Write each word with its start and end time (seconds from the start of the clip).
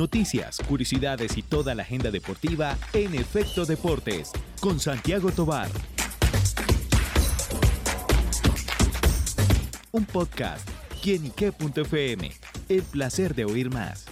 noticias, 0.00 0.62
curiosidades 0.66 1.36
y 1.36 1.42
toda 1.42 1.74
la 1.74 1.82
agenda 1.82 2.10
deportiva 2.10 2.78
en 2.94 3.14
Efecto 3.14 3.66
Deportes 3.66 4.32
con 4.58 4.80
Santiago 4.80 5.30
Tobar. 5.30 5.68
Un 9.92 10.06
podcast, 10.06 10.66
quienique.fm. 11.02 12.32
El 12.70 12.82
placer 12.84 13.34
de 13.34 13.44
oír 13.44 13.68
más. 13.68 14.09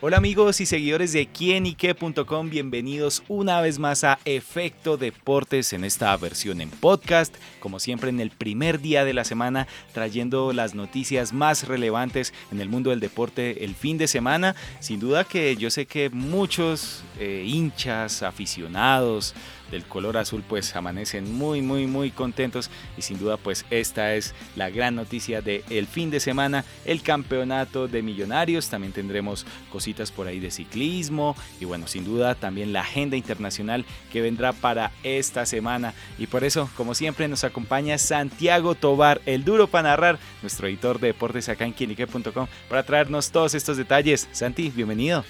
Hola 0.00 0.18
amigos 0.18 0.60
y 0.60 0.66
seguidores 0.66 1.12
de 1.12 1.26
quienique.com, 1.26 2.50
bienvenidos 2.50 3.24
una 3.26 3.60
vez 3.60 3.80
más 3.80 4.04
a 4.04 4.20
Efecto 4.24 4.96
Deportes 4.96 5.72
en 5.72 5.82
esta 5.82 6.16
versión 6.16 6.60
en 6.60 6.70
podcast, 6.70 7.34
como 7.58 7.80
siempre 7.80 8.10
en 8.10 8.20
el 8.20 8.30
primer 8.30 8.80
día 8.80 9.04
de 9.04 9.12
la 9.12 9.24
semana, 9.24 9.66
trayendo 9.92 10.52
las 10.52 10.76
noticias 10.76 11.32
más 11.32 11.66
relevantes 11.66 12.32
en 12.52 12.60
el 12.60 12.68
mundo 12.68 12.90
del 12.90 13.00
deporte 13.00 13.64
el 13.64 13.74
fin 13.74 13.98
de 13.98 14.06
semana. 14.06 14.54
Sin 14.78 15.00
duda 15.00 15.24
que 15.24 15.56
yo 15.56 15.68
sé 15.68 15.86
que 15.86 16.10
muchos 16.10 17.02
eh, 17.18 17.42
hinchas, 17.44 18.22
aficionados, 18.22 19.34
del 19.70 19.84
color 19.84 20.16
azul 20.16 20.42
pues 20.46 20.74
amanecen 20.76 21.32
muy 21.36 21.62
muy 21.62 21.86
muy 21.86 22.10
contentos. 22.10 22.70
Y 22.96 23.02
sin 23.02 23.18
duda 23.18 23.36
pues 23.36 23.64
esta 23.70 24.14
es 24.14 24.34
la 24.56 24.70
gran 24.70 24.94
noticia 24.94 25.42
del 25.42 25.64
el 25.70 25.86
fin 25.86 26.10
de 26.10 26.20
semana 26.20 26.64
el 26.84 27.02
campeonato 27.02 27.88
de 27.88 28.02
millonarios. 28.02 28.68
También 28.68 28.92
tendremos 28.92 29.46
cositas 29.70 30.10
por 30.10 30.26
ahí 30.26 30.40
de 30.40 30.50
ciclismo 30.50 31.36
y 31.60 31.64
bueno 31.64 31.86
sin 31.86 32.04
duda 32.04 32.34
también 32.34 32.72
la 32.72 32.80
agenda 32.80 33.16
internacional 33.16 33.84
que 34.12 34.20
vendrá 34.20 34.52
para 34.52 34.92
esta 35.02 35.46
semana. 35.46 35.94
Y 36.18 36.26
por 36.26 36.44
eso 36.44 36.68
como 36.76 36.94
siempre 36.94 37.28
nos 37.28 37.44
acompaña 37.44 37.98
Santiago 37.98 38.74
Tobar 38.74 39.20
el 39.26 39.44
duro 39.44 39.66
para 39.66 39.90
narrar 39.90 40.18
nuestro 40.42 40.68
editor 40.68 40.98
de 41.00 41.08
deportes 41.08 41.48
acá 41.48 41.64
en 41.64 41.72
quienique.com 41.72 42.46
para 42.68 42.82
traernos 42.82 43.30
todos 43.30 43.54
estos 43.54 43.76
detalles. 43.76 44.28
Santi 44.32 44.70
bienvenido 44.70 45.24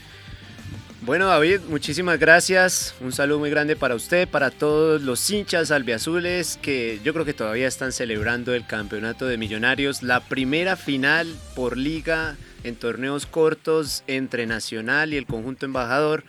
bueno 1.09 1.29
David, 1.29 1.61
muchísimas 1.71 2.19
gracias. 2.19 2.95
Un 3.01 3.13
saludo 3.13 3.39
muy 3.39 3.49
grande 3.49 3.77
para 3.77 3.95
usted, 3.95 4.29
para 4.29 4.51
todos 4.51 5.01
los 5.01 5.31
hinchas 5.31 5.71
albiazules 5.71 6.59
que 6.61 7.01
yo 7.03 7.15
creo 7.15 7.25
que 7.25 7.33
todavía 7.33 7.67
están 7.67 7.93
celebrando 7.93 8.53
el 8.53 8.67
campeonato 8.67 9.27
de 9.27 9.39
millonarios, 9.39 10.03
la 10.03 10.21
primera 10.21 10.77
final 10.77 11.35
por 11.57 11.79
liga 11.79 12.37
en 12.63 12.77
torneos 12.77 13.25
cortos 13.25 14.05
entre 14.07 14.45
Nacional 14.45 15.15
y 15.15 15.17
el 15.17 15.25
conjunto 15.25 15.65
embajador 15.65 16.25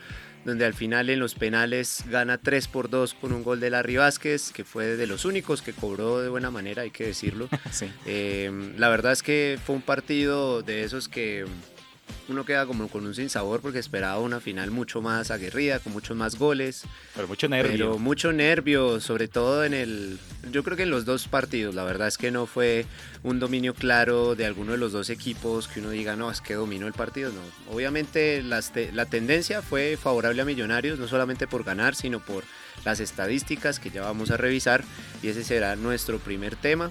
donde 0.46 0.64
al 0.64 0.72
final 0.72 1.10
en 1.10 1.18
los 1.20 1.34
penales 1.34 2.04
gana 2.08 2.38
3 2.38 2.68
por 2.68 2.88
2 2.88 3.12
con 3.14 3.32
un 3.32 3.42
gol 3.42 3.60
de 3.60 3.68
Larry 3.68 3.96
Vázquez, 3.96 4.52
que 4.52 4.64
fue 4.64 4.96
de 4.96 5.06
los 5.06 5.26
únicos 5.26 5.60
que 5.60 5.74
cobró 5.74 6.20
de 6.20 6.30
buena 6.30 6.50
manera, 6.50 6.82
hay 6.82 6.90
que 6.90 7.06
decirlo. 7.06 7.48
Eh, 8.06 8.50
la 8.76 8.88
verdad 8.88 9.12
es 9.12 9.22
que 9.22 9.58
fue 9.64 9.76
un 9.76 9.82
partido 9.82 10.62
de 10.62 10.84
esos 10.84 11.08
que 11.08 11.44
uno 12.28 12.44
queda 12.44 12.66
como 12.66 12.88
con 12.88 13.06
un 13.06 13.14
sinsabor 13.14 13.60
porque 13.60 13.78
esperaba 13.78 14.18
una 14.18 14.40
final 14.40 14.70
mucho 14.70 15.00
más 15.00 15.30
aguerrida, 15.30 15.78
con 15.78 15.92
muchos 15.92 16.16
más 16.16 16.38
goles. 16.38 16.84
Pero 17.14 17.28
mucho 17.28 17.48
nervio. 17.48 17.72
Pero 17.72 17.98
mucho 17.98 18.32
nervio, 18.32 19.00
sobre 19.00 19.28
todo 19.28 19.64
en 19.64 19.74
el... 19.74 20.18
Yo 20.50 20.62
creo 20.64 20.76
que 20.76 20.84
en 20.84 20.90
los 20.90 21.04
dos 21.04 21.28
partidos, 21.28 21.74
la 21.74 21.84
verdad 21.84 22.08
es 22.08 22.18
que 22.18 22.30
no 22.30 22.46
fue 22.46 22.86
un 23.22 23.40
dominio 23.40 23.74
claro 23.74 24.34
de 24.34 24.46
alguno 24.46 24.72
de 24.72 24.78
los 24.78 24.92
dos 24.92 25.10
equipos 25.10 25.68
que 25.68 25.80
uno 25.80 25.90
diga, 25.90 26.16
no, 26.16 26.30
es 26.30 26.40
que 26.40 26.54
dominó 26.54 26.86
el 26.86 26.92
partido. 26.92 27.30
No, 27.30 27.74
obviamente 27.74 28.42
la 28.42 29.06
tendencia 29.06 29.62
fue 29.62 29.98
favorable 30.00 30.42
a 30.42 30.44
Millonarios, 30.44 30.98
no 30.98 31.08
solamente 31.08 31.46
por 31.46 31.64
ganar, 31.64 31.94
sino 31.94 32.20
por 32.20 32.44
las 32.84 33.00
estadísticas 33.00 33.78
que 33.78 33.90
ya 33.90 34.02
vamos 34.02 34.30
a 34.30 34.36
revisar 34.36 34.84
y 35.22 35.28
ese 35.28 35.44
será 35.44 35.76
nuestro 35.76 36.18
primer 36.18 36.56
tema. 36.56 36.90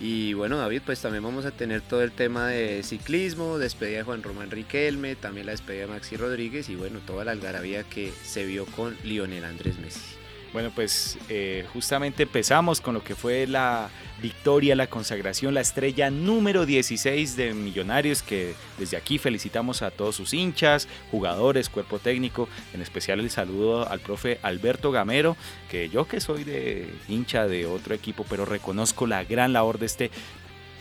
Y 0.00 0.32
bueno, 0.34 0.58
David, 0.58 0.82
pues 0.86 1.00
también 1.00 1.24
vamos 1.24 1.44
a 1.44 1.50
tener 1.50 1.80
todo 1.80 2.02
el 2.02 2.12
tema 2.12 2.48
de 2.48 2.82
ciclismo, 2.84 3.58
despedida 3.58 3.98
de 3.98 4.04
Juan 4.04 4.22
Román 4.22 4.50
Riquelme, 4.50 5.16
también 5.16 5.46
la 5.46 5.52
despedida 5.52 5.82
de 5.82 5.88
Maxi 5.88 6.16
Rodríguez 6.16 6.68
y 6.68 6.76
bueno, 6.76 7.00
toda 7.04 7.24
la 7.24 7.32
algarabía 7.32 7.82
que 7.82 8.12
se 8.24 8.46
vio 8.46 8.64
con 8.66 8.96
Lionel 9.02 9.44
Andrés 9.44 9.78
Messi. 9.78 10.17
Bueno, 10.52 10.70
pues 10.74 11.18
eh, 11.28 11.66
justamente 11.74 12.22
empezamos 12.22 12.80
con 12.80 12.94
lo 12.94 13.04
que 13.04 13.14
fue 13.14 13.46
la 13.46 13.90
victoria, 14.22 14.74
la 14.74 14.86
consagración, 14.86 15.52
la 15.52 15.60
estrella 15.60 16.10
número 16.10 16.64
16 16.64 17.36
de 17.36 17.52
Millonarios, 17.52 18.22
que 18.22 18.54
desde 18.78 18.96
aquí 18.96 19.18
felicitamos 19.18 19.82
a 19.82 19.90
todos 19.90 20.16
sus 20.16 20.32
hinchas, 20.32 20.88
jugadores, 21.10 21.68
cuerpo 21.68 21.98
técnico, 21.98 22.48
en 22.72 22.80
especial 22.80 23.20
el 23.20 23.30
saludo 23.30 23.88
al 23.88 24.00
profe 24.00 24.38
Alberto 24.42 24.90
Gamero, 24.90 25.36
que 25.70 25.90
yo 25.90 26.08
que 26.08 26.20
soy 26.20 26.44
de 26.44 26.88
hincha 27.08 27.46
de 27.46 27.66
otro 27.66 27.94
equipo, 27.94 28.24
pero 28.28 28.46
reconozco 28.46 29.06
la 29.06 29.24
gran 29.24 29.52
labor 29.52 29.78
de 29.78 29.86
este 29.86 30.10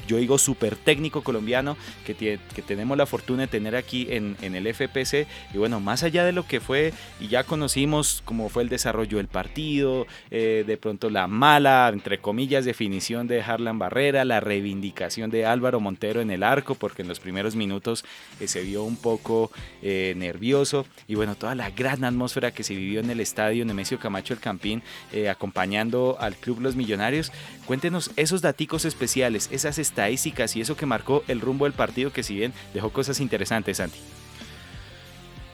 yo 0.07 0.18
digo 0.18 0.38
súper 0.38 0.75
técnico 0.75 1.22
colombiano 1.23 1.78
que, 2.06 2.16
que 2.16 2.62
tenemos 2.62 2.97
la 2.97 3.06
fortuna 3.06 3.44
de 3.44 3.47
tener 3.47 3.75
aquí 3.75 4.07
en, 4.09 4.35
el 4.41 4.73
FPC. 4.73 5.28
Y 5.53 5.57
bueno, 5.57 5.79
más 5.79 6.03
allá 6.03 6.23
de 6.23 6.31
lo 6.31 6.45
que 6.45 6.59
fue, 6.59 6.94
y 7.19 7.28
ya 7.28 7.44
conocimos 7.44 8.22
cómo 8.25 8.50
fue 8.50 8.63
el 8.63 8.69
desarrollo 8.69 9.17
del 9.17 9.28
partido, 9.28 10.07
eh, 10.31 10.63
de 10.66 10.78
pronto 10.78 11.09
la 11.09 11.28
mala, 11.28 11.90
entre 11.94 12.19
comillas, 12.19 12.66
definición 12.66 13.28
de 13.28 13.41
Harlan 13.41 13.79
Barrera, 13.79 14.25
la 14.25 14.40
reivindicación 14.40 15.29
de 15.29 15.46
Álvaro 15.46 15.79
Montero 15.79 16.22
en 16.22 16.31
el 16.31 16.44
arco, 16.44 16.75
porque 16.75 17.01
en 17.01 17.07
los 17.07 17.19
primeros 17.19 17.56
minutos 17.56 18.06
eh, 18.40 18.47
se 18.47 18.62
vio 18.62 18.84
un 18.84 18.97
poco 18.97 19.51
eh, 19.81 20.13
nervioso. 20.17 20.85
Y 21.07 21.16
bueno, 21.16 21.35
toda 21.35 21.56
la 21.56 21.69
gran 21.72 22.03
atmósfera 22.03 22.51
que 22.51 22.63
se 22.63 22.75
vivió 22.75 23.00
en 23.00 23.09
el 23.09 23.19
estadio 23.19 23.66
Nemesio 23.66 24.00
Camacho 24.00 24.34
el 24.34 24.40
Campín, 24.40 24.81
acompañando 25.29 26.17
al 26.19 26.35
Club 26.35 26.62
Los 26.62 26.75
Millonarios. 26.75 27.31
Cuéntenos 27.66 28.12
esos 28.16 28.41
daticos 28.41 28.85
especiales, 28.85 29.50
esas 29.51 29.78
estadísticas 29.97 30.56
y 30.56 30.62
eso 30.62 30.78
que 30.78 30.85
marcó 30.85 31.24
el 31.28 31.41
rumbo 31.41 31.66
del 31.66 31.74
partido 31.74 32.13
que 32.13 32.22
si 32.22 32.35
bien 32.35 32.53
dejó 32.74 32.91
cosas 32.91 33.19
interesantes, 33.19 33.78
Santi. 33.78 33.97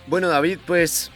Bueno, 0.08 0.28
David, 0.28 0.60
pues 0.68 1.12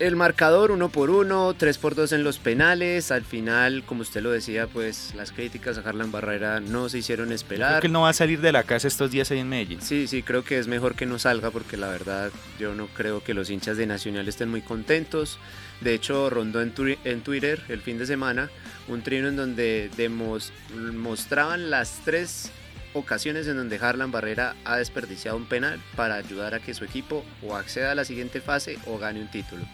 el 0.00 0.16
marcador 0.16 0.72
uno 0.72 0.88
por 0.88 1.08
uno, 1.08 1.54
tres 1.56 1.78
por 1.78 1.94
dos 1.94 2.10
en 2.10 2.24
los 2.24 2.38
penales. 2.38 3.12
Al 3.12 3.22
final, 3.22 3.84
como 3.86 4.02
usted 4.02 4.22
lo 4.22 4.32
decía, 4.32 4.66
pues 4.66 5.14
las 5.14 5.30
críticas 5.30 5.78
a 5.78 5.88
Harlan 5.88 6.10
Barrera 6.10 6.58
no 6.58 6.88
se 6.88 6.98
hicieron 6.98 7.30
esperar. 7.30 7.70
Creo 7.70 7.80
que 7.82 7.86
él 7.86 7.92
no 7.92 8.00
va 8.00 8.08
a 8.08 8.12
salir 8.12 8.40
de 8.40 8.50
la 8.50 8.64
casa 8.64 8.88
estos 8.88 9.12
días 9.12 9.30
ahí 9.30 9.38
en 9.38 9.48
Medellín. 9.48 9.80
Sí, 9.80 10.08
sí, 10.08 10.24
creo 10.24 10.42
que 10.42 10.58
es 10.58 10.66
mejor 10.66 10.96
que 10.96 11.06
no 11.06 11.20
salga 11.20 11.52
porque 11.52 11.76
la 11.76 11.88
verdad 11.88 12.32
yo 12.58 12.74
no 12.74 12.88
creo 12.88 13.22
que 13.22 13.34
los 13.34 13.50
hinchas 13.50 13.76
de 13.76 13.86
Nacional 13.86 14.26
estén 14.26 14.50
muy 14.50 14.62
contentos. 14.62 15.38
De 15.80 15.94
hecho, 15.94 16.28
rondó 16.28 16.60
en, 16.60 16.72
en 17.04 17.20
Twitter 17.20 17.62
el 17.68 17.80
fin 17.80 17.98
de 17.98 18.06
semana 18.06 18.50
un 18.88 19.02
trino 19.02 19.28
en 19.28 19.36
donde 19.36 19.90
mostraban 20.92 21.70
las 21.70 22.00
tres 22.04 22.50
ocasiones 22.94 23.46
en 23.46 23.56
donde 23.56 23.76
Harlan 23.76 24.10
Barrera 24.10 24.56
ha 24.64 24.76
desperdiciado 24.76 25.36
un 25.36 25.46
penal 25.46 25.80
para 25.96 26.14
ayudar 26.14 26.54
a 26.54 26.60
que 26.60 26.74
su 26.74 26.84
equipo 26.84 27.24
o 27.42 27.54
acceda 27.54 27.92
a 27.92 27.94
la 27.94 28.04
siguiente 28.04 28.40
fase 28.40 28.78
o 28.86 28.98
gane 28.98 29.20
un 29.20 29.30
título. 29.30 29.64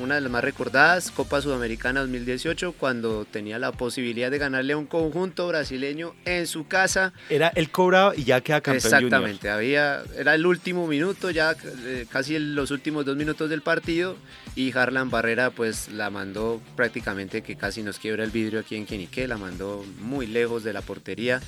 Una 0.00 0.14
de 0.14 0.22
las 0.22 0.30
más 0.30 0.42
recordadas, 0.42 1.10
Copa 1.10 1.42
Sudamericana 1.42 2.00
2018, 2.00 2.72
cuando 2.72 3.26
tenía 3.26 3.58
la 3.58 3.70
posibilidad 3.70 4.30
de 4.30 4.38
ganarle 4.38 4.72
a 4.72 4.78
un 4.78 4.86
conjunto 4.86 5.46
brasileño 5.46 6.14
en 6.24 6.46
su 6.46 6.66
casa. 6.66 7.12
Era 7.28 7.48
el 7.48 7.70
cobrado 7.70 8.14
y 8.16 8.24
ya 8.24 8.40
queda 8.40 8.62
campeón. 8.62 8.94
Exactamente, 8.94 9.50
había, 9.50 10.04
era 10.16 10.34
el 10.34 10.46
último 10.46 10.86
minuto, 10.86 11.28
ya 11.30 11.54
eh, 11.84 12.06
casi 12.10 12.38
los 12.38 12.70
últimos 12.70 13.04
dos 13.04 13.14
minutos 13.14 13.50
del 13.50 13.60
partido 13.60 14.16
y 14.56 14.74
Harlan 14.76 15.10
Barrera 15.10 15.50
pues 15.50 15.90
la 15.90 16.08
mandó 16.08 16.62
prácticamente 16.74 17.42
que 17.42 17.56
casi 17.56 17.82
nos 17.82 17.98
quiebra 17.98 18.24
el 18.24 18.30
vidrio 18.30 18.60
aquí 18.60 18.76
en 18.76 18.86
Quenique, 18.86 19.28
la 19.28 19.36
mandó 19.36 19.84
muy 20.00 20.26
lejos 20.26 20.64
de 20.64 20.72
la 20.72 20.80
portería 20.80 21.42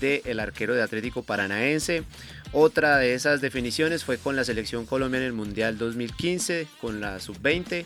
del 0.00 0.40
arquero 0.40 0.74
de 0.74 0.82
Atlético 0.82 1.22
Paranaense. 1.22 2.04
Otra 2.52 2.98
de 2.98 3.14
esas 3.14 3.40
definiciones 3.40 4.04
fue 4.04 4.18
con 4.18 4.36
la 4.36 4.44
selección 4.44 4.86
Colombia 4.86 5.18
en 5.18 5.26
el 5.26 5.32
Mundial 5.32 5.78
2015, 5.78 6.66
con 6.80 7.00
la 7.00 7.18
sub-20. 7.20 7.84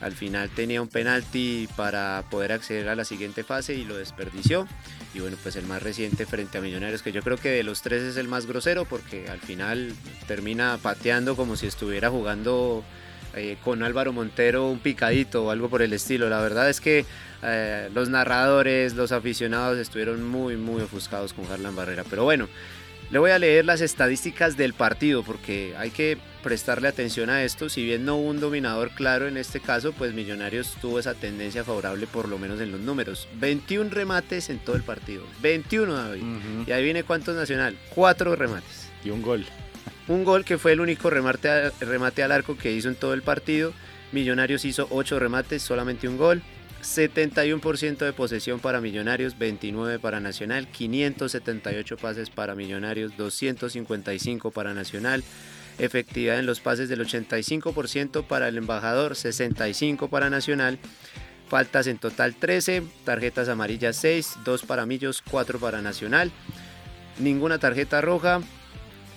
Al 0.00 0.12
final 0.12 0.50
tenía 0.50 0.82
un 0.82 0.88
penalti 0.88 1.68
para 1.76 2.24
poder 2.30 2.52
acceder 2.52 2.88
a 2.88 2.96
la 2.96 3.04
siguiente 3.04 3.44
fase 3.44 3.74
y 3.74 3.84
lo 3.84 3.96
desperdició. 3.96 4.66
Y 5.14 5.20
bueno, 5.20 5.36
pues 5.42 5.56
el 5.56 5.66
más 5.66 5.82
reciente 5.82 6.26
frente 6.26 6.58
a 6.58 6.60
Millonarios, 6.60 7.02
que 7.02 7.12
yo 7.12 7.22
creo 7.22 7.36
que 7.36 7.50
de 7.50 7.62
los 7.62 7.82
tres 7.82 8.02
es 8.02 8.16
el 8.16 8.28
más 8.28 8.46
grosero 8.46 8.84
porque 8.84 9.28
al 9.28 9.40
final 9.40 9.92
termina 10.26 10.78
pateando 10.82 11.36
como 11.36 11.56
si 11.56 11.66
estuviera 11.66 12.10
jugando 12.10 12.84
eh, 13.34 13.56
con 13.62 13.82
Álvaro 13.82 14.12
Montero 14.12 14.68
un 14.68 14.78
picadito 14.78 15.44
o 15.44 15.50
algo 15.50 15.68
por 15.68 15.82
el 15.82 15.92
estilo. 15.92 16.28
La 16.28 16.40
verdad 16.40 16.68
es 16.68 16.80
que 16.80 17.06
eh, 17.42 17.90
los 17.94 18.08
narradores, 18.08 18.94
los 18.94 19.12
aficionados 19.12 19.78
estuvieron 19.78 20.22
muy, 20.22 20.56
muy 20.56 20.82
ofuscados 20.82 21.32
con 21.32 21.46
Harlan 21.46 21.74
Barrera. 21.74 22.04
Pero 22.08 22.24
bueno, 22.24 22.48
le 23.10 23.18
voy 23.18 23.30
a 23.30 23.38
leer 23.38 23.64
las 23.64 23.80
estadísticas 23.80 24.56
del 24.56 24.72
partido 24.72 25.22
porque 25.22 25.74
hay 25.76 25.90
que 25.90 26.18
prestarle 26.42 26.88
atención 26.88 27.30
a 27.30 27.42
esto. 27.44 27.68
Si 27.68 27.84
bien 27.84 28.04
no 28.04 28.16
hubo 28.16 28.30
un 28.30 28.40
dominador 28.40 28.90
claro 28.90 29.28
en 29.28 29.36
este 29.36 29.60
caso, 29.60 29.92
pues 29.92 30.14
Millonarios 30.14 30.76
tuvo 30.80 30.98
esa 30.98 31.14
tendencia 31.14 31.62
favorable 31.62 32.06
por 32.06 32.28
lo 32.28 32.38
menos 32.38 32.60
en 32.60 32.72
los 32.72 32.80
números. 32.80 33.28
21 33.38 33.90
remates 33.90 34.50
en 34.50 34.58
todo 34.58 34.76
el 34.76 34.82
partido. 34.82 35.24
21, 35.42 35.92
David. 35.92 36.22
Y 36.66 36.72
ahí 36.72 36.82
viene 36.82 37.04
cuántos 37.04 37.36
nacional. 37.36 37.76
Cuatro 37.94 38.34
remates. 38.34 38.88
Y 39.04 39.10
un 39.10 39.20
gol. 39.20 39.44
Un 40.08 40.24
gol 40.24 40.44
que 40.44 40.58
fue 40.58 40.72
el 40.72 40.80
único 40.80 41.10
remate, 41.10 41.70
remate 41.80 42.22
al 42.22 42.32
arco 42.32 42.56
que 42.56 42.72
hizo 42.72 42.88
en 42.88 42.96
todo 42.96 43.14
el 43.14 43.22
partido. 43.22 43.72
Millonarios 44.10 44.64
hizo 44.64 44.88
8 44.90 45.18
remates, 45.18 45.62
solamente 45.62 46.08
un 46.08 46.18
gol. 46.18 46.42
71% 46.82 47.98
de 47.98 48.12
posesión 48.12 48.60
para 48.60 48.80
Millonarios, 48.80 49.38
29 49.38 49.98
para 49.98 50.20
Nacional, 50.20 50.66
578 50.66 51.96
pases 51.96 52.30
para 52.30 52.54
Millonarios, 52.54 53.16
255 53.16 54.50
para 54.50 54.74
Nacional, 54.74 55.22
efectividad 55.78 56.38
en 56.38 56.46
los 56.46 56.60
pases 56.60 56.88
del 56.88 57.06
85% 57.06 58.26
para 58.26 58.48
el 58.48 58.58
embajador, 58.58 59.14
65 59.14 60.08
para 60.08 60.28
Nacional, 60.28 60.78
faltas 61.48 61.86
en 61.86 61.98
total 61.98 62.34
13, 62.34 62.82
tarjetas 63.04 63.48
amarillas 63.48 63.96
6, 63.96 64.38
2 64.44 64.62
para 64.64 64.84
Millos, 64.84 65.22
4 65.30 65.60
para 65.60 65.82
Nacional, 65.82 66.32
ninguna 67.20 67.58
tarjeta 67.58 68.00
roja, 68.00 68.40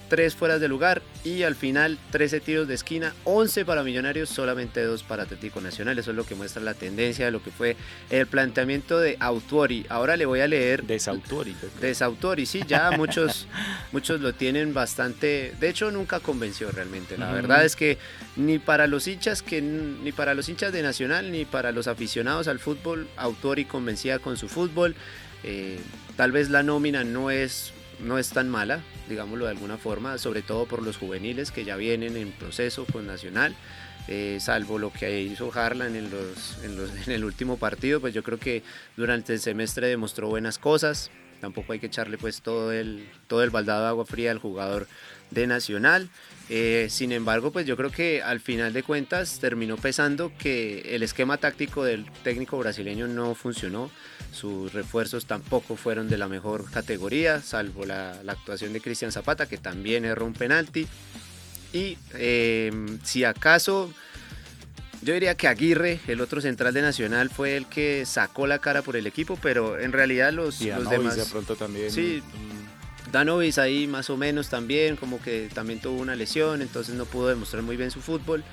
3 0.10 0.36
fueras 0.36 0.62
de 0.62 0.68
lugar 0.68 1.02
y 1.24 1.44
al 1.44 1.56
final 1.56 1.98
13 2.12 2.40
tiros 2.40 2.68
de 2.68 2.76
esquina, 2.76 3.14
11 3.24 3.66
para 3.66 3.84
Millonarios, 3.84 4.30
solamente 4.30 4.84
2 4.84 5.04
para 5.04 5.24
Atlético 5.24 5.62
Nacional. 5.62 5.98
Eso 5.98 6.12
es 6.12 6.18
lo 6.18 6.26
que 6.26 6.36
muestra 6.36 6.62
la 6.62 6.74
tendencia 6.74 7.26
de 7.26 7.32
lo 7.32 7.44
que 7.44 7.52
fue 7.52 7.76
el 8.10 8.28
planteamiento 8.28 9.00
de 9.00 9.18
Autori. 9.20 9.86
Ahora 9.90 10.18
le 10.18 10.26
voy 10.26 10.42
a 10.42 10.48
leer... 10.48 10.84
Desautori. 10.84 11.56
Desautori, 11.82 12.46
sí, 12.46 12.62
ya 12.68 12.92
muchos, 12.98 13.48
muchos 13.92 14.22
lo 14.22 14.34
tienen 14.34 14.74
bastante... 14.74 15.54
De 15.60 15.70
hecho, 15.70 15.92
nunca 15.92 16.20
convenció 16.20 16.72
realmente. 16.72 17.18
La 17.18 17.32
verdad 17.32 17.66
es 17.66 17.76
que 17.76 17.98
ni 18.36 18.60
para 18.60 18.88
los 18.88 19.08
hinchas 19.08 19.42
que 19.42 19.62
ni 19.62 20.12
para 20.12 20.34
los 20.34 20.50
hinchas 20.50 20.74
de 20.74 20.82
Nacional 20.82 21.32
ni 21.32 21.46
para 21.46 21.72
los 21.72 21.88
aficionados 21.88 22.48
al 22.48 22.60
fútbol, 22.60 23.08
Autori 23.18 23.66
convencía 23.66 24.20
con 24.20 24.38
su 24.38 24.48
fútbol. 24.48 24.96
Eh, 25.44 25.80
tal 26.16 26.32
vez 26.32 26.50
la 26.50 26.64
nómina 26.64 27.04
no 27.04 27.30
es 27.30 27.72
no 28.00 28.18
es 28.18 28.30
tan 28.30 28.50
mala, 28.50 28.82
digámoslo 29.10 29.46
de 29.46 29.52
alguna 29.52 29.78
forma, 29.78 30.18
sobre 30.18 30.42
todo 30.42 30.66
por 30.66 30.84
los 30.84 30.98
juveniles 30.98 31.52
que 31.52 31.66
ya 31.66 31.76
vienen 31.76 32.18
en 32.18 32.32
proceso 32.32 32.86
con 32.92 33.08
Nacional. 33.08 33.56
Eh, 34.08 34.38
salvo 34.40 34.78
lo 34.78 34.94
que 34.94 35.22
hizo 35.22 35.52
Harlan 35.52 35.96
en, 35.96 36.12
los, 36.12 36.60
en, 36.64 37.12
el 37.12 37.26
último 37.26 37.58
partido, 37.58 38.00
pues 38.00 38.14
yo 38.14 38.22
creo 38.22 38.38
que 38.38 38.62
durante 38.96 39.34
el 39.34 39.40
semestre 39.40 39.88
demostró 39.88 40.28
buenas 40.28 40.60
cosas. 40.60 41.10
Tampoco 41.46 41.74
hay 41.74 41.80
que 41.80 41.86
echarle 41.86 42.18
pues 42.18 42.42
todo 42.42 42.72
el, 42.72 43.08
todo 43.28 43.44
el 43.44 43.52
baldado 43.52 43.84
de 43.84 43.90
agua 43.90 44.04
fría 44.08 44.32
al 44.32 44.40
jugador 44.40 44.88
de 45.30 45.46
Nacional. 45.46 46.10
Eh, 46.50 46.88
sin 46.90 47.12
embargo, 47.12 47.52
pues 47.52 47.68
yo 47.68 47.78
creo 47.78 47.92
que 47.92 48.24
al 48.24 48.40
final 48.40 48.74
de 48.74 48.82
cuentas 48.82 49.38
terminó 49.40 49.78
pesando 49.78 50.32
que 50.40 50.96
el 50.96 51.04
esquema 51.04 51.38
táctico 51.38 51.84
del 51.84 52.12
técnico 52.24 52.58
brasileño 52.58 53.06
no 53.06 53.36
funcionó. 53.36 53.92
Sus 54.32 54.74
refuerzos 54.74 55.28
tampoco 55.28 55.76
fueron 55.76 56.10
de 56.10 56.18
la 56.18 56.28
mejor 56.28 56.72
categoría, 56.72 57.40
salvo 57.42 57.86
la, 57.86 58.22
actuación 58.28 58.74
de 58.74 58.82
Cristian 58.82 59.12
Zapata, 59.12 59.46
que 59.46 59.60
también 59.60 60.04
erró 60.04 60.26
un 60.26 60.34
penalti. 60.34 60.88
Y 61.74 61.96
em, 62.16 63.00
si 63.04 63.24
acaso, 63.24 63.94
yo 65.02 65.14
diría 65.14 65.36
que 65.36 65.48
Aguirre, 65.48 66.00
el 66.08 66.22
otro 66.22 66.42
central 66.42 66.74
de 66.74 66.82
Nacional, 66.82 67.30
fue 67.30 67.58
el 67.58 67.66
que 67.68 68.06
sacó 68.06 68.48
la 68.48 68.60
cara 68.60 68.82
por 68.82 68.96
el 68.96 69.08
equipo, 69.08 69.38
pero 69.42 69.80
en 69.80 69.92
realidad 69.92 70.34
los, 70.34 70.62
los 70.62 70.90
demás... 70.90 71.16
de 71.16 71.26
pronto 71.26 71.56
también. 71.56 71.92
Sí, 71.92 72.22
Danovis 73.12 73.58
ahí 73.58 73.88
más 73.88 74.10
o 74.10 74.18
menos 74.18 74.50
también, 74.50 74.96
como 74.96 75.22
que 75.22 75.50
también 75.54 75.80
tuvo 75.80 76.00
una 76.00 76.16
lesión, 76.16 76.62
entonces 76.62 76.96
no 76.96 77.06
pudo 77.06 77.28
demostrar 77.30 77.64
muy 77.64 77.78
bien 77.78 77.92
su 77.92 78.02
fútbol. 78.02 78.44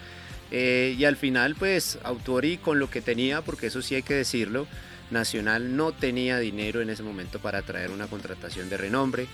Eh, 0.50 0.94
y 0.98 1.04
al 1.04 1.16
final, 1.16 1.54
pues, 1.54 1.98
Autori 2.02 2.58
con 2.58 2.78
lo 2.78 2.90
que 2.90 3.00
tenía, 3.00 3.40
porque 3.40 3.68
eso 3.68 3.80
sí 3.80 3.94
hay 3.94 4.02
que 4.02 4.14
decirlo, 4.14 4.66
Nacional 5.10 5.76
no 5.76 5.92
tenía 5.92 6.38
dinero 6.38 6.80
en 6.80 6.90
ese 6.90 7.02
momento 7.02 7.38
para 7.38 7.62
traer 7.62 7.90
una 7.90 8.06
contratación 8.06 8.68
de 8.68 8.76
renombre. 8.76 9.26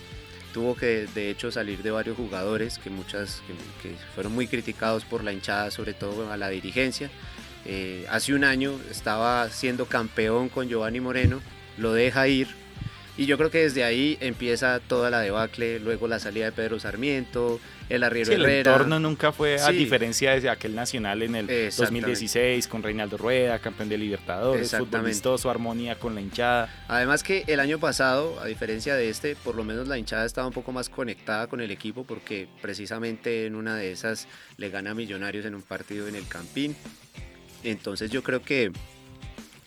Tuvo 0.52 0.74
que, 0.74 1.06
de 1.14 1.30
hecho, 1.30 1.50
salir 1.50 1.82
de 1.82 1.90
varios 1.90 2.16
jugadores 2.16 2.78
que, 2.78 2.90
muchas, 2.90 3.42
que, 3.82 3.94
fueron 4.14 4.34
muy 4.34 4.46
criticados 4.46 5.04
por 5.04 5.22
la 5.22 5.32
hinchada, 5.32 5.70
sobre 5.70 5.94
todo 5.94 6.32
a 6.32 6.36
la 6.36 6.48
dirigencia. 6.48 7.10
Eh, 7.64 8.06
hace 8.10 8.34
un 8.34 8.44
año 8.44 8.78
estaba 8.90 9.48
siendo 9.50 9.86
campeón 9.86 10.48
con 10.48 10.68
Giovanni 10.68 11.00
Moreno, 11.00 11.40
lo 11.76 11.92
deja 11.92 12.28
ir 12.28 12.48
y 13.18 13.26
yo 13.26 13.36
creo 13.36 13.50
que 13.50 13.58
desde 13.58 13.82
ahí 13.82 14.16
empieza 14.20 14.78
toda 14.78 15.10
la 15.10 15.20
debacle, 15.20 15.80
luego 15.80 16.06
la 16.06 16.20
salida 16.20 16.44
de 16.44 16.52
Pedro 16.52 16.78
Sarmiento, 16.78 17.58
el 17.88 18.04
arriero 18.04 18.32
Herrera. 18.32 18.52
El 18.52 18.58
entorno 18.58 19.00
nunca 19.00 19.32
fue, 19.32 19.60
a 19.60 19.70
diferencia 19.70 20.38
de 20.38 20.48
aquel 20.48 20.76
nacional 20.76 21.22
en 21.22 21.34
el 21.34 21.46
2016 21.76 22.68
con 22.68 22.80
Reinaldo 22.80 23.18
Rueda, 23.18 23.58
campeón 23.58 23.88
de 23.88 23.98
Libertadores, 23.98 24.70
fútbol 24.70 25.38
su 25.38 25.50
armonía 25.50 25.98
con 25.98 26.14
la 26.14 26.20
hinchada. 26.20 26.84
Además 26.86 27.24
que 27.24 27.42
el 27.48 27.58
año 27.58 27.80
pasado, 27.80 28.38
a 28.40 28.46
diferencia 28.46 28.94
de 28.94 29.10
este, 29.10 29.34
por 29.34 29.56
lo 29.56 29.64
menos 29.64 29.88
la 29.88 29.98
hinchada 29.98 30.24
estaba 30.24 30.46
un 30.46 30.52
poco 30.52 30.70
más 30.70 30.88
conectada 30.88 31.48
con 31.48 31.60
el 31.60 31.72
equipo 31.72 32.04
porque 32.04 32.46
precisamente 32.62 33.46
en 33.46 33.56
una 33.56 33.74
de 33.74 33.90
esas 33.90 34.28
le 34.58 34.70
gana 34.70 34.92
a 34.92 34.94
Millonarios 34.94 35.44
en 35.44 35.56
un 35.56 35.62
partido 35.62 36.06
en 36.06 36.14
el 36.14 36.28
Campín. 36.28 36.76
Entonces 37.64 38.12
yo 38.12 38.22
creo 38.22 38.42
que 38.42 38.70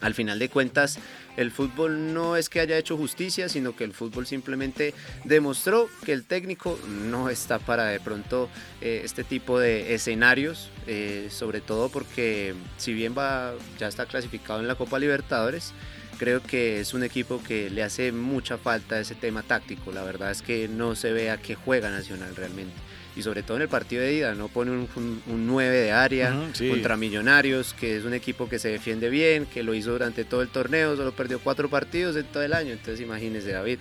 al 0.01 0.13
final 0.13 0.39
de 0.39 0.49
cuentas 0.49 0.99
el 1.37 1.51
fútbol 1.51 2.13
no 2.13 2.35
es 2.35 2.49
que 2.49 2.59
haya 2.59 2.77
hecho 2.77 2.97
justicia, 2.97 3.47
sino 3.47 3.75
que 3.75 3.83
el 3.83 3.93
fútbol 3.93 4.27
simplemente 4.27 4.93
demostró 5.23 5.89
que 6.05 6.11
el 6.13 6.25
técnico 6.25 6.77
no 6.87 7.29
está 7.29 7.59
para 7.59 7.85
de 7.85 7.99
pronto 7.99 8.49
eh, 8.81 9.01
este 9.03 9.23
tipo 9.23 9.59
de 9.59 9.93
escenarios, 9.93 10.69
eh, 10.87 11.29
sobre 11.31 11.61
todo 11.61 11.89
porque 11.89 12.53
si 12.77 12.93
bien 12.93 13.15
va, 13.17 13.53
ya 13.79 13.87
está 13.87 14.05
clasificado 14.05 14.59
en 14.59 14.67
la 14.67 14.75
Copa 14.75 14.99
Libertadores, 14.99 15.73
creo 16.17 16.43
que 16.43 16.81
es 16.81 16.93
un 16.93 17.03
equipo 17.03 17.41
que 17.41 17.69
le 17.69 17.81
hace 17.81 18.11
mucha 18.11 18.57
falta 18.57 18.99
ese 18.99 19.15
tema 19.15 19.41
táctico. 19.41 19.91
La 19.91 20.03
verdad 20.03 20.31
es 20.31 20.41
que 20.41 20.67
no 20.67 20.95
se 20.95 21.13
ve 21.13 21.31
a 21.31 21.37
qué 21.37 21.55
juega 21.55 21.89
Nacional 21.89 22.35
realmente 22.35 22.75
y 23.15 23.23
sobre 23.23 23.43
todo 23.43 23.57
en 23.57 23.63
el 23.63 23.69
partido 23.69 24.03
de 24.03 24.13
ida, 24.13 24.35
no 24.35 24.47
pone 24.47 24.71
un, 24.71 24.87
9 25.27 25.77
de 25.77 25.91
área 25.91 26.33
contra 26.69 26.95
Millonarios, 26.95 27.73
que 27.73 27.97
es 27.97 28.05
un 28.05 28.13
equipo 28.13 28.47
que 28.47 28.59
se 28.59 28.69
defiende 28.69 29.09
bien, 29.09 29.45
que 29.45 29.63
lo 29.63 29.73
hizo 29.73 29.91
durante 29.91 30.23
todo 30.23 30.41
el 30.41 30.49
torneo, 30.49 30.95
solo 30.95 31.11
perdió 31.11 31.39
cuatro 31.39 31.69
partidos 31.69 32.15
en 32.15 32.25
todo 32.25 32.43
el 32.43 32.53
año, 32.53 32.71
entonces 32.71 33.01
imagínese 33.01 33.51
David. 33.51 33.79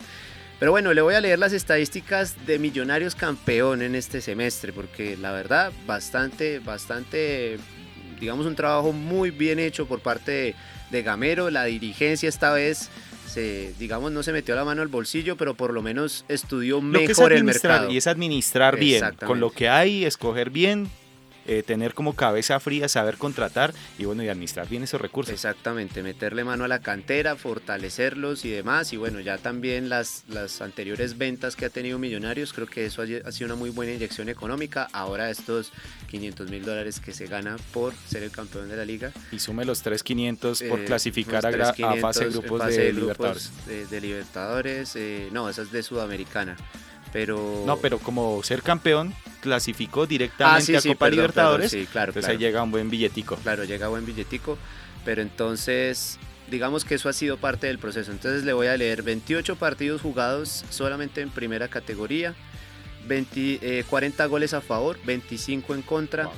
Pero 0.59 0.73
bueno, 0.73 0.93
le 0.93 1.01
voy 1.01 1.15
a 1.15 1.21
leer 1.21 1.39
las 1.39 1.53
estadísticas 1.53 2.47
de 2.47 2.59
Millonarios 2.59 3.15
campeón 3.15 3.83
en 3.83 3.95
este 3.95 4.21
semestre, 4.21 4.73
porque 4.73 5.17
la 5.17 5.33
verdad, 5.33 5.73
bastante, 5.87 6.59
bastante, 6.59 7.59
digamos, 8.19 8.47
un 8.47 8.57
trabajo 8.57 8.93
muy 8.93 9.31
bien 9.31 9.59
hecho 9.59 9.87
por 9.87 10.01
parte 10.01 10.33
de, 10.33 10.55
de 10.91 11.03
Gamero, 11.03 11.51
la 11.51 11.65
dirigencia 11.65 12.29
esta 12.29 12.53
vez 12.53 12.91
digamos, 13.35 14.13
no 14.13 14.23
se 14.23 14.33
metió 14.33 14.55
la 14.55 14.65
mano 14.65 14.83
al 14.83 14.89
bolsillo, 14.89 15.37
pero 15.37 15.55
por 15.55 15.73
lo 15.73 15.83
menos 15.83 16.25
estudió 16.29 16.81
mejor 16.81 17.33
el 17.33 17.45
mercado. 17.45 17.91
Y 17.91 17.97
es 17.97 18.07
administrar 18.07 18.79
bien, 18.79 19.05
con 19.27 19.41
lo 19.41 19.51
que 19.51 19.69
hay, 19.69 20.05
escoger 20.05 20.51
bien, 20.51 20.89
eh, 21.51 21.65
tener 21.65 21.95
como 21.95 22.15
cabeza 22.15 22.61
fría, 22.61 22.89
saber 22.89 23.17
contratar 23.17 23.75
y 23.99 24.05
bueno, 24.05 24.23
y 24.23 24.29
administrar 24.29 24.69
bien 24.69 24.85
esos 24.85 25.01
recursos. 25.01 25.35
Exactamente, 25.35 26.01
meterle 26.01 26.45
mano 26.45 26.63
a 26.63 26.69
la 26.69 26.79
cantera, 26.79 27.35
fortalecerlos 27.35 28.45
y 28.45 28.51
demás. 28.51 28.93
Y 28.93 28.97
bueno, 28.97 29.19
ya 29.19 29.37
también 29.37 29.89
las, 29.89 30.23
las 30.29 30.63
anteriores 30.63 31.19
ventas 31.19 31.57
que 31.57 31.65
ha 31.65 31.69
tenido 31.71 31.99
Millonarios, 31.99 32.53
creo 32.53 32.69
que 32.69 32.87
eso 32.87 33.03
ha, 33.03 33.33
sido 33.33 33.47
una 33.47 33.57
muy 33.57 33.71
buena 33.71 33.93
inyección 33.93 34.29
económica. 34.29 34.89
Ahora 34.93 35.29
estos 35.29 35.73
500 36.09 36.49
mil 36.49 36.65
dólares 36.65 37.01
que 37.01 37.13
se 37.13 37.27
gana 37.27 37.57
por 37.73 37.95
ser 38.07 38.23
el 38.23 38.31
campeón 38.31 38.69
de 38.69 38.77
la 38.77 38.85
liga. 38.85 39.11
Y 39.33 39.41
sume 39.41 39.65
los 39.65 39.85
3.500 39.85 40.69
por 40.69 40.79
eh, 40.79 40.85
clasificar 40.85 41.45
a, 41.45 41.97
fase 41.97 42.27
de 42.27 42.31
grupos 42.31 42.65
de, 42.69 42.93
Libertadores. 42.93 43.51
De, 43.67 44.01
Libertadores, 44.01 44.95
eh, 44.95 45.29
no, 45.33 45.49
esa 45.49 45.63
es 45.63 45.73
de 45.73 45.83
Sudamericana. 45.83 46.57
Pero... 47.13 47.65
No, 47.67 47.77
pero 47.79 47.99
como 47.99 48.43
ser 48.43 48.63
campeón 48.63 49.15
clasificó 49.41 50.07
directamente 50.07 50.77
ah, 50.77 50.79
a 50.79 50.83
Copa 50.83 51.09
Libertadores, 51.09 51.71
sí, 51.71 51.87
claro, 51.91 52.11
entonces 52.11 52.31
ahí 52.31 52.39
llega 52.39 52.63
un 52.63 52.71
buen 52.71 52.91
billetico. 52.91 53.37
Claro, 53.37 53.65
llega 53.65 53.89
buen 53.89 54.05
billetico, 54.05 54.59
pero 55.05 55.23
entonces 55.23 56.19
digamos 56.51 56.85
que 56.85 56.97
eso 56.97 57.09
ha 57.09 57.13
sido 57.13 57.37
parte 57.37 57.69
del 57.69 57.79
proceso. 57.79 58.11
Entonces 58.11 58.45
le 58.45 58.53
voy 58.53 58.67
a 58.67 58.77
leer 58.77 59.03
28 59.03 59.57
partidos 59.57 60.03
jugados 60.03 60.65
solamente 60.69 61.21
en 61.21 61.31
primera 61.31 61.69
categoría, 61.69 62.35
20, 63.07 63.85
40 63.89 64.25
eh, 64.25 64.27
goles 64.27 64.53
a 64.53 64.61
favor, 64.61 64.99
25 65.05 65.75
en 65.75 65.83
contra, 65.83 66.29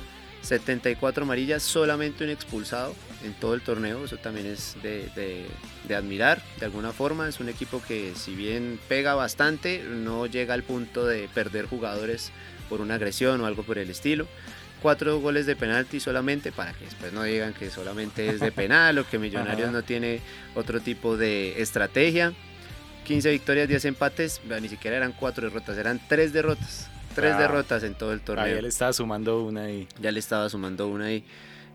74 0.43 1.23
amarillas, 1.23 1.63
solamente 1.63 2.23
un 2.23 2.29
expulsado 2.29 2.93
en 3.23 3.33
todo 3.33 3.53
el 3.53 3.61
torneo, 3.61 4.05
eso 4.05 4.17
también 4.17 4.45
es 4.45 4.75
de, 4.83 5.47
admirar 5.95 6.43
de 6.59 6.65
alguna 6.65 6.91
forma, 6.91 7.29
es 7.29 7.39
un 7.39 7.49
equipo 7.49 7.81
que 7.81 8.13
si 8.15 8.35
bien 8.35 8.79
pega 8.89 9.15
bastante, 9.15 9.83
no 9.83 10.25
llega 10.25 10.53
al 10.53 10.63
punto 10.63 11.05
de 11.05 11.29
perder 11.33 11.65
jugadores 11.65 12.31
por 12.69 12.81
una 12.81 12.95
agresión 12.95 13.39
o 13.41 13.45
algo 13.45 13.63
por 13.63 13.77
el 13.77 13.89
estilo. 13.89 14.27
Cuatro 14.81 15.17
goles 15.21 15.45
de 15.45 15.55
penalti 15.55 16.01
solamente 16.01 16.51
para 16.51 16.73
que 16.73 16.83
después 16.83 17.13
no 17.13 17.23
digan 17.23 17.53
que 17.53 17.69
solamente 17.69 18.27
es 18.27 18.41
de 18.41 18.51
penal 18.51 18.97
o 18.97 19.07
que 19.07 19.17
Millonarios 19.17 19.71
no 19.71 19.81
tiene 19.81 20.19
otro 20.55 20.81
tipo 20.81 21.15
de 21.15 21.61
estrategia. 21.61 22.33
15 23.05 23.31
victorias, 23.31 23.69
10 23.69 23.85
empates, 23.85 24.41
ni 24.61 24.67
siquiera 24.67 24.97
eran 24.97 25.13
cuatro 25.13 25.47
derrotas, 25.47 25.77
eran 25.77 26.01
tres 26.09 26.33
derrotas. 26.33 26.89
Tres 27.15 27.37
derrotas 27.37 27.83
en 27.83 27.95
todo 27.95 28.13
el 28.13 28.21
torneo. 28.21 28.55
ya 28.55 28.61
le 28.61 28.67
estaba 28.67 28.93
sumando 28.93 29.43
una 29.43 29.63
ahí. 29.63 29.87
Ya 30.01 30.11
le 30.11 30.19
estaba 30.19 30.49
sumando 30.49 30.87
una 30.87 31.05
ahí. 31.05 31.23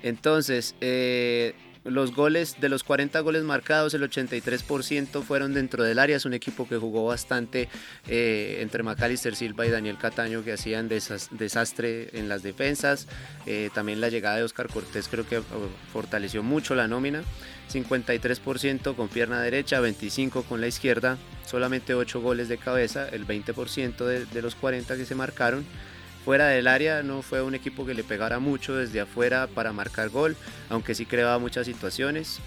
Entonces, 0.02 0.74
eh, 0.80 1.54
los 1.84 2.14
goles, 2.14 2.60
de 2.60 2.68
los 2.68 2.84
40 2.84 3.18
goles 3.20 3.42
marcados, 3.44 3.94
el 3.94 4.02
83% 4.02 5.22
fueron 5.22 5.54
dentro 5.54 5.84
del 5.84 5.98
área. 5.98 6.16
Es 6.16 6.24
un 6.24 6.34
equipo 6.34 6.68
que 6.68 6.76
jugó 6.76 7.06
bastante 7.06 7.68
eh, 8.06 8.58
entre 8.60 8.82
Macalister 8.82 9.34
Silva 9.34 9.66
y 9.66 9.70
Daniel 9.70 9.98
Cataño, 9.98 10.44
que 10.44 10.52
hacían 10.52 10.88
desastre 10.88 12.10
en 12.18 12.28
las 12.28 12.42
defensas. 12.42 13.06
Eh, 13.46 13.70
también 13.74 14.00
la 14.00 14.08
llegada 14.08 14.36
de 14.36 14.42
Oscar 14.42 14.68
Cortés 14.68 15.08
creo 15.08 15.26
que 15.26 15.40
fortaleció 15.92 16.42
mucho 16.42 16.74
la 16.74 16.88
nómina. 16.88 17.22
53% 17.68 18.94
con 18.94 19.08
pierna 19.08 19.40
derecha, 19.40 19.80
25% 19.80 20.44
con 20.44 20.60
la 20.60 20.66
izquierda, 20.66 21.18
solamente 21.46 21.94
8 21.94 22.20
goles 22.20 22.48
de 22.48 22.58
cabeza, 22.58 23.08
el 23.08 23.26
20% 23.26 24.04
de, 24.04 24.26
de 24.26 24.42
los 24.42 24.54
40 24.54 24.96
que 24.96 25.04
se 25.04 25.14
marcaron 25.14 25.64
fuera 26.28 26.48
del 26.48 26.66
área 26.66 27.02
no 27.02 27.22
fue 27.22 27.40
un 27.40 27.54
equipo 27.54 27.86
que 27.86 27.94
le 27.94 28.04
pegara 28.04 28.38
mucho 28.38 28.76
desde 28.76 29.00
afuera 29.00 29.46
para 29.46 29.72
marcar 29.72 30.10
gol, 30.10 30.36
aunque 30.68 30.94
sí 30.94 31.06
creaba 31.06 31.38
muchas 31.38 31.64
situaciones. 31.64 32.40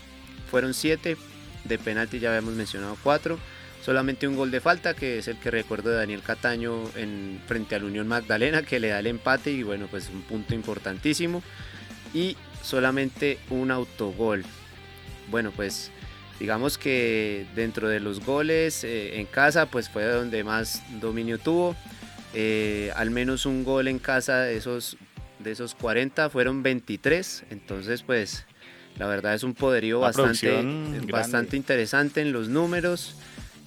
Fueron 0.52 0.76
siete, 0.76 1.18
de 1.64 1.80
penalti 1.80 2.20
ya 2.20 2.30
habíamos 2.30 2.54
mencionado 2.54 2.96
cuatro. 3.02 3.40
Solamente 3.84 4.28
un 4.28 4.36
gol 4.36 4.52
de 4.52 4.62
falta, 4.62 4.94
que 4.94 5.18
es 5.18 5.28
el 5.28 5.38
que 5.38 5.50
recuerdo 5.50 5.90
de 5.90 5.96
Daniel 5.96 6.22
Cataño 6.22 6.84
en, 6.96 7.42
frente 7.48 7.74
al 7.74 7.84
Unión 7.84 8.08
Magdalena, 8.08 8.62
que 8.62 8.80
le 8.80 8.90
da 8.90 9.00
el 9.00 9.08
empate 9.08 9.50
y 9.50 9.64
bueno, 9.64 9.88
pues 9.90 10.10
un 10.10 10.22
punto 10.22 10.54
importantísimo. 10.54 11.42
Y 12.14 12.38
solamente 12.62 13.40
un 13.50 13.72
autogol. 13.72 14.46
Bueno, 15.32 15.52
pues 15.56 15.92
digamos 16.40 16.78
que 16.78 17.48
dentro 17.56 17.88
de 17.88 18.00
los 18.00 18.24
goles 18.26 18.84
eh, 18.84 19.20
en 19.20 19.26
casa, 19.26 19.66
pues 19.66 19.90
fue 19.90 20.04
donde 20.04 20.44
más 20.44 20.84
dominio 21.00 21.40
tuvo. 21.40 21.76
Eh, 22.34 22.92
al 22.96 23.10
menos 23.10 23.46
un 23.46 23.64
gol 23.64 23.88
en 23.88 24.00
casa 24.00 24.42
de 24.42 24.58
esos, 24.58 24.98
de 25.40 25.52
esos 25.52 25.76
40 25.76 26.30
fueron 26.30 26.64
23, 26.64 27.46
entonces 27.50 28.04
pues 28.04 28.46
la 28.98 29.08
verdad 29.08 29.34
es 29.34 29.44
un 29.44 29.54
poderío 29.54 30.00
bastante, 30.00 30.64
bastante 31.12 31.58
interesante 31.58 32.22
en 32.22 32.32
los 32.32 32.50
números. 32.50 33.16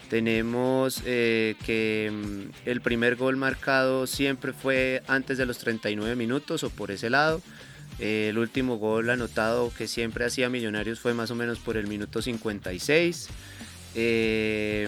Tenemos 0.09 1.03
eh, 1.07 1.57
que 1.65 2.11
mm, 2.13 2.69
el 2.69 2.81
primer 2.81 3.17
gol 3.17 3.37
marcado 3.37 4.07
siempre 4.07 4.53
fue 4.53 5.03
antes 5.07 5.39
de 5.39 5.47
los 5.47 5.59
39 5.59 6.15
minutos 6.15 6.63
o 6.63 6.71
por 6.71 6.91
ese 6.91 7.11
lado. 7.11 7.41
El 8.05 8.37
último 8.37 8.77
gol 8.77 9.09
anotado 9.09 9.73
que 9.79 9.89
siempre 9.89 10.27
hacía 10.27 10.51
Millonarios 10.51 11.01
fue 11.01 11.15
más 11.15 11.31
o 11.31 11.35
menos 11.35 11.59
por 11.59 11.79
el 11.79 11.87
minuto 11.87 12.21
56. 12.21 13.29
Eh, 13.95 14.87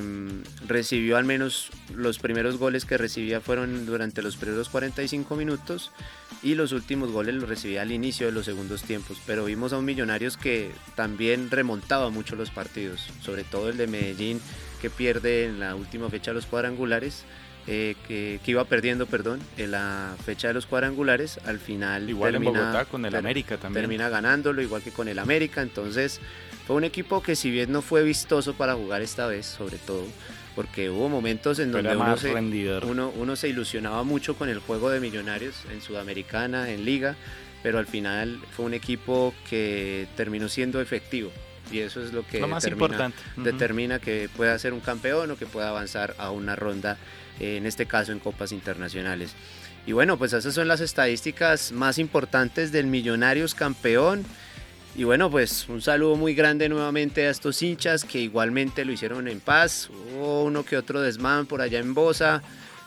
recibió 0.67 1.17
al 1.17 1.25
menos 1.25 1.71
los 1.95 2.19
primeros 2.19 2.59
goles 2.59 2.85
que 2.85 2.99
recibía 2.99 3.41
fueron 3.41 3.87
durante 3.87 4.21
los 4.21 4.37
primeros 4.37 4.69
45 4.69 5.35
minutos 5.35 5.93
y 6.43 6.57
los 6.57 6.73
últimos 6.73 7.11
goles 7.11 7.37
los 7.37 7.49
recibía 7.49 7.81
al 7.81 7.93
inicio 7.93 8.27
de 8.27 8.33
los 8.33 8.45
segundos 8.45 8.83
tiempos. 8.83 9.17
Pero 9.27 9.47
vimos 9.47 9.73
a 9.73 9.79
un 9.79 9.87
Millonarios 9.87 10.37
que 10.37 10.71
también 10.95 11.51
remontaba 11.51 12.11
mucho 12.11 12.37
los 12.37 12.51
partidos, 12.51 13.09
sobre 13.23 13.45
todo 13.45 13.71
el 13.71 13.79
de 13.79 13.87
Medellín 13.87 14.43
que 14.83 14.91
pierde 14.91 15.47
en 15.47 15.59
la 15.59 15.75
última 15.75 16.11
fecha 16.11 16.35
los 16.35 16.45
cuadrangulares. 16.45 17.25
Eh, 17.69 17.97
que, 18.07 18.41
iba 18.47 18.65
perdiendo, 18.65 19.07
perdón, 19.07 19.41
en 19.57 19.73
la 19.73 20.15
fecha 20.25 20.49
de 20.49 20.55
los 20.55 20.67
cuadrangulares, 20.67 21.41
al 21.47 21.59
final 21.59 22.09
igual 22.09 22.31
termina, 22.31 22.51
en 22.51 22.59
Bogotá 22.59 22.85
con 22.85 23.05
el 23.05 23.17
América 23.17 23.57
también. 23.57 23.83
termina 23.83 24.09
ganándolo, 24.09 24.63
igual 24.63 24.83
que 24.83 24.93
con 24.93 25.09
el 25.09 25.19
América, 25.19 25.63
entonces 25.63 26.21
fue 26.67 26.77
un 26.77 26.85
equipo 26.85 27.23
que 27.23 27.35
si 27.35 27.51
bien 27.51 27.73
no 27.73 27.83
fue 27.83 28.05
vistoso 28.05 28.55
para 28.55 28.75
jugar 28.75 29.03
esta 29.03 29.27
vez, 29.27 29.47
sobre 29.47 29.79
todo, 29.79 30.05
porque 30.55 30.91
hubo 30.91 31.09
momentos 31.09 31.59
en 31.59 31.73
donde 31.73 31.97
uno 31.97 32.17
se, 32.17 32.33
uno, 32.35 33.37
se, 33.37 33.49
ilusionaba 33.49 34.05
mucho 34.05 34.37
con 34.37 34.49
el 34.49 34.61
juego 34.61 34.89
de 34.89 35.01
Millonarios 35.01 35.65
en 35.73 35.83
Sudamericana, 35.83 36.71
en 36.71 36.85
Liga, 36.85 37.17
pero 37.65 37.81
al 37.81 37.87
final 37.87 38.39
fue 38.53 38.65
un 38.65 38.75
equipo 38.75 39.35
que 39.51 40.07
terminó 40.17 40.49
siendo 40.49 40.81
efectivo. 40.81 41.33
Y 41.73 41.81
eso 41.81 42.01
es 42.01 42.13
lo 42.13 42.25
que 42.25 42.41
determina, 43.37 43.99
que 43.99 44.29
pueda 44.37 44.57
ser 44.57 44.73
un 44.73 44.79
campeón 44.79 45.33
o 45.33 45.37
que 45.37 45.47
pueda 45.47 45.71
avanzar 45.71 46.15
a 46.19 46.31
una 46.31 46.55
ronda, 46.55 46.97
en 47.41 47.67
este 47.67 47.87
caso 47.87 48.13
en 48.13 48.19
copas 48.19 48.53
internacionales. 48.53 49.35
Y 49.87 49.93
bueno, 49.93 50.19
pues 50.19 50.33
esas 50.33 50.55
son 50.55 50.69
las 50.69 50.81
estadísticas 50.81 51.71
más 51.71 51.99
importantes 51.99 52.73
del 52.73 52.87
Millonarios 52.87 53.55
campeón. 53.55 54.25
Y 54.97 55.05
bueno, 55.05 55.31
pues 55.31 55.69
un 55.69 55.83
saludo 55.83 56.17
muy 56.17 56.35
grande 56.35 56.69
nuevamente 56.69 57.27
a 57.27 57.31
estos 57.31 57.63
hinchas 57.63 58.05
que 58.05 58.19
igualmente 58.19 58.85
lo 58.85 58.93
hicieron 58.93 59.29
en 59.29 59.41
paz. 59.41 59.91
Hubo 60.15 60.45
uno 60.45 60.65
que 60.65 60.77
otro 60.77 61.03
desmán 61.03 61.47
por 61.47 61.61
allá 61.61 61.79
en 61.79 61.95
Bosa. 61.95 62.43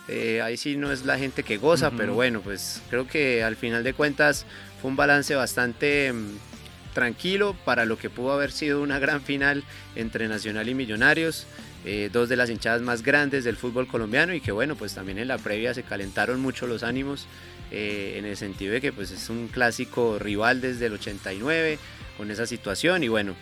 Eh, 0.10 0.42
ahí 0.42 0.58
sí 0.58 0.76
no 0.76 0.92
es 0.92 1.06
la 1.06 1.20
gente 1.20 1.44
que 1.44 1.58
goza, 1.58 1.92
pero 1.92 2.16
bueno, 2.16 2.42
pues 2.42 2.82
creo 2.90 3.08
que 3.08 3.44
al 3.44 3.56
final 3.56 3.84
de 3.84 3.94
cuentas 3.94 4.48
fue 4.82 4.90
un 4.90 4.98
balance 4.98 5.36
bastante 5.36 6.12
mm, 6.12 6.38
tranquilo 6.96 7.56
para 7.64 7.86
lo 7.86 8.00
que 8.00 8.10
pudo 8.10 8.32
haber 8.32 8.52
sido 8.52 8.82
una 8.82 8.98
gran 8.98 9.22
final 9.22 9.64
entre 9.96 10.28
Nacional 10.28 10.68
y 10.68 10.74
Millonarios. 10.74 11.46
Eh, 11.86 12.10
dos 12.12 12.28
de 12.28 12.36
las 12.36 12.50
hinchadas 12.50 12.82
más 12.82 13.04
grandes 13.04 13.46
del 13.46 13.56
fútbol 13.56 13.88
colombiano 13.88 14.34
y 14.34 14.42
que 14.42 14.52
bueno, 14.52 14.76
pues 14.76 14.96
también 14.96 15.18
en 15.18 15.30
la 15.30 15.38
previa 15.38 15.74
se 15.74 15.84
calentaron 15.84 16.42
mucho 16.42 16.68
los 16.68 16.84
ánimos 16.84 17.26
eh, 17.72 18.16
en 18.18 18.26
el 18.26 18.36
sentido 18.36 18.74
de 18.74 18.82
que 18.82 18.92
pues 18.92 19.12
es 19.12 19.30
un 19.30 19.48
clásico 19.48 20.20
rival 20.20 20.60
desde 20.60 20.88
el 20.88 20.94
89 20.94 21.80
con 22.18 22.32
esa 22.32 22.46
situación 22.46 23.04
y 23.04 23.08
bueno, 23.08 23.34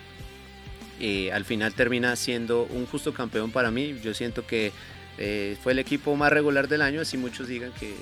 eh, 1.00 1.32
al 1.32 1.44
final 1.44 1.74
termina 1.74 2.14
siendo 2.14 2.62
un 2.64 2.86
justo 2.86 3.12
campeón 3.12 3.50
para 3.50 3.72
mí. 3.72 3.98
Yo 4.02 4.14
siento 4.14 4.46
que 4.46 4.72
eh, 5.18 5.56
fue 5.62 5.72
el 5.72 5.80
equipo 5.80 6.14
más 6.14 6.32
regular 6.32 6.68
del 6.68 6.80
año, 6.80 7.00
así 7.00 7.16
muchos 7.16 7.48
digan 7.48 7.72
que 7.72 7.92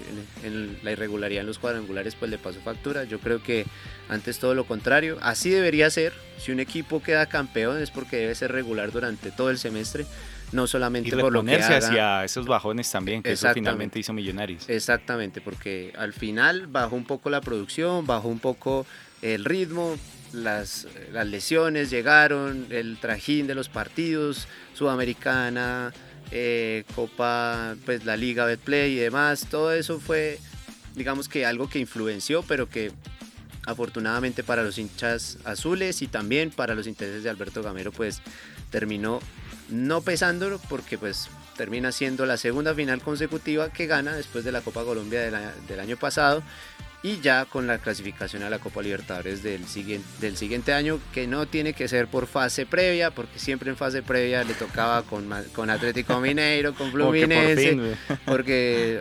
en, 0.44 0.78
la 0.82 0.92
irregularidad 0.92 1.40
en 1.40 1.46
los 1.46 1.58
cuadrangulares 1.58 2.14
pues 2.14 2.30
le 2.30 2.36
pasó 2.36 2.60
factura. 2.60 3.04
Yo 3.04 3.20
creo 3.20 3.42
que 3.42 3.64
antes 4.08 4.38
todo 4.38 4.54
lo 4.54 4.64
contrario, 4.64 5.16
así 5.22 5.50
debería 5.50 5.88
ser. 5.90 6.12
Si 6.38 6.52
un 6.52 6.60
equipo 6.60 7.02
queda 7.02 7.26
campeón 7.26 7.80
es 7.80 7.90
porque 7.90 8.18
debe 8.18 8.34
ser 8.34 8.52
regular 8.52 8.92
durante 8.92 9.30
todo 9.30 9.50
el 9.50 9.58
semestre 9.58 10.04
no 10.52 10.66
solamente 10.66 11.16
por 11.16 11.32
lo 11.32 11.44
que 11.44 11.56
haga. 11.56 11.78
hacia 11.78 12.24
esos 12.24 12.46
bajones 12.46 12.90
también, 12.90 13.22
que 13.22 13.32
eso 13.32 13.48
finalmente 13.52 13.98
hizo 13.98 14.12
Millonarios. 14.12 14.68
Exactamente, 14.68 15.40
porque 15.40 15.92
al 15.96 16.12
final 16.12 16.66
bajó 16.66 16.96
un 16.96 17.04
poco 17.04 17.30
la 17.30 17.40
producción, 17.40 18.06
bajó 18.06 18.28
un 18.28 18.38
poco 18.38 18.86
el 19.22 19.44
ritmo, 19.44 19.96
las, 20.32 20.86
las 21.12 21.26
lesiones 21.26 21.90
llegaron, 21.90 22.66
el 22.70 22.98
trajín 23.00 23.46
de 23.46 23.54
los 23.54 23.68
partidos, 23.68 24.46
Sudamericana, 24.74 25.92
eh, 26.30 26.84
Copa, 26.94 27.76
pues 27.84 28.04
la 28.04 28.16
Liga 28.16 28.44
Betplay 28.44 28.92
y 28.92 28.96
demás, 28.96 29.46
todo 29.50 29.72
eso 29.72 30.00
fue, 30.00 30.38
digamos 30.94 31.28
que 31.28 31.46
algo 31.46 31.68
que 31.68 31.78
influenció, 31.78 32.42
pero 32.42 32.68
que 32.68 32.92
afortunadamente 33.66 34.44
para 34.44 34.62
los 34.62 34.78
hinchas 34.78 35.38
azules 35.44 36.00
y 36.02 36.06
también 36.06 36.50
para 36.50 36.74
los 36.74 36.86
intereses 36.86 37.22
de 37.24 37.30
Alberto 37.30 37.62
Gamero, 37.62 37.92
pues 37.92 38.22
terminó 38.70 39.20
no 39.68 40.00
pesándolo 40.00 40.60
porque 40.68 40.96
pues 40.98 41.28
termina 41.56 41.90
siendo 41.90 42.26
la 42.26 42.36
segunda 42.36 42.74
final 42.74 43.00
consecutiva 43.00 43.72
que 43.72 43.86
gana 43.86 44.14
después 44.14 44.44
de 44.44 44.52
la 44.52 44.60
Copa 44.60 44.84
Colombia 44.84 45.20
del 45.20 45.80
año 45.80 45.96
pasado 45.96 46.42
y 47.02 47.20
ya 47.20 47.44
con 47.44 47.66
la 47.66 47.78
clasificación 47.78 48.42
a 48.42 48.50
la 48.50 48.58
Copa 48.58 48.82
Libertadores 48.82 49.42
del 49.42 49.66
siguiente, 49.66 50.06
del 50.20 50.36
siguiente 50.36 50.72
año, 50.72 50.98
que 51.12 51.26
no 51.26 51.46
tiene 51.46 51.72
que 51.72 51.88
ser 51.88 52.08
por 52.08 52.26
fase 52.26 52.66
previa, 52.66 53.10
porque 53.10 53.38
siempre 53.38 53.70
en 53.70 53.76
fase 53.76 54.02
previa 54.02 54.44
le 54.44 54.54
tocaba 54.54 55.02
con, 55.02 55.28
con 55.54 55.70
Atlético 55.70 56.20
Mineiro, 56.20 56.74
con 56.74 56.90
Fluminense, 56.92 57.96
porque 58.24 59.00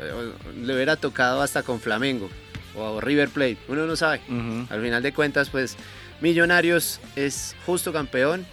le 0.61 0.75
hubiera 0.75 0.95
tocado 0.95 1.41
hasta 1.41 1.63
con 1.63 1.79
Flamengo 1.79 2.29
o 2.75 2.99
River 2.99 3.29
Plate, 3.29 3.57
uno 3.67 3.85
no 3.85 3.95
sabe. 3.95 4.21
Al 4.69 4.81
final 4.81 5.01
de 5.01 5.13
cuentas, 5.13 5.49
pues 5.49 5.77
Millonarios 6.21 6.99
es 7.15 7.55
justo 7.65 7.91
campeón 7.91 8.45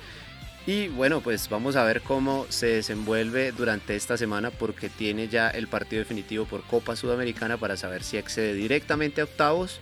y 0.66 0.88
bueno, 0.88 1.20
pues 1.20 1.48
vamos 1.48 1.74
a 1.74 1.84
ver 1.84 2.02
cómo 2.02 2.46
se 2.48 2.66
desenvuelve 2.66 3.52
durante 3.52 3.96
esta 3.96 4.16
semana 4.16 4.50
porque 4.50 4.88
tiene 4.88 5.28
ya 5.28 5.48
el 5.50 5.66
partido 5.66 6.00
definitivo 6.00 6.44
por 6.44 6.62
Copa 6.62 6.94
Sudamericana 6.94 7.56
para 7.56 7.76
saber 7.76 8.04
si 8.04 8.16
accede 8.16 8.54
directamente 8.54 9.20
a 9.20 9.24
octavos 9.24 9.80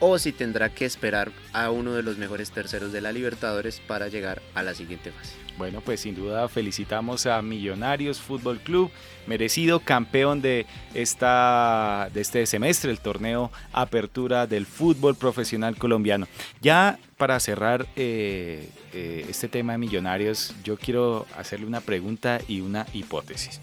o 0.00 0.18
si 0.18 0.32
tendrá 0.32 0.68
que 0.68 0.84
esperar 0.84 1.32
a 1.52 1.70
uno 1.70 1.94
de 1.94 2.02
los 2.02 2.18
mejores 2.18 2.50
terceros 2.50 2.92
de 2.92 3.00
la 3.00 3.12
Libertadores 3.12 3.80
para 3.80 4.08
llegar 4.08 4.42
a 4.54 4.62
la 4.62 4.74
siguiente 4.74 5.12
fase. 5.12 5.47
Bueno, 5.58 5.80
pues 5.80 6.02
sin 6.02 6.14
duda 6.14 6.48
felicitamos 6.48 7.26
a 7.26 7.42
Millonarios 7.42 8.20
Fútbol 8.20 8.60
Club, 8.60 8.92
merecido 9.26 9.80
campeón 9.80 10.40
de, 10.40 10.66
esta, 10.94 12.08
de 12.14 12.20
este 12.20 12.46
semestre, 12.46 12.92
el 12.92 13.00
torneo 13.00 13.50
Apertura 13.72 14.46
del 14.46 14.66
Fútbol 14.66 15.16
Profesional 15.16 15.76
Colombiano. 15.76 16.28
Ya 16.62 17.00
para 17.16 17.40
cerrar 17.40 17.88
eh, 17.96 18.70
eh, 18.92 19.26
este 19.28 19.48
tema 19.48 19.72
de 19.72 19.78
Millonarios, 19.78 20.54
yo 20.62 20.76
quiero 20.76 21.26
hacerle 21.36 21.66
una 21.66 21.80
pregunta 21.80 22.40
y 22.46 22.60
una 22.60 22.86
hipótesis. 22.92 23.60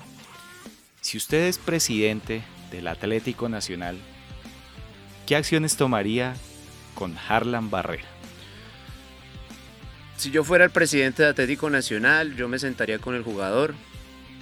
Si 1.00 1.16
usted 1.16 1.48
es 1.48 1.58
presidente 1.58 2.42
del 2.72 2.90
Atlético 2.90 3.48
Nacional, 3.48 3.98
¿qué 5.26 5.38
acciones 5.38 5.78
tomaría 5.78 6.36
con 6.94 7.16
Harlan 7.30 7.70
Barrera? 7.70 8.15
Si 10.18 10.32
yo 10.32 10.44
fuera 10.46 10.64
el 10.64 10.72
presidente 10.72 11.24
de 11.24 11.30
Atlético 11.30 11.70
Nacional, 11.70 12.36
yo 12.36 12.48
me 12.48 12.58
sentaría 12.58 13.00
con 13.00 13.16
el 13.16 13.24
jugador, 13.24 13.76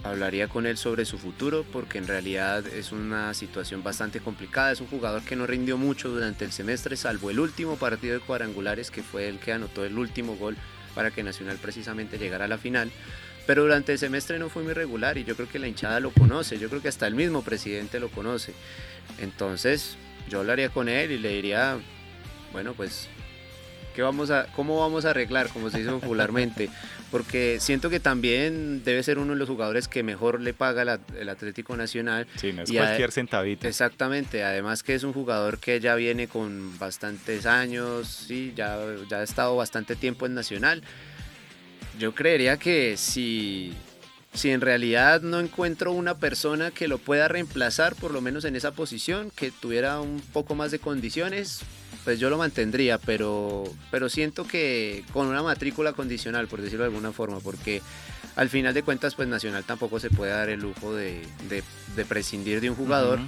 hablaría 0.03 0.47
con 0.47 0.67
él 0.67 0.77
sobre 0.77 1.03
su 1.03 1.17
futuro 1.17 1.65
porque 1.71 1.97
en 1.97 2.07
realidad 2.07 2.65
es 2.67 2.91
una 2.91 3.33
situación 3.33 3.81
bastante 3.81 4.19
complicada. 4.19 4.71
Es 4.71 4.81
un 4.81 4.87
jugador 4.87 5.23
que 5.23 5.35
no 5.35 5.47
rindió 5.47 5.77
mucho 5.77 6.09
durante 6.09 6.45
el 6.45 6.51
semestre, 6.51 6.95
salvo 6.95 7.31
el 7.31 7.39
último 7.39 7.75
partido 7.77 8.13
de 8.13 8.19
cuadrangulares 8.19 8.91
que 8.91 9.01
fue 9.01 9.27
el 9.27 9.39
que 9.39 9.51
anotó 9.51 9.83
el 9.83 9.97
último 9.97 10.35
gol 10.35 10.57
para 10.93 11.09
que 11.09 11.23
Nacional 11.23 11.57
precisamente 11.59 12.19
llegara 12.19 12.45
a 12.45 12.49
la 12.49 12.59
final. 12.59 12.91
Pero 13.47 13.63
durante 13.63 13.93
el 13.93 13.99
semestre 13.99 14.37
no 14.37 14.49
fue 14.49 14.63
muy 14.63 14.73
regular 14.73 15.17
y 15.17 15.23
yo 15.23 15.35
creo 15.35 15.49
que 15.49 15.59
la 15.59 15.67
hinchada 15.67 15.99
lo 15.99 16.11
conoce, 16.11 16.59
yo 16.59 16.69
creo 16.69 16.83
que 16.83 16.87
hasta 16.87 17.07
el 17.07 17.15
mismo 17.15 17.43
presidente 17.43 17.99
lo 17.99 18.09
conoce. 18.09 18.53
Entonces 19.17 19.97
yo 20.29 20.39
hablaría 20.39 20.69
con 20.69 20.87
él 20.87 21.11
y 21.11 21.17
le 21.17 21.29
diría, 21.29 21.79
bueno, 22.53 22.73
pues 22.73 23.09
¿Qué 23.93 24.01
vamos 24.01 24.31
a, 24.31 24.47
¿Cómo 24.55 24.79
vamos 24.79 25.05
a 25.05 25.11
arreglar, 25.11 25.49
como 25.49 25.69
se 25.69 25.79
dice 25.79 25.91
popularmente? 25.91 26.69
Porque 27.11 27.59
siento 27.59 27.89
que 27.91 27.99
también 27.99 28.83
debe 28.83 29.03
ser 29.03 29.19
uno 29.19 29.33
de 29.33 29.39
los 29.39 29.47
jugadores 29.47 29.87
que 29.87 30.01
mejor 30.01 30.41
le 30.41 30.53
paga 30.53 30.99
el 31.19 31.29
Atlético 31.29 31.77
Nacional. 31.77 32.25
Sí, 32.37 32.51
no 32.53 32.63
es 32.63 32.71
cualquier 32.71 33.11
centavito. 33.11 33.67
Exactamente, 33.67 34.43
además 34.43 34.81
que 34.81 34.95
es 34.95 35.03
un 35.03 35.13
jugador 35.13 35.59
que 35.59 35.79
ya 35.79 35.93
viene 35.93 36.27
con 36.27 36.77
bastantes 36.79 37.45
años, 37.45 38.07
sí, 38.07 38.53
ya, 38.55 38.79
ya 39.07 39.17
ha 39.17 39.23
estado 39.23 39.55
bastante 39.55 39.95
tiempo 39.95 40.25
en 40.25 40.33
Nacional. 40.33 40.81
Yo 41.99 42.15
creería 42.15 42.57
que 42.57 42.97
si, 42.97 43.73
si 44.33 44.49
en 44.49 44.61
realidad 44.61 45.21
no 45.21 45.39
encuentro 45.39 45.91
una 45.91 46.17
persona 46.17 46.71
que 46.71 46.87
lo 46.87 46.97
pueda 46.97 47.27
reemplazar, 47.27 47.93
por 47.95 48.11
lo 48.11 48.21
menos 48.21 48.45
en 48.45 48.55
esa 48.55 48.71
posición, 48.71 49.31
que 49.35 49.51
tuviera 49.51 49.99
un 50.01 50.19
poco 50.19 50.55
más 50.55 50.71
de 50.71 50.79
condiciones, 50.79 51.61
pues 52.03 52.19
yo 52.19 52.29
lo 52.29 52.37
mantendría, 52.37 52.97
pero, 52.97 53.63
pero 53.91 54.09
siento 54.09 54.45
que 54.45 55.05
con 55.13 55.27
una 55.27 55.43
matrícula 55.43 55.93
condicional, 55.93 56.47
por 56.47 56.61
decirlo 56.61 56.83
de 56.83 56.89
alguna 56.89 57.11
forma, 57.11 57.39
porque 57.39 57.81
al 58.35 58.49
final 58.49 58.73
de 58.73 58.83
cuentas, 58.83 59.15
pues 59.15 59.27
Nacional 59.27 59.63
tampoco 59.63 59.99
se 59.99 60.09
puede 60.09 60.31
dar 60.31 60.49
el 60.49 60.59
lujo 60.59 60.93
de, 60.93 61.21
prescindir 62.07 62.61
de 62.61 62.69
un 62.69 62.75
jugador. 62.75 63.19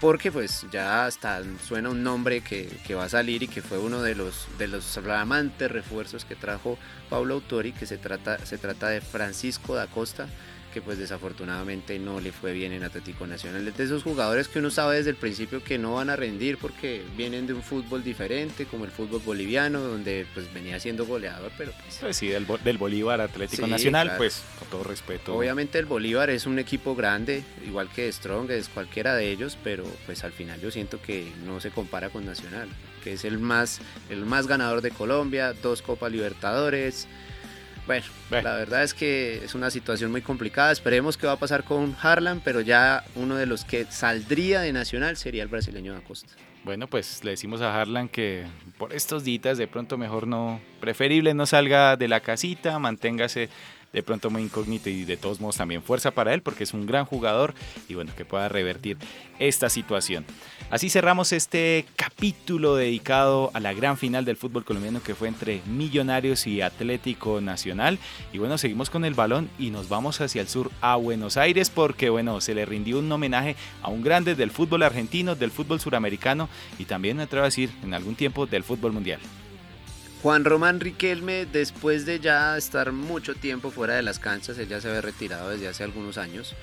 Porque 0.00 0.30
pues 0.30 0.64
ya 0.70 1.06
hasta 1.06 1.42
suena 1.66 1.90
un 1.90 2.04
nombre 2.04 2.40
que, 2.40 2.94
va 2.94 3.04
a 3.04 3.08
salir 3.08 3.42
y 3.42 3.48
que 3.48 3.62
fue 3.62 3.78
uno 3.78 4.00
de 4.00 4.14
los, 4.14 4.46
de 4.56 4.68
los 4.68 4.84
flamantes 4.84 5.68
refuerzos 5.68 6.24
que 6.24 6.36
trajo 6.36 6.78
Pablo 7.10 7.34
Autori, 7.34 7.72
que 7.72 7.84
se 7.84 7.98
trata, 7.98 8.44
se 8.46 8.58
trata 8.58 8.88
de 8.88 9.00
Francisco 9.00 9.74
da 9.74 9.88
Costa, 9.88 10.28
que 10.72 10.80
pues 10.80 10.98
desafortunadamente 10.98 11.98
no 11.98 12.20
le 12.20 12.32
fue 12.32 12.52
bien 12.52 12.72
en 12.72 12.84
Atlético 12.84 13.26
Nacional. 13.26 13.72
De 13.72 13.84
esos 13.84 14.02
jugadores 14.02 14.48
que 14.48 14.58
uno 14.58 14.70
sabe 14.70 14.96
desde 14.96 15.10
el 15.10 15.16
principio 15.16 15.62
que 15.62 15.78
no 15.78 15.94
van 15.94 16.10
a 16.10 16.16
rendir 16.16 16.58
porque 16.58 17.02
vienen 17.16 17.46
de 17.46 17.54
un 17.54 17.62
fútbol 17.62 18.04
diferente, 18.04 18.66
como 18.66 18.84
el 18.84 18.90
fútbol 18.90 19.20
boliviano, 19.24 19.80
donde 19.80 20.26
pues 20.34 20.52
venía 20.52 20.78
siendo 20.80 21.06
goleador, 21.06 21.50
pero 21.56 21.72
pues... 21.82 21.98
pues 22.00 22.16
sí, 22.16 22.28
del, 22.28 22.46
del, 22.64 22.78
Bolívar 22.78 23.20
Atlético 23.20 23.66
Nacional, 23.66 24.12
pues 24.16 24.42
con 24.58 24.68
todo 24.68 24.84
respeto. 24.84 25.36
Obviamente 25.36 25.78
el 25.78 25.86
Bolívar 25.86 26.30
es 26.30 26.46
un 26.46 26.58
equipo 26.58 26.94
grande, 26.94 27.42
igual 27.66 27.88
que 27.90 28.10
Strong, 28.12 28.50
es 28.50 28.68
cualquiera 28.68 29.14
de 29.14 29.30
ellos, 29.30 29.58
pero 29.64 29.84
pues 30.06 30.24
al 30.24 30.32
final 30.32 30.60
yo 30.60 30.70
siento 30.70 31.00
que 31.00 31.30
no 31.44 31.60
se 31.60 31.70
compara 31.70 32.10
con 32.10 32.24
Nacional, 32.24 32.68
que 33.02 33.14
es 33.14 33.24
el 33.24 33.38
más, 33.38 33.80
el 34.10 34.24
más 34.24 34.46
ganador 34.46 34.82
de 34.82 34.90
Colombia, 34.90 35.52
dos 35.54 35.82
Copas 35.82 36.12
Libertadores, 36.12 37.08
bueno, 37.88 38.06
la 38.30 38.54
verdad 38.54 38.82
es 38.82 38.94
que 38.94 39.44
es 39.44 39.54
una 39.54 39.70
situación 39.70 40.10
muy 40.10 40.22
complicada. 40.22 40.70
Esperemos 40.70 41.16
qué 41.16 41.26
va 41.26 41.32
a 41.32 41.38
pasar 41.38 41.64
con 41.64 41.96
Harlan, 42.00 42.40
pero 42.44 42.60
ya 42.60 43.04
uno 43.16 43.34
de 43.36 43.46
los 43.46 43.64
que 43.64 43.86
saldría 43.86 44.60
de 44.60 44.72
Nacional 44.72 45.16
sería 45.16 45.42
el 45.42 45.48
brasileño 45.48 45.96
Acosta. 45.96 46.34
Bueno, 46.64 46.86
pues 46.86 47.24
le 47.24 47.30
decimos 47.30 47.62
a 47.62 47.80
Harlan 47.80 48.08
que 48.08 48.44
por 48.76 48.92
estos 48.92 49.24
días 49.24 49.56
de 49.58 49.66
pronto 49.66 49.96
mejor 49.96 50.26
no, 50.26 50.60
preferible 50.80 51.32
no 51.32 51.46
salga 51.46 51.96
de 51.96 52.08
la 52.08 52.20
casita, 52.20 52.78
manténgase 52.78 53.48
de 53.92 54.02
pronto 54.02 54.30
muy 54.30 54.42
incógnito 54.42 54.90
y 54.90 55.04
de 55.04 55.16
todos 55.16 55.40
modos 55.40 55.56
también 55.56 55.82
fuerza 55.82 56.10
para 56.10 56.34
él 56.34 56.42
porque 56.42 56.64
es 56.64 56.74
un 56.74 56.86
gran 56.86 57.04
jugador 57.04 57.54
y 57.88 57.94
bueno, 57.94 58.12
que 58.16 58.24
pueda 58.24 58.48
revertir 58.48 58.98
esta 59.38 59.70
situación. 59.70 60.24
Así 60.70 60.90
cerramos 60.90 61.32
este 61.32 61.86
capítulo 61.96 62.76
dedicado 62.76 63.50
a 63.54 63.60
la 63.60 63.72
gran 63.72 63.96
final 63.96 64.24
del 64.24 64.36
fútbol 64.36 64.64
colombiano 64.64 65.02
que 65.02 65.14
fue 65.14 65.28
entre 65.28 65.62
Millonarios 65.66 66.46
y 66.46 66.60
Atlético 66.60 67.40
Nacional. 67.40 67.98
Y 68.32 68.38
bueno, 68.38 68.58
seguimos 68.58 68.90
con 68.90 69.04
el 69.04 69.14
balón 69.14 69.48
y 69.58 69.70
nos 69.70 69.88
vamos 69.88 70.20
hacia 70.20 70.42
el 70.42 70.48
sur 70.48 70.70
a 70.80 70.96
Buenos 70.96 71.36
Aires 71.36 71.70
porque 71.70 72.10
bueno, 72.10 72.40
se 72.40 72.54
le 72.54 72.66
rindió 72.66 72.98
un 72.98 73.10
homenaje 73.10 73.56
a 73.82 73.88
un 73.88 74.02
grande 74.02 74.34
del 74.34 74.50
fútbol 74.50 74.82
argentino, 74.82 75.34
del 75.34 75.50
fútbol 75.50 75.80
suramericano 75.80 76.48
y 76.78 76.84
también 76.84 77.16
me 77.16 77.22
atrevo 77.22 77.44
a 77.44 77.48
decir 77.48 77.70
en 77.82 77.94
algún 77.94 78.14
tiempo 78.14 78.46
del 78.46 78.64
fútbol 78.64 78.92
mundial. 78.92 79.20
Juan 80.22 80.44
Román 80.44 80.80
Riquelme, 80.80 81.46
después 81.46 82.04
de 82.04 82.18
ya 82.18 82.56
estar 82.56 82.90
mucho 82.90 83.36
tiempo 83.36 83.70
fuera 83.70 83.94
de 83.94 84.02
las 84.02 84.18
canchas, 84.18 84.58
él 84.58 84.68
ya 84.68 84.80
se 84.80 84.88
había 84.88 85.00
retirado 85.00 85.50
desde 85.50 85.68
hace 85.68 85.84
algunos 85.84 86.18
años, 86.18 86.56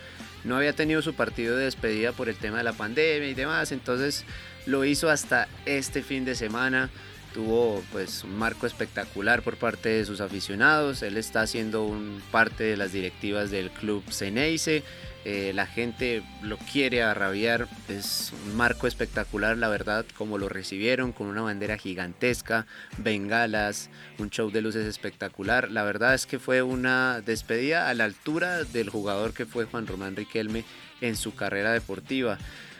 no 0.43 0.58
había 0.58 0.73
tenido 0.73 1.01
su 1.01 1.13
partido 1.13 1.56
de 1.56 1.63
despedida 1.63 2.12
por 2.12 2.27
el 2.27 2.36
tema 2.36 2.58
de 2.58 2.65
la 2.65 2.73
pandemia 2.73 3.30
y 3.30 3.34
demás, 3.34 3.71
entonces 3.71 4.25
lo 4.65 4.84
hizo 4.84 5.10
hasta 5.10 5.47
este 5.65 6.03
fin 6.03 6.25
de 6.25 6.36
semana. 6.36 6.89
Tuvo 7.36 7.84
pues 7.91 8.24
un 8.24 8.38
marco 8.38 8.65
espectacular 8.65 9.41
por 9.41 9.58
parte 9.58 9.89
de 9.89 10.06
sus 10.06 10.21
aficionados. 10.21 11.04
Él 11.04 11.17
está 11.17 11.41
haciendo 11.41 11.84
un 11.84 12.21
parte 12.32 12.63
de 12.63 12.78
las 12.78 12.93
directivas 12.93 13.52
del 13.52 13.71
club 13.71 14.06
Ceneice. 14.10 14.84
Eh, 15.26 15.52
la 15.54 15.67
gente 15.67 16.24
lo 16.41 16.58
quiere 16.58 17.04
arrabiar, 17.04 17.67
es 17.89 18.32
un 18.45 18.56
marco 18.56 18.88
espectacular, 18.88 19.58
la 19.58 19.67
verdad, 19.67 20.06
como 20.17 20.38
lo 20.38 20.48
recibieron, 20.48 21.12
con 21.12 21.28
una 21.28 21.41
bandera 21.41 21.78
gigantesca, 21.78 22.67
bengalas, 23.00 23.89
un 24.17 24.30
show 24.30 24.50
de 24.50 24.62
luces 24.62 24.86
espectacular. 24.86 25.69
La 25.71 25.84
verdad 25.84 26.13
es 26.13 26.26
que 26.26 26.39
fue 26.39 26.62
una 26.62 27.19
despedida 27.19 27.89
a 27.89 27.93
la 27.95 28.06
altura 28.06 28.63
del 28.63 28.89
jugador 28.89 29.34
que 29.34 29.45
fue 29.45 29.65
Juan 29.65 29.88
Román 29.88 30.15
Riquelme 30.15 30.63
en 31.02 31.17
su 31.17 31.36
carrera 31.36 31.74
deportiva. 31.74 32.38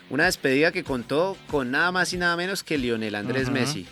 Una 0.10 0.26
despedida 0.26 0.72
que 0.72 0.86
contó 0.86 1.36
con 1.52 1.72
nada 1.72 1.92
más 1.92 2.14
y 2.14 2.18
nada 2.18 2.38
menos 2.38 2.64
que 2.64 2.78
Lionel 2.78 3.16
Andrés 3.16 3.50
Messi 3.50 3.86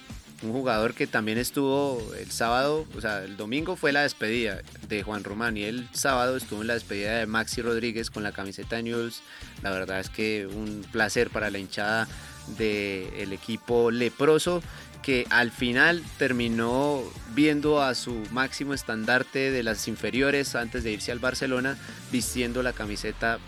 un 0.43 0.51
jugador 0.51 0.93
que 0.93 1.07
también 1.07 1.37
estuvo 1.37 2.13
el 2.19 2.29
sábado, 2.29 2.85
o 2.95 3.01
sea, 3.01 3.23
el 3.23 3.37
domingo 3.37 3.75
fue 3.75 3.91
la 3.91 4.01
despedida 4.01 4.61
de 4.87 5.01
Juan 5.01 5.23
Román 5.23 5.57
y 5.57 5.63
el 5.63 5.87
sábado 5.93 6.35
estuvo 6.35 6.61
en 6.61 6.67
la 6.67 6.73
despedida 6.73 7.17
de 7.19 7.25
Maxi 7.25 7.61
Rodríguez 7.61 8.09
con 8.09 8.23
la 8.23 8.33
camiseta 8.33 8.75
de 8.75 8.83
News. 8.83 9.21
La 9.61 9.71
verdad 9.71 9.99
es 9.99 10.09
que 10.09 10.45
un 10.47 10.85
placer 10.91 11.29
para 11.29 11.49
la 11.49 11.59
hinchada 11.59 12.07
del 12.57 13.31
equipo 13.31 13.89
leproso 13.89 14.61
que 15.01 15.25
al 15.29 15.51
final 15.51 16.03
terminó 16.17 17.01
viendo 17.33 17.81
a 17.81 17.95
su 17.95 18.23
máximo 18.31 18.73
estandarte 18.73 19.51
de 19.51 19.63
las 19.63 19.87
inferiores 19.87 20.55
antes 20.55 20.83
de 20.83 20.91
irse 20.91 21.11
al 21.11 21.19
Barcelona 21.19 21.77
vistiendo 22.11 22.63
la 22.63 22.73
camiseta 22.73 23.39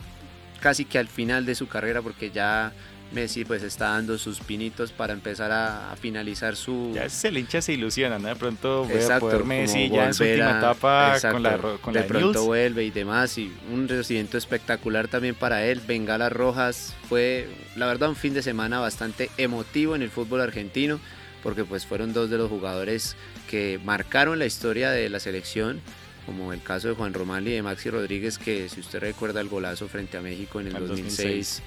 casi 0.59 0.85
que 0.85 0.99
al 0.99 1.07
final 1.07 1.45
de 1.45 1.55
su 1.55 1.67
carrera 1.67 2.01
porque 2.01 2.31
ya 2.31 2.73
Messi 3.15 3.45
pues 3.45 3.63
está 3.63 3.91
dando 3.91 4.17
sus 4.17 4.41
pinitos 4.41 4.91
para 4.91 5.13
empezar 5.13 5.51
a, 5.51 5.95
finalizar 5.99 6.55
su... 6.55 6.91
Ya 6.93 7.09
se 7.09 7.31
le 7.31 7.39
hincha, 7.39 7.61
se 7.61 7.73
ilusiona, 7.73 8.19
¿no? 8.19 8.27
De 8.27 8.35
pronto 8.35 8.83
voy 8.83 9.01
a 9.01 9.19
poder 9.19 9.45
Messi 9.45 9.89
ya 9.89 10.07
en 10.07 10.13
su 10.13 10.23
última 10.23 10.57
etapa 10.59 11.17
con 11.31 11.41
la 11.41 11.57
con 11.57 11.93
De 11.93 12.03
pronto 12.03 12.43
vuelve 12.43 12.83
y 12.83 12.91
demás 12.91 13.37
y 13.37 13.51
un 13.71 13.87
recibimiento 13.87 14.37
espectacular 14.37 15.07
también 15.07 15.33
para 15.33 15.65
él. 15.65 15.81
Bengalas 15.87 16.31
Rojas 16.31 16.93
fue 17.09 17.47
la 17.75 17.87
verdad 17.87 18.09
un 18.09 18.15
fin 18.15 18.33
de 18.33 18.43
semana 18.43 18.79
bastante 18.79 19.31
emotivo 19.37 19.95
en 19.95 20.01
el 20.01 20.11
fútbol 20.11 20.41
argentino 20.41 20.99
porque 21.41 21.63
pues 21.63 21.85
fueron 21.85 22.11
dos 22.11 22.29
de 22.29 22.37
los 22.37 22.49
jugadores 22.49 23.15
que 23.49 23.79
marcaron 23.83 24.39
la 24.39 24.45
historia 24.45 24.91
de 24.91 25.09
la 25.09 25.19
selección 25.19 25.79
como 26.25 26.51
el 26.51 26.61
caso 26.61 26.87
de 26.89 26.95
Juan 26.95 27.13
Román 27.13 27.47
y 27.47 27.51
de 27.51 27.61
Maxi 27.61 27.89
Rodríguez 27.89 28.37
que 28.37 28.67
si 28.67 28.79
usted 28.79 28.99
recuerda 28.99 29.41
el 29.41 29.47
golazo 29.47 29.87
frente 29.87 30.17
a 30.17 30.21
México 30.21 30.59
en 30.59 30.67
el 30.67 30.87
2006 30.87 31.61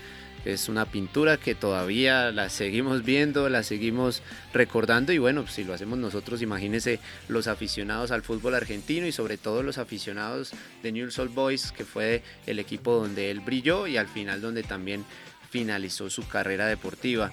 es 0.52 0.68
una 0.68 0.86
pintura 0.86 1.36
que 1.36 1.54
todavía 1.54 2.32
la 2.32 2.48
seguimos 2.48 3.04
viendo, 3.04 3.48
la 3.48 3.62
seguimos 3.62 4.22
recordando 4.54 5.12
y 5.12 5.18
bueno, 5.18 5.46
si 5.46 5.62
lo 5.62 5.74
hacemos 5.74 5.98
nosotros, 5.98 6.40
imagínense 6.40 7.00
los 7.28 7.48
aficionados 7.48 8.10
al 8.10 8.22
fútbol 8.22 8.54
argentino 8.54 9.06
y 9.06 9.12
sobre 9.12 9.36
todo 9.36 9.62
los 9.62 9.76
aficionados 9.76 10.52
de 10.82 10.92
New 10.92 11.10
Soul 11.10 11.28
Boys, 11.28 11.70
que 11.72 11.84
fue 11.84 12.22
el 12.46 12.58
equipo 12.58 12.94
donde 12.94 13.30
él 13.30 13.40
brilló 13.40 13.86
y 13.86 13.98
al 13.98 14.08
final 14.08 14.40
donde 14.40 14.62
también 14.62 15.04
finalizó 15.50 16.08
su 16.08 16.26
carrera 16.26 16.66
deportiva. 16.66 17.32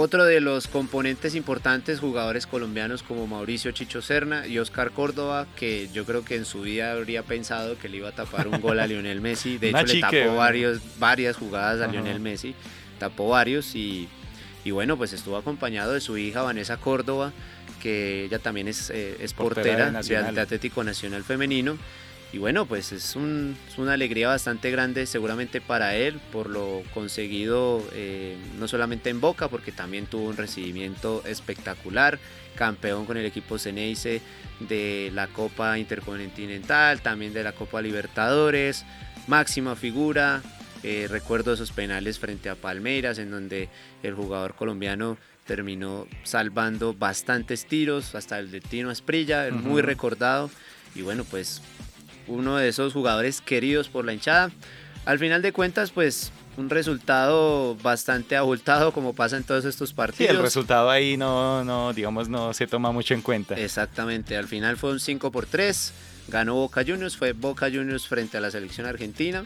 Otro 0.00 0.24
de 0.24 0.40
los 0.40 0.68
componentes 0.68 1.34
importantes, 1.34 1.98
jugadores 1.98 2.46
colombianos 2.46 3.02
como 3.02 3.26
Mauricio 3.26 3.72
Chicho 3.72 4.00
Serna 4.00 4.46
y 4.46 4.60
Oscar 4.60 4.92
Córdoba, 4.92 5.48
que 5.56 5.88
yo 5.92 6.04
creo 6.04 6.24
que 6.24 6.36
en 6.36 6.44
su 6.44 6.60
vida 6.60 6.92
habría 6.92 7.24
pensado 7.24 7.76
que 7.76 7.88
le 7.88 7.96
iba 7.96 8.10
a 8.10 8.12
tapar 8.12 8.46
un 8.46 8.60
gol 8.60 8.78
a 8.78 8.86
Lionel 8.86 9.20
Messi. 9.20 9.58
De 9.58 9.70
hecho, 9.70 9.82
le 9.82 10.00
tapó 10.00 10.36
varios, 10.36 10.78
varias 11.00 11.36
jugadas 11.36 11.80
a 11.80 11.90
Lionel 11.90 12.20
Messi, 12.20 12.54
tapó 13.00 13.30
varios 13.30 13.74
y, 13.74 14.08
bueno, 14.70 14.96
pues 14.96 15.12
estuvo 15.12 15.36
acompañado 15.36 15.94
de 15.94 16.00
su 16.00 16.16
hija 16.16 16.42
Vanessa 16.42 16.76
Córdoba, 16.76 17.32
que 17.82 18.26
ella 18.26 18.38
también 18.38 18.68
es, 18.68 18.90
eh, 18.94 19.16
portera, 19.36 19.90
de 19.90 20.40
Atlético 20.40 20.84
Nacional 20.84 21.24
Femenino. 21.24 21.76
Y 22.30 22.36
bueno, 22.38 22.66
pues 22.66 22.92
es, 22.92 23.16
una 23.16 23.92
alegría 23.92 24.28
bastante 24.28 24.70
grande 24.70 25.06
seguramente 25.06 25.62
para 25.62 25.96
él 25.96 26.20
por 26.30 26.50
lo 26.50 26.82
conseguido 26.92 27.82
eh, 27.94 28.36
no 28.58 28.68
solamente 28.68 29.08
en 29.08 29.20
Boca, 29.20 29.48
porque 29.48 29.72
también 29.72 30.04
tuvo 30.06 30.28
un 30.28 30.36
recibimiento 30.36 31.22
espectacular, 31.24 32.18
campeón 32.54 33.06
con 33.06 33.16
el 33.16 33.24
equipo 33.24 33.58
Ceneice 33.58 34.20
de 34.60 35.10
la 35.14 35.28
Copa 35.28 35.78
Intercontinental, 35.78 37.00
también 37.00 37.32
de 37.32 37.44
la 37.44 37.52
Copa 37.52 37.80
Libertadores. 37.80 38.84
máxima 39.26 39.74
figura. 39.74 40.42
Eh, 40.82 41.06
recuerdo 41.10 41.54
esos 41.54 41.72
penales 41.72 42.18
frente 42.20 42.48
a 42.48 42.54
Palmeiras 42.54 43.18
en 43.18 43.30
donde 43.30 43.68
el 44.02 44.14
jugador 44.14 44.54
colombiano 44.54 45.16
terminó 45.44 46.06
salvando 46.22 46.94
bastantes 46.94 47.66
tiros, 47.66 48.14
hasta 48.14 48.38
el 48.38 48.50
de 48.50 48.60
Tino 48.60 48.90
Asprilla, 48.90 49.50
muy 49.50 49.82
recordado. 49.82 50.50
Y 50.94 51.02
bueno, 51.02 51.24
pues 51.24 51.62
uno 52.28 52.56
de 52.56 52.68
esos 52.68 52.92
jugadores 52.92 53.40
queridos 53.40 53.88
por 53.88 54.04
la 54.04 54.12
hinchada. 54.12 54.50
Al 55.04 55.18
final 55.18 55.42
de 55.42 55.52
cuentas, 55.52 55.90
pues 55.90 56.32
un 56.58 56.68
resultado 56.68 57.76
bastante 57.76 58.36
abultado 58.36 58.92
como 58.92 59.14
pasa 59.14 59.36
en 59.36 59.44
todos 59.44 59.64
estos 59.64 59.92
partidos. 59.92 60.30
Sí, 60.30 60.36
el 60.36 60.42
resultado 60.42 60.90
ahí 60.90 61.16
no, 61.16 61.64
no, 61.64 61.92
digamos, 61.92 62.28
no 62.28 62.52
se 62.52 62.66
toma 62.66 62.92
mucho 62.92 63.14
en 63.14 63.22
cuenta. 63.22 63.54
Exactamente, 63.54 64.36
al 64.36 64.48
final 64.48 64.76
fue 64.76 64.90
un 64.90 65.00
5 65.00 65.30
por 65.30 65.46
3, 65.46 65.92
ganó 66.28 66.56
Boca 66.56 66.82
Juniors, 66.86 67.16
fue 67.16 67.32
Boca 67.32 67.66
Juniors 67.66 68.06
frente 68.06 68.36
a 68.36 68.40
la 68.40 68.50
selección 68.50 68.86
argentina. 68.86 69.44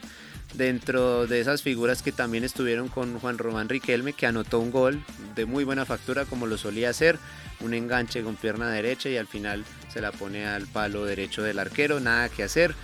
Dentro 0.53 1.25
de 1.25 1.39
esas 1.39 1.63
figuras 1.63 2.03
que 2.03 2.11
también 2.11 2.43
estuvieron 2.43 2.87
con 2.87 3.19
Juan 3.19 3.39
Román 3.39 3.69
Riquelme, 3.69 4.13
que 4.13 4.27
anotó 4.27 4.59
un 4.59 4.71
gol 4.71 5.03
de 5.35 5.45
muy 5.45 5.63
buena 5.63 5.85
factura 5.85 6.25
como 6.25 6.45
lo 6.45 6.57
solía 6.57 6.89
hacer, 6.89 7.17
un 7.59 7.73
enganche 7.73 8.21
con 8.21 8.35
pierna 8.35 8.69
derecha 8.69 9.09
y 9.09 9.17
al 9.17 9.25
final 9.25 9.65
se 9.91 9.99
la 9.99 10.11
pone 10.11 10.45
al 10.45 10.67
palo 10.67 11.05
derecho 11.05 11.41
del 11.41 11.57
arquero, 11.57 11.99
nada 11.99 12.29
que 12.29 12.43
hacer. 12.43 12.75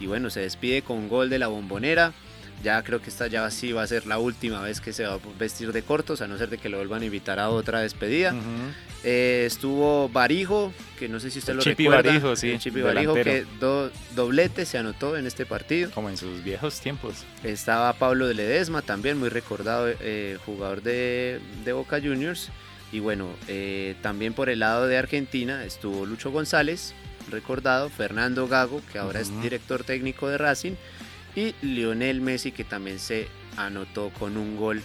Y 0.00 0.06
bueno, 0.06 0.30
se 0.30 0.40
despide 0.40 0.82
con 0.82 1.08
gol 1.08 1.28
de 1.28 1.38
la 1.38 1.48
bombonera 1.48 2.14
ya 2.62 2.82
creo 2.82 3.00
que 3.00 3.10
esta 3.10 3.26
ya 3.26 3.50
sí 3.50 3.72
va 3.72 3.82
a 3.82 3.86
ser 3.86 4.06
la 4.06 4.18
última 4.18 4.60
vez 4.60 4.80
que 4.80 4.92
se 4.92 5.06
va 5.06 5.14
a 5.14 5.18
vestir 5.38 5.72
de 5.72 5.82
cortos, 5.82 6.20
a 6.20 6.26
no 6.26 6.38
ser 6.38 6.50
de 6.50 6.58
que 6.58 6.68
lo 6.68 6.78
vuelvan 6.78 7.02
a 7.02 7.04
invitar 7.06 7.38
a 7.38 7.50
otra 7.50 7.80
despedida. 7.80 8.34
Eh, 9.04 9.44
estuvo 9.46 10.08
Barijo, 10.08 10.72
que 10.98 11.08
no 11.08 11.20
sé 11.20 11.30
si 11.30 11.38
usted 11.38 11.54
lo 11.54 11.62
Chipi 11.62 11.84
recuerda. 11.84 12.10
Barijo, 12.10 12.36
sí. 12.36 12.58
Chipi 12.58 12.80
Barijo, 12.80 13.14
que 13.14 13.46
doblete 14.14 14.66
se 14.66 14.78
anotó 14.78 15.16
en 15.16 15.26
este 15.26 15.46
partido. 15.46 15.90
Como 15.92 16.10
en 16.10 16.16
sus 16.16 16.42
viejos 16.42 16.80
tiempos. 16.80 17.24
Estaba 17.44 17.92
Pablo 17.92 18.26
de 18.26 18.34
Ledesma, 18.34 18.82
también 18.82 19.18
muy 19.18 19.28
recordado 19.28 19.88
eh, 20.00 20.38
jugador 20.44 20.82
de, 20.82 21.40
Boca 21.72 22.00
Juniors. 22.00 22.50
Y 22.90 23.00
bueno, 23.00 23.28
eh, 23.46 23.94
también 24.02 24.32
por 24.32 24.48
el 24.48 24.60
lado 24.60 24.86
de 24.86 24.96
Argentina 24.96 25.64
estuvo 25.64 26.06
Lucho 26.06 26.30
González, 26.30 26.94
recordado, 27.30 27.90
Fernando 27.90 28.48
Gago, 28.48 28.80
que 28.90 28.98
ahora 28.98 29.20
es 29.20 29.42
director 29.42 29.84
técnico 29.84 30.28
de 30.28 30.38
Racing 30.38 30.72
y 31.38 31.54
Lionel 31.62 32.20
Messi 32.20 32.50
que 32.50 32.64
también 32.64 32.98
se 32.98 33.28
anotó 33.56 34.10
con 34.18 34.36
un 34.36 34.56
gol. 34.56 34.82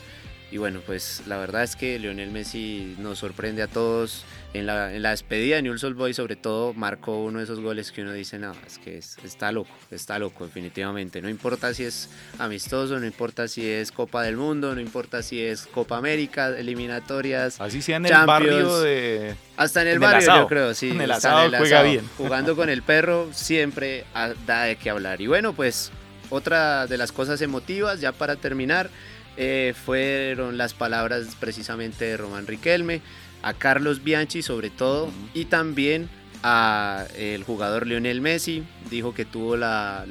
Y 0.51 0.57
bueno, 0.57 0.81
pues 0.85 1.23
la 1.25 1.37
verdad 1.37 1.63
es 1.63 1.75
que 1.75 1.97
Lionel 1.97 2.29
Messi 2.29 2.95
nos 2.99 3.17
sorprende 3.17 3.63
a 3.63 3.67
todos. 3.67 4.23
En 4.53 4.67
la, 4.67 4.93
en 4.93 5.01
la 5.01 5.09
despedida 5.09 5.55
de 5.55 5.63
Newell's 5.63 5.83
Old 5.83 5.97
Boys, 5.97 6.15
sobre 6.15 6.35
todo, 6.35 6.75
marcó 6.75 7.23
uno 7.23 7.39
de 7.39 7.45
esos 7.45 7.59
goles 7.59 7.91
que 7.91 8.03
uno 8.03 8.13
dice, 8.13 8.37
no, 8.37 8.51
es 8.67 8.77
que 8.77 8.99
está 8.99 9.51
loco, 9.51 9.71
está 9.89 10.19
loco, 10.19 10.45
definitivamente. 10.45 11.23
No 11.23 11.29
importa 11.29 11.73
si 11.73 11.85
es 11.85 12.07
amistoso, 12.37 12.99
no 12.99 13.05
importa 13.07 13.47
si 13.47 13.67
es 13.67 13.91
Copa 13.91 14.21
del 14.21 14.37
Mundo, 14.37 14.75
no 14.75 14.79
importa 14.79 15.23
si 15.23 15.41
es 15.41 15.65
Copa 15.65 15.97
América, 15.97 16.49
eliminatorias. 16.49 17.59
Así 17.59 17.81
sea 17.81 17.95
en 17.95 18.05
el 18.05 18.25
barrio 18.27 18.79
de. 18.81 19.33
Hasta 19.57 19.81
en 19.81 19.87
el 19.87 19.97
barrio, 19.97 20.35
yo 20.35 20.47
creo, 20.47 20.75
sí. 20.75 20.91
En 20.91 21.01
el 21.01 21.09
asado, 21.09 21.49
juega 21.57 21.81
bien. 21.81 22.07
Jugando 22.15 22.55
con 22.55 22.69
el 22.69 22.83
perro 22.83 23.29
siempre 23.33 24.05
da 24.45 24.65
de 24.65 24.75
qué 24.75 24.91
hablar. 24.91 25.19
Y 25.19 25.25
bueno, 25.25 25.53
pues 25.53 25.91
otra 26.33 26.87
de 26.87 26.97
las 26.97 27.11
cosas 27.11 27.41
emotivas, 27.41 28.01
ya 28.01 28.11
para 28.11 28.35
terminar, 28.35 28.89
eh, 29.37 29.73
fueron 29.85 30.57
las 30.57 30.73
palabras 30.73 31.35
precisamente 31.39 32.05
de 32.05 32.17
Román 32.17 32.47
Riquelme, 32.47 33.01
a 33.41 33.53
Carlos 33.53 34.03
Bianchi 34.03 34.41
sobre 34.41 34.69
todo, 34.69 35.11
y 35.33 35.45
también 35.45 36.09
a 36.43 37.05
el 37.15 37.43
jugador 37.43 37.87
Lionel 37.87 38.19
Messi, 38.19 38.63
dijo 38.89 39.13
que 39.13 39.25
tuvo 39.25 39.55
la, 39.55 40.05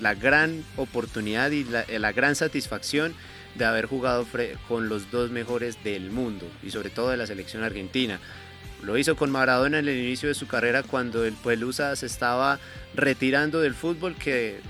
la, 0.00 0.14
gran 0.14 0.64
oportunidad 0.76 1.50
y 1.50 1.64
la, 1.64 2.12
gran 2.12 2.34
satisfacción 2.34 3.14
de 3.54 3.64
haber 3.64 3.86
jugado 3.86 4.26
con 4.68 4.88
los 4.88 5.10
dos 5.10 5.30
mejores 5.30 5.82
del 5.84 6.10
mundo 6.10 6.46
y 6.62 6.70
sobre 6.70 6.90
todo 6.90 7.10
de 7.10 7.16
la 7.16 7.26
selección 7.26 7.62
argentina. 7.62 8.20
Lo 8.82 8.98
hizo 8.98 9.16
con 9.16 9.30
Maradona 9.30 9.78
en 9.78 9.88
el 9.88 9.96
inicio 9.96 10.28
de 10.28 10.34
su 10.34 10.46
carrera 10.46 10.82
cuando 10.82 11.24
el 11.24 11.32
Pelusa 11.32 11.96
se 11.96 12.06
estaba 12.06 12.58
retirando 12.94 13.60
del 13.60 13.74
fútbol, 13.74 14.14
que 14.16 14.60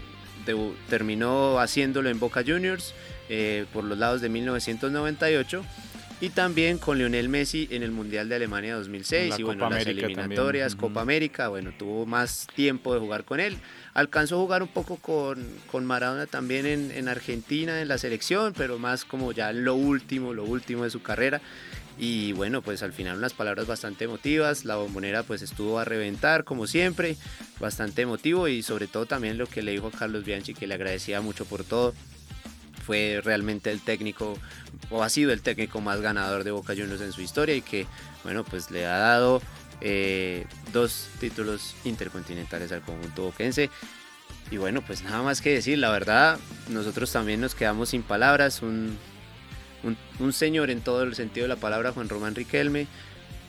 terminó 0.89 1.59
haciéndolo 1.59 2.09
en 2.09 2.19
Boca 2.19 2.43
Juniors 2.47 2.95
eh, 3.29 3.67
por 3.73 3.85
los 3.85 3.99
lados 3.99 4.21
de 4.21 4.29
1998 4.29 5.65
y 6.21 6.31
también 6.31 6.79
con 6.79 6.97
Lionel 6.97 7.29
Messi 7.29 7.69
en 7.71 7.83
el 7.83 7.91
Mundial 7.91 8.29
de 8.29 8.37
Alemania 8.37 8.75
2006 8.77 9.39
y 9.39 9.43
bueno, 9.43 9.69
las 9.69 9.87
eliminatorias, 9.87 10.75
Copa 10.75 11.03
América, 11.03 11.49
bueno, 11.49 11.73
tuvo 11.79 12.07
más 12.07 12.47
tiempo 12.55 12.95
de 12.95 13.01
jugar 13.01 13.25
con 13.25 13.39
él. 13.39 13.59
Alcanzó 13.93 14.37
a 14.37 14.39
jugar 14.39 14.63
un 14.63 14.69
poco 14.69 14.97
con, 14.97 15.47
con 15.71 15.85
Maradona 15.85 16.27
también 16.27 16.65
en, 16.65 16.91
en, 16.91 17.09
Argentina, 17.09 17.83
en 17.83 17.89
la 17.89 17.99
selección, 17.99 18.55
pero 18.57 18.79
más 18.79 19.05
como 19.05 19.33
ya 19.33 19.53
lo 19.53 19.75
último, 19.75 20.33
lo 20.33 20.45
último 20.45 20.85
de 20.85 20.91
su 20.91 21.03
carrera. 21.03 21.43
Y 21.99 22.33
bueno, 22.33 22.61
pues 22.61 22.83
al 22.83 22.93
final 22.93 23.17
unas 23.17 23.33
palabras 23.33 23.67
bastante 23.67 24.05
emotivas. 24.05 24.65
La 24.65 24.77
bombonera 24.77 25.23
pues 25.23 25.43
estuvo 25.43 25.79
a 25.79 25.85
reventar 25.85 26.45
como 26.45 26.67
siempre, 26.67 27.17
bastante 27.59 28.03
emotivo 28.03 28.49
y 28.49 28.63
sobre 28.63 28.87
todo 28.87 29.07
también 29.07 29.39
lo 29.39 29.47
que 29.47 29.63
le 29.63 29.73
dijo 29.73 29.89
a 29.89 29.93
Carlos 29.93 30.25
Bianchi 30.25 30.55
que 30.55 30.67
le 30.67 30.75
agradecía 30.75 31.21
mucho 31.21 31.47
por 31.47 31.65
todo. 31.65 31.95
Fue 32.85 33.21
realmente 33.25 33.71
el 33.71 33.81
técnico 33.81 34.39
o 34.91 35.03
ha 35.03 35.09
sido 35.09 35.33
el 35.33 35.41
técnico 35.43 35.81
más 35.81 36.01
ganador 36.01 36.45
de 36.45 36.51
Boca 36.51 36.75
Juniors 36.75 37.01
en 37.01 37.13
su 37.13 37.21
historia 37.21 37.57
y 37.57 37.63
que 37.63 37.87
bueno 38.23 38.45
pues 38.45 38.71
le 38.71 38.87
ha 38.87 38.99
dado 38.99 39.43
eh, 39.81 40.47
dos 40.73 41.09
títulos 41.19 41.75
intercontinentales 41.85 42.73
al 42.73 42.83
conjunto 42.83 43.23
boquense. 43.23 43.71
Y 44.51 44.59
bueno, 44.59 44.81
pues 44.81 45.03
nada 45.03 45.23
más 45.23 45.41
que 45.41 45.51
decir, 45.55 45.79
la 45.79 45.91
verdad, 45.91 46.39
nosotros 46.69 47.11
también 47.11 47.41
nos 47.41 47.57
quedamos 47.57 47.89
sin 47.89 48.03
palabras, 48.03 48.63
un, 48.63 48.97
un, 50.19 50.33
señor 50.33 50.71
en 50.71 50.81
todo 50.81 51.03
el 51.03 51.15
sentido 51.15 51.45
de 51.45 51.49
la 51.49 51.61
palabra, 51.61 51.93
Juan 51.93 52.09
Román 52.09 52.35
Riquelme, 52.35 52.87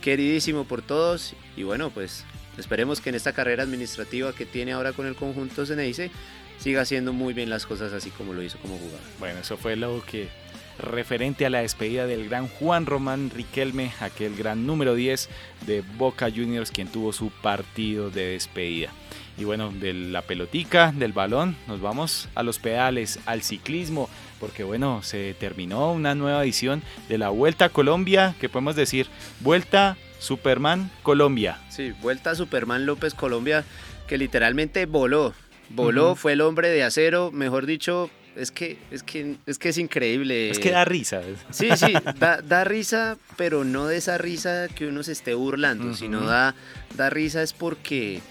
queridísimo 0.02 0.66
por 0.66 0.82
todos 0.82 1.34
y 1.56 1.64
bueno, 1.64 1.90
pues 1.90 2.26
esperemos 2.58 3.02
que 3.02 3.10
en 3.10 3.16
esta 3.16 3.34
carrera 3.34 3.64
administrativa 3.64 4.34
que 4.34 4.46
tiene 4.46 4.74
ahora 4.74 4.94
con 4.94 5.08
el 5.08 5.16
conjunto 5.16 5.66
Ceneice 5.66 6.12
siga 6.60 6.82
haciendo 6.82 7.14
muy 7.14 7.34
bien 7.34 7.50
las 7.50 7.66
cosas 7.66 7.94
así 7.94 8.10
como 8.10 8.34
lo 8.34 8.42
hizo 8.42 8.58
como 8.60 8.78
jugador. 8.78 9.00
Bueno, 9.20 9.40
eso 9.40 9.58
fue 9.58 9.76
lo 9.76 10.04
que 10.06 10.30
referente 10.80 11.46
a 11.46 11.50
la 11.50 11.62
despedida 11.62 12.06
del 12.06 12.30
gran 12.30 12.48
Juan 12.48 12.86
Román 12.86 13.32
Riquelme, 13.32 13.92
aquel 14.00 14.36
gran 14.36 14.66
número 14.66 14.96
10 14.96 15.30
de 15.66 15.82
Boca 15.98 16.30
Juniors, 16.30 16.72
quien 16.72 16.88
tuvo 16.88 17.14
su 17.14 17.30
partido 17.30 18.10
de 18.10 18.28
despedida. 18.28 18.92
Y 19.38 19.44
bueno, 19.44 19.72
de 19.72 19.94
la 19.94 20.24
pelotica, 20.24 20.92
del 20.92 21.14
balón, 21.14 21.56
nos 21.68 21.80
vamos 21.80 22.28
a 22.34 22.44
los 22.44 22.58
pedales, 22.60 23.20
al 23.26 23.44
ciclismo, 23.44 24.10
porque 24.40 24.64
bueno, 24.64 25.02
se 25.04 25.34
terminó 25.34 25.92
una 25.92 26.16
nueva 26.16 26.44
edición 26.44 26.82
de 27.10 27.18
la 27.18 27.30
Vuelta 27.30 27.66
a 27.66 27.70
Colombia, 27.70 28.36
que 28.40 28.50
podemos 28.50 28.76
decir, 28.76 29.08
Vuelta 29.40 29.98
Superman 30.20 30.92
Colombia. 31.04 31.60
Sí, 31.70 31.94
Vuelta 32.02 32.36
Superman 32.36 32.86
López 32.86 33.14
Colombia, 33.14 33.64
que 34.08 34.18
literalmente 34.18 34.86
voló, 34.86 35.34
voló, 35.70 36.16
fue 36.16 36.34
el 36.34 36.42
hombre 36.42 36.70
de 36.70 36.84
acero, 36.84 37.32
mejor 37.32 37.66
dicho, 37.66 38.10
es 38.36 38.52
que, 38.52 38.78
es 38.92 39.04
que, 39.04 39.36
es 39.46 39.58
que 39.58 39.70
es 39.70 39.78
increíble. 39.78 40.50
Es 40.50 40.60
que 40.60 40.72
da 40.72 40.86
risa. 40.86 41.22
Sí, 41.50 41.70
sí, 41.76 41.94
da, 42.20 42.64
risa, 42.64 43.18
pero 43.36 43.64
no 43.64 43.88
de 43.88 43.98
esa 43.98 44.18
risa 44.18 44.68
que 44.68 44.88
uno 44.88 45.04
se 45.04 45.12
esté 45.12 45.34
burlando, 45.34 45.94
sino 45.94 46.22
da, 46.22 46.56
da 46.96 47.10
risa 47.10 47.42
es 47.42 47.54
porque 47.54 48.22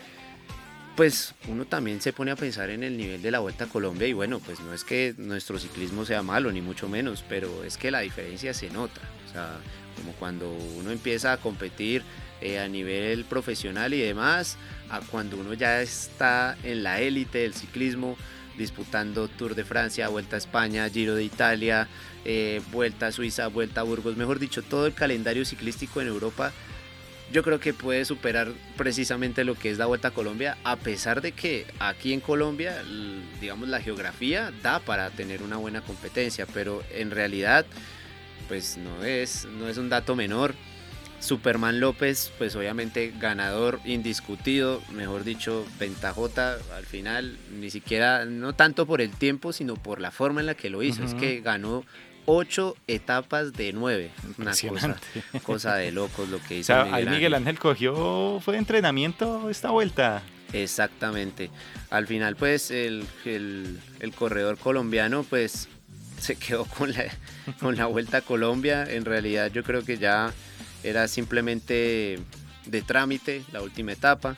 pues 0.96 1.34
uno 1.48 1.66
también 1.66 2.00
se 2.00 2.14
pone 2.14 2.30
a 2.30 2.36
pensar 2.36 2.70
en 2.70 2.82
el 2.82 2.96
nivel 2.96 3.20
de 3.20 3.30
la 3.30 3.40
Vuelta 3.40 3.64
a 3.64 3.68
Colombia 3.68 4.08
y 4.08 4.14
bueno, 4.14 4.40
pues 4.40 4.60
no 4.60 4.72
es 4.72 4.82
que 4.82 5.14
nuestro 5.18 5.58
ciclismo 5.58 6.06
sea 6.06 6.22
malo, 6.22 6.50
ni 6.50 6.62
mucho 6.62 6.88
menos, 6.88 7.22
pero 7.28 7.64
es 7.64 7.76
que 7.76 7.90
la 7.90 8.00
diferencia 8.00 8.54
se 8.54 8.70
nota. 8.70 9.02
O 9.28 9.32
sea, 9.32 9.58
como 9.96 10.12
cuando 10.12 10.50
uno 10.50 10.90
empieza 10.90 11.32
a 11.32 11.36
competir 11.36 12.02
eh, 12.40 12.58
a 12.58 12.68
nivel 12.68 13.24
profesional 13.26 13.92
y 13.92 14.00
demás, 14.00 14.56
a 14.88 15.00
cuando 15.00 15.36
uno 15.36 15.52
ya 15.52 15.82
está 15.82 16.56
en 16.62 16.82
la 16.82 17.00
élite 17.00 17.38
del 17.38 17.52
ciclismo, 17.52 18.16
disputando 18.56 19.28
Tour 19.28 19.54
de 19.54 19.64
Francia, 19.64 20.08
Vuelta 20.08 20.36
a 20.36 20.38
España, 20.38 20.88
Giro 20.88 21.14
de 21.14 21.24
Italia, 21.24 21.88
eh, 22.24 22.62
Vuelta 22.72 23.08
a 23.08 23.12
Suiza, 23.12 23.48
Vuelta 23.48 23.82
a 23.82 23.84
Burgos, 23.84 24.16
mejor 24.16 24.38
dicho, 24.38 24.62
todo 24.62 24.86
el 24.86 24.94
calendario 24.94 25.44
ciclístico 25.44 26.00
en 26.00 26.08
Europa 26.08 26.52
yo 27.32 27.42
creo 27.42 27.58
que 27.58 27.74
puede 27.74 28.04
superar 28.04 28.52
precisamente 28.76 29.44
lo 29.44 29.54
que 29.54 29.70
es 29.70 29.78
la 29.78 29.86
Vuelta 29.86 30.08
a 30.08 30.10
Colombia, 30.12 30.56
a 30.64 30.76
pesar 30.76 31.20
de 31.20 31.32
que 31.32 31.66
aquí 31.78 32.12
en 32.12 32.20
Colombia, 32.20 32.82
digamos, 33.40 33.68
la 33.68 33.80
geografía 33.80 34.52
da 34.62 34.78
para 34.78 35.10
tener 35.10 35.42
una 35.42 35.56
buena 35.56 35.80
competencia, 35.80 36.46
pero 36.46 36.82
en 36.94 37.10
realidad, 37.10 37.66
pues 38.48 38.76
no 38.76 39.04
es, 39.04 39.46
no 39.58 39.68
es 39.68 39.76
un 39.76 39.88
dato 39.88 40.14
menor. 40.14 40.54
Superman 41.18 41.80
López, 41.80 42.30
pues 42.36 42.54
obviamente 42.56 43.12
ganador 43.18 43.80
indiscutido, 43.86 44.82
mejor 44.92 45.24
dicho, 45.24 45.66
ventajota 45.80 46.58
al 46.76 46.84
final, 46.84 47.38
ni 47.58 47.70
siquiera, 47.70 48.26
no 48.26 48.54
tanto 48.54 48.86
por 48.86 49.00
el 49.00 49.10
tiempo, 49.10 49.52
sino 49.52 49.74
por 49.74 50.00
la 50.00 50.10
forma 50.10 50.40
en 50.40 50.46
la 50.46 50.54
que 50.54 50.68
lo 50.68 50.82
hizo. 50.82 51.02
Es 51.02 51.14
que 51.14 51.40
ganó 51.40 51.84
ocho 52.26 52.76
etapas 52.86 53.52
de 53.52 53.72
nueve. 53.72 54.10
Una 54.38 54.50
cosa, 54.50 54.96
cosa, 55.42 55.76
de 55.76 55.92
locos 55.92 56.28
lo 56.28 56.40
que 56.40 56.58
hizo. 56.58 56.72
O 56.72 56.76
sea, 56.76 56.84
Miguel 56.84 57.08
ahí 57.08 57.14
Miguel 57.14 57.34
Ángel 57.34 57.58
cogió, 57.58 58.40
fue 58.44 58.54
de 58.54 58.58
entrenamiento 58.58 59.48
esta 59.48 59.70
vuelta. 59.70 60.22
Exactamente. 60.52 61.50
Al 61.90 62.06
final, 62.06 62.36
pues, 62.36 62.70
el, 62.70 63.06
el, 63.24 63.80
el 64.00 64.12
corredor 64.12 64.58
colombiano, 64.58 65.24
pues, 65.24 65.68
se 66.20 66.36
quedó 66.36 66.64
con 66.64 66.92
la, 66.92 67.04
con 67.60 67.76
la 67.76 67.86
vuelta 67.86 68.18
a 68.18 68.20
Colombia. 68.20 68.84
En 68.84 69.04
realidad, 69.04 69.50
yo 69.52 69.62
creo 69.62 69.84
que 69.84 69.98
ya 69.98 70.32
era 70.82 71.08
simplemente 71.08 72.18
de 72.66 72.82
trámite 72.82 73.42
la 73.52 73.62
última 73.62 73.92
etapa. 73.92 74.36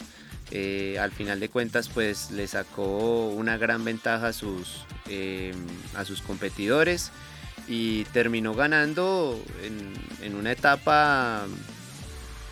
Eh, 0.51 0.99
al 0.99 1.13
final 1.13 1.41
de 1.41 1.51
cuentas, 1.51 1.89
pues, 1.89 2.31
le 2.31 2.47
sacó 2.47 3.29
una 3.29 3.59
gran 3.59 3.85
ventaja 3.85 4.29
a 4.29 4.33
sus, 4.33 4.85
eh, 5.09 5.55
a 5.95 6.05
sus 6.05 6.23
competidores 6.23 7.13
y 7.67 8.05
terminó 8.05 8.55
ganando 8.55 9.43
en, 9.63 9.93
en 10.25 10.35
una 10.35 10.53
etapa 10.53 11.47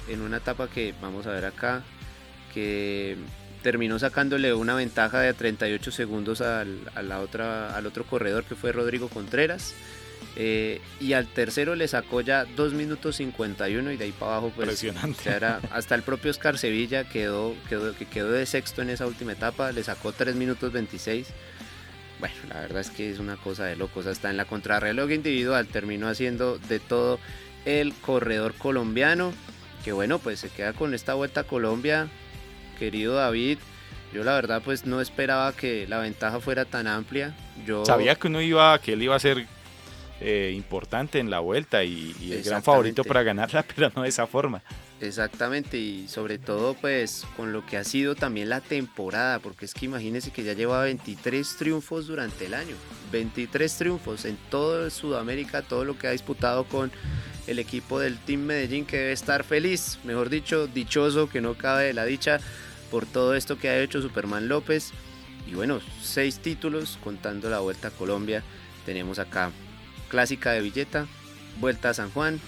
en 0.08 0.20
una 0.20 0.38
etapa 0.38 0.68
que 0.68 0.94
vamos 1.00 1.26
a 1.26 1.30
ver 1.30 1.44
acá 1.44 1.82
que 2.52 3.16
terminó 3.62 3.98
sacándole 3.98 4.54
una 4.54 4.74
ventaja 4.74 5.20
de 5.20 5.34
38 5.34 5.90
segundos 5.90 6.40
al, 6.40 6.78
a 6.94 7.02
la 7.02 7.20
otra, 7.20 7.76
al 7.76 7.86
otro 7.86 8.04
corredor 8.04 8.44
que 8.44 8.54
fue 8.54 8.72
Rodrigo 8.72 9.08
Contreras. 9.08 9.74
Eh, 10.36 10.80
y 11.00 11.14
al 11.14 11.26
tercero 11.26 11.74
le 11.74 11.88
sacó 11.88 12.20
ya 12.20 12.44
2 12.44 12.74
minutos 12.74 13.16
51 13.16 13.90
y 13.90 13.96
de 13.96 14.04
ahí 14.04 14.12
para 14.12 14.32
abajo 14.32 14.52
pues 14.54 14.84
era, 15.24 15.60
hasta 15.72 15.94
el 15.94 16.02
propio 16.02 16.30
Oscar 16.30 16.58
Sevilla 16.58 17.08
quedó, 17.08 17.54
quedó, 17.68 17.94
que 17.96 18.06
quedó 18.06 18.30
de 18.30 18.46
sexto 18.46 18.82
en 18.82 18.90
esa 18.90 19.06
última 19.06 19.32
etapa, 19.32 19.72
le 19.72 19.82
sacó 19.82 20.12
3 20.12 20.36
minutos 20.36 20.72
26. 20.72 21.26
Bueno, 22.20 22.34
la 22.48 22.60
verdad 22.60 22.80
es 22.80 22.90
que 22.90 23.10
es 23.10 23.18
una 23.18 23.36
cosa 23.36 23.64
de 23.64 23.76
locos. 23.76 24.06
Hasta 24.06 24.30
en 24.30 24.36
la 24.36 24.44
contrarreloj 24.44 25.10
individual 25.10 25.66
terminó 25.66 26.08
haciendo 26.08 26.58
de 26.58 26.80
todo 26.80 27.18
el 27.64 27.92
corredor 27.94 28.54
colombiano. 28.54 29.32
Que 29.84 29.92
bueno, 29.92 30.18
pues 30.18 30.40
se 30.40 30.48
queda 30.48 30.72
con 30.72 30.94
esta 30.94 31.14
vuelta 31.14 31.42
a 31.42 31.44
Colombia 31.44 32.08
querido 32.76 33.14
David, 33.14 33.58
yo 34.12 34.22
la 34.22 34.34
verdad 34.34 34.62
pues 34.64 34.86
no 34.86 35.00
esperaba 35.00 35.52
que 35.52 35.86
la 35.88 35.98
ventaja 35.98 36.38
fuera 36.40 36.64
tan 36.64 36.86
amplia. 36.86 37.34
Yo 37.66 37.84
sabía 37.84 38.14
que 38.14 38.28
uno 38.28 38.40
iba, 38.40 38.78
que 38.80 38.92
él 38.92 39.02
iba 39.02 39.16
a 39.16 39.18
ser 39.18 39.46
eh, 40.20 40.52
importante 40.54 41.18
en 41.18 41.30
la 41.30 41.40
vuelta 41.40 41.82
y, 41.82 42.14
el 42.30 42.42
gran 42.42 42.62
favorito 42.62 43.02
para 43.02 43.22
ganarla, 43.22 43.64
pero 43.74 43.90
no 43.94 44.02
de 44.02 44.08
esa 44.08 44.26
forma. 44.26 44.62
Exactamente, 45.00 45.76
y 45.76 46.08
sobre 46.08 46.38
todo 46.38 46.72
pues 46.72 47.26
con 47.36 47.52
lo 47.52 47.66
que 47.66 47.76
ha 47.76 47.84
sido 47.84 48.14
también 48.14 48.48
la 48.48 48.62
temporada, 48.62 49.40
porque 49.40 49.66
es 49.66 49.74
que 49.74 49.84
imagínense 49.84 50.30
que 50.30 50.42
ya 50.42 50.54
lleva 50.54 50.84
23 50.84 51.56
triunfos 51.56 52.06
durante 52.06 52.46
el 52.46 52.54
año, 52.54 52.74
23 53.12 53.76
triunfos 53.76 54.24
en 54.24 54.38
todo 54.50 54.88
Sudamérica, 54.88 55.60
todo 55.60 55.84
lo 55.84 55.98
que 55.98 56.06
ha 56.06 56.12
disputado 56.12 56.64
con 56.64 56.90
el 57.46 57.58
equipo 57.58 58.00
del 58.00 58.18
Team 58.18 58.40
Medellín 58.40 58.86
que 58.86 58.96
debe 58.96 59.12
estar 59.12 59.44
feliz, 59.44 59.98
mejor 60.04 60.30
dicho, 60.30 60.66
dichoso, 60.66 61.28
que 61.28 61.42
no 61.42 61.54
cabe 61.54 61.84
de 61.84 61.94
la 61.94 62.06
dicha 62.06 62.40
por 62.90 63.04
todo 63.04 63.34
esto 63.34 63.58
que 63.58 63.68
ha 63.68 63.78
hecho 63.78 64.00
Superman 64.00 64.48
López. 64.48 64.92
Y 65.46 65.54
bueno, 65.54 65.80
seis 66.02 66.40
títulos 66.40 66.98
contando 67.04 67.48
la 67.50 67.60
Vuelta 67.60 67.88
a 67.88 67.92
Colombia. 67.92 68.42
Tenemos 68.84 69.18
acá 69.18 69.52
Clásica 70.08 70.52
de 70.52 70.62
Villeta, 70.62 71.06
Vuelta 71.60 71.90
a 71.90 71.94
San 71.94 72.10
Juan, 72.10 72.40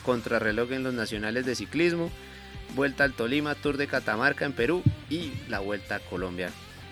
Contrarreloj 0.00 0.72
en 0.72 0.82
los 0.82 0.94
Nacionales 0.94 1.46
de 1.46 1.54
Ciclismo, 1.54 2.10
Vuelta 2.74 3.04
al 3.04 3.12
Tolima, 3.12 3.54
Tour 3.54 3.76
de 3.76 3.86
Catamarca 3.86 4.44
en 4.44 4.52
Perú 4.52 4.82
y 5.08 5.32
la 5.48 5.60
Vuelta 5.60 5.96
a 5.96 6.00
Colombia. 6.00 6.50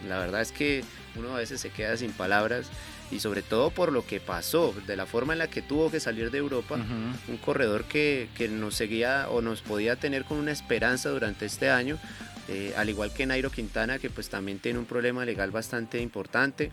La 0.09 0.19
verdad 0.19 0.41
es 0.41 0.53
que 0.53 0.85
uno 1.17 1.35
a 1.35 1.39
veces 1.39 1.61
se 1.61 1.71
queda 1.71 1.97
sin 1.97 2.13
palabras 2.13 2.67
y 3.11 3.21
sobre 3.21 3.43
todo 3.43 3.71
por 3.71 3.93
lo 3.93 4.07
que 4.07 4.21
pasó, 4.21 4.75
de 4.87 4.97
la 4.97 5.07
forma 5.07 5.33
en 5.33 5.39
la 5.39 5.49
que 5.49 5.63
tuvo 5.63 5.91
que 5.91 6.01
salir 6.01 6.31
de 6.31 6.39
Europa, 6.39 6.77
un 6.77 7.37
corredor 7.39 7.85
que, 7.85 8.29
que, 8.37 8.49
nos 8.49 8.75
seguía 8.75 9.29
o 9.31 9.41
nos 9.41 9.63
podía 9.63 9.97
tener 9.97 10.25
con 10.25 10.37
una 10.37 10.53
esperanza 10.53 11.09
durante 11.09 11.47
este 11.47 11.71
año, 11.71 11.99
eh, 12.49 12.75
al 12.77 12.89
igual 12.89 13.13
que 13.13 13.27
Nairo 13.27 13.51
Quintana, 13.51 13.99
que 13.99 14.11
pues 14.11 14.29
también 14.29 14.59
tiene 14.59 14.79
un 14.79 14.85
problema 14.85 15.25
legal 15.25 15.51
bastante 15.51 16.01
importante. 16.01 16.71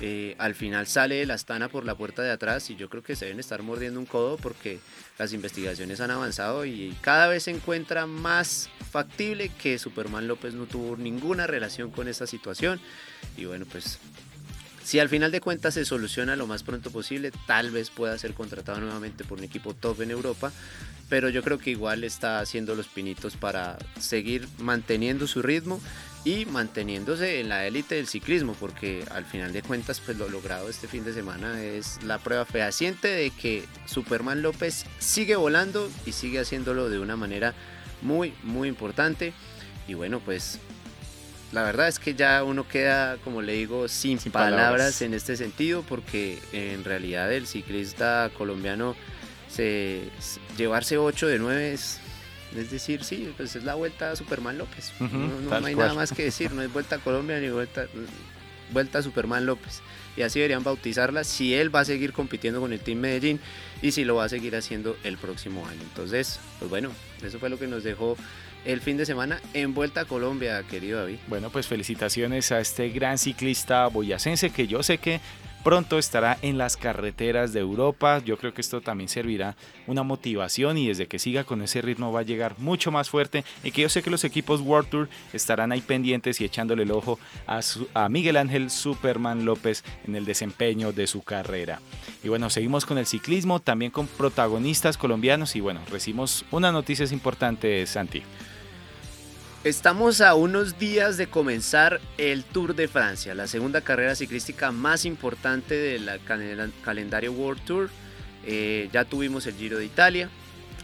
Eh, 0.00 0.34
al 0.38 0.54
final 0.54 0.86
sale 0.86 1.16
de 1.16 1.26
la 1.26 1.34
Astana 1.34 1.68
por 1.68 1.84
la 1.84 1.94
puerta 1.94 2.22
de 2.22 2.30
atrás 2.30 2.70
y 2.70 2.76
yo 2.76 2.88
creo 2.88 3.02
que 3.02 3.16
se 3.16 3.26
deben 3.26 3.40
estar 3.40 3.62
mordiendo 3.62 4.00
un 4.00 4.06
codo 4.06 4.38
porque 4.38 4.78
las 5.18 5.32
investigaciones 5.32 6.00
han 6.00 6.10
avanzado 6.10 6.64
y 6.64 6.96
cada 7.02 7.28
vez 7.28 7.42
se 7.42 7.50
encuentra 7.50 8.06
más 8.06 8.70
factible 8.90 9.50
que 9.60 9.78
Superman 9.78 10.26
López 10.26 10.54
no 10.54 10.64
tuvo 10.64 10.96
ninguna 10.96 11.46
relación 11.46 11.90
con 11.90 12.08
esta 12.08 12.26
situación. 12.26 12.80
Y 13.36 13.44
bueno 13.44 13.66
pues 13.70 13.98
si 14.90 14.98
al 14.98 15.08
final 15.08 15.30
de 15.30 15.40
cuentas 15.40 15.74
se 15.74 15.84
soluciona 15.84 16.34
lo 16.34 16.46
más 16.46 16.62
pronto 16.62 16.90
posible, 16.90 17.30
tal 17.46 17.70
vez 17.70 17.90
pueda 17.90 18.16
ser 18.18 18.32
contratado 18.34 18.80
nuevamente 18.80 19.24
por 19.24 19.38
un 19.38 19.44
equipo 19.44 19.74
top 19.74 20.00
en 20.02 20.10
Europa, 20.10 20.50
pero 21.08 21.28
yo 21.28 21.42
creo 21.42 21.58
que 21.58 21.70
igual 21.70 22.02
está 22.02 22.40
haciendo 22.40 22.74
los 22.74 22.88
pinitos 22.88 23.36
para 23.36 23.78
seguir 24.00 24.48
manteniendo 24.58 25.26
su 25.26 25.42
ritmo 25.42 25.80
y 26.24 26.44
manteniéndose 26.46 27.40
en 27.40 27.48
la 27.48 27.66
élite 27.66 27.94
del 27.94 28.06
ciclismo, 28.06 28.54
porque 28.58 29.04
al 29.10 29.24
final 29.24 29.52
de 29.52 29.62
cuentas 29.62 30.00
pues 30.00 30.18
lo 30.18 30.28
logrado 30.28 30.68
este 30.68 30.86
fin 30.86 31.04
de 31.04 31.14
semana 31.14 31.62
es 31.62 32.02
la 32.02 32.18
prueba 32.18 32.44
fehaciente 32.44 33.08
de 33.08 33.30
que 33.30 33.64
Superman 33.86 34.42
López 34.42 34.84
sigue 34.98 35.36
volando 35.36 35.90
y 36.04 36.12
sigue 36.12 36.40
haciéndolo 36.40 36.90
de 36.90 36.98
una 36.98 37.16
manera 37.16 37.54
muy 38.02 38.34
muy 38.42 38.68
importante 38.68 39.32
y 39.88 39.94
bueno 39.94 40.20
pues 40.20 40.58
la 41.52 41.64
verdad 41.64 41.88
es 41.88 41.98
que 41.98 42.14
ya 42.14 42.44
uno 42.44 42.68
queda, 42.68 43.16
como 43.24 43.42
le 43.42 43.54
digo, 43.54 43.88
sin, 43.88 44.18
palabras. 44.18 45.02
en 45.02 45.14
este 45.14 45.36
sentido, 45.36 45.82
porque 45.82 46.38
en 46.52 46.84
realidad 46.84 47.32
el 47.32 47.46
ciclista 47.46 48.30
colombiano 48.38 48.94
se, 49.48 50.02
llevarse 50.56 50.96
8 50.96 51.26
de 51.26 51.38
9 51.40 51.72
es, 51.72 51.98
es 52.56 52.70
decir, 52.70 53.04
sí, 53.04 53.32
pues 53.36 53.54
es 53.56 53.64
la 53.64 53.74
vuelta 53.74 54.10
a 54.10 54.16
Superman 54.16 54.58
López. 54.58 54.92
no, 55.00 55.66
hay 55.66 55.74
nada 55.74 55.94
más 55.94 56.12
que 56.12 56.24
decir, 56.24 56.52
no 56.52 56.62
es 56.62 56.72
vuelta 56.72 56.96
a 56.96 56.98
Colombia 56.98 57.38
ni 57.38 57.48
vuelta, 57.48 57.86
vuelta 58.72 58.98
a 58.98 59.02
Superman 59.02 59.46
López. 59.46 59.80
Y 60.16 60.22
así 60.22 60.40
deberían 60.40 60.64
bautizarla 60.64 61.24
si 61.24 61.54
él 61.54 61.74
va 61.74 61.80
a 61.80 61.84
seguir 61.84 62.12
compitiendo 62.12 62.60
con 62.60 62.72
el 62.72 62.80
Team 62.80 62.98
Medellín 62.98 63.40
y 63.80 63.92
si 63.92 64.04
lo 64.04 64.16
va 64.16 64.24
a 64.24 64.28
seguir 64.28 64.56
haciendo 64.56 64.96
el 65.04 65.16
próximo 65.16 65.66
año. 65.66 65.80
Entonces, 65.82 66.40
pues 66.58 66.68
bueno, 66.68 66.90
eso 67.24 67.38
fue 67.38 67.48
lo 67.48 67.58
que 67.58 67.68
nos 67.68 67.84
dejó 67.84 68.16
el 68.64 68.80
fin 68.80 68.96
de 68.96 69.06
semana 69.06 69.40
en 69.54 69.72
Vuelta 69.72 70.02
a 70.02 70.04
Colombia, 70.04 70.62
querido 70.68 70.98
David. 70.98 71.18
Bueno, 71.28 71.50
pues 71.50 71.66
felicitaciones 71.66 72.52
a 72.52 72.60
este 72.60 72.90
gran 72.90 73.16
ciclista 73.18 73.86
boyacense 73.86 74.50
que 74.50 74.66
yo 74.66 74.82
sé 74.82 74.98
que 74.98 75.20
pronto 75.62 75.98
estará 75.98 76.38
en 76.42 76.58
las 76.58 76.76
carreteras 76.76 77.52
de 77.52 77.60
Europa. 77.60 78.18
Yo 78.24 78.36
creo 78.36 78.54
que 78.54 78.60
esto 78.60 78.80
también 78.80 79.08
servirá 79.08 79.56
una 79.86 80.02
motivación 80.02 80.78
y 80.78 80.88
desde 80.88 81.06
que 81.06 81.18
siga 81.18 81.44
con 81.44 81.62
ese 81.62 81.82
ritmo 81.82 82.12
va 82.12 82.20
a 82.20 82.24
llegar 82.24 82.58
mucho 82.58 82.90
más 82.90 83.10
fuerte 83.10 83.44
y 83.62 83.70
que 83.70 83.82
yo 83.82 83.88
sé 83.88 84.02
que 84.02 84.10
los 84.10 84.24
equipos 84.24 84.60
World 84.60 84.88
Tour 84.88 85.08
estarán 85.32 85.72
ahí 85.72 85.80
pendientes 85.80 86.40
y 86.40 86.44
echándole 86.44 86.84
el 86.84 86.90
ojo 86.90 87.18
a, 87.46 87.60
a 87.94 88.08
Miguel 88.08 88.36
Ángel 88.36 88.70
Superman 88.70 89.44
López 89.44 89.84
en 90.06 90.16
el 90.16 90.24
desempeño 90.24 90.92
de 90.92 91.06
su 91.06 91.22
carrera. 91.22 91.80
Y 92.22 92.28
bueno, 92.28 92.50
seguimos 92.50 92.86
con 92.86 92.98
el 92.98 93.06
ciclismo, 93.06 93.60
también 93.60 93.90
con 93.90 94.06
protagonistas 94.06 94.96
colombianos 94.96 95.56
y 95.56 95.60
bueno, 95.60 95.80
recibimos 95.90 96.44
unas 96.50 96.72
noticias 96.72 97.12
importantes, 97.12 97.90
Santi. 97.90 98.22
Estamos 99.62 100.22
a 100.22 100.34
unos 100.34 100.78
días 100.78 101.18
de 101.18 101.26
comenzar 101.26 102.00
el 102.16 102.44
Tour 102.44 102.74
de 102.74 102.88
Francia, 102.88 103.34
la 103.34 103.46
segunda 103.46 103.82
carrera 103.82 104.14
ciclística 104.14 104.72
más 104.72 105.04
importante 105.04 105.74
del 105.74 106.10
calendario 106.82 107.32
World 107.32 107.62
Tour. 107.66 107.90
Eh, 108.46 108.88
ya 108.90 109.04
tuvimos 109.04 109.46
el 109.46 109.56
Giro 109.56 109.76
de 109.76 109.84
Italia, 109.84 110.30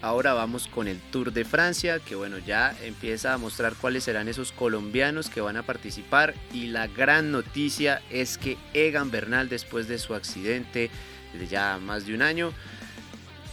ahora 0.02 0.34
vamos 0.34 0.68
con 0.68 0.88
el 0.88 1.00
Tour 1.10 1.32
de 1.32 1.46
Francia, 1.46 2.00
que 2.00 2.16
bueno, 2.16 2.36
ya 2.36 2.76
empieza 2.82 3.32
a 3.32 3.38
mostrar 3.38 3.76
cuáles 3.76 4.04
serán 4.04 4.28
esos 4.28 4.52
colombianos 4.52 5.30
que 5.30 5.40
van 5.40 5.56
a 5.56 5.62
participar. 5.62 6.34
Y 6.52 6.66
la 6.66 6.86
gran 6.86 7.32
noticia 7.32 8.02
es 8.10 8.36
que 8.36 8.58
Egan 8.74 9.10
Bernal, 9.10 9.48
después 9.48 9.88
de 9.88 9.98
su 9.98 10.14
accidente 10.14 10.90
de 11.32 11.46
ya 11.46 11.78
más 11.78 12.04
de 12.04 12.14
un 12.14 12.20
año, 12.20 12.52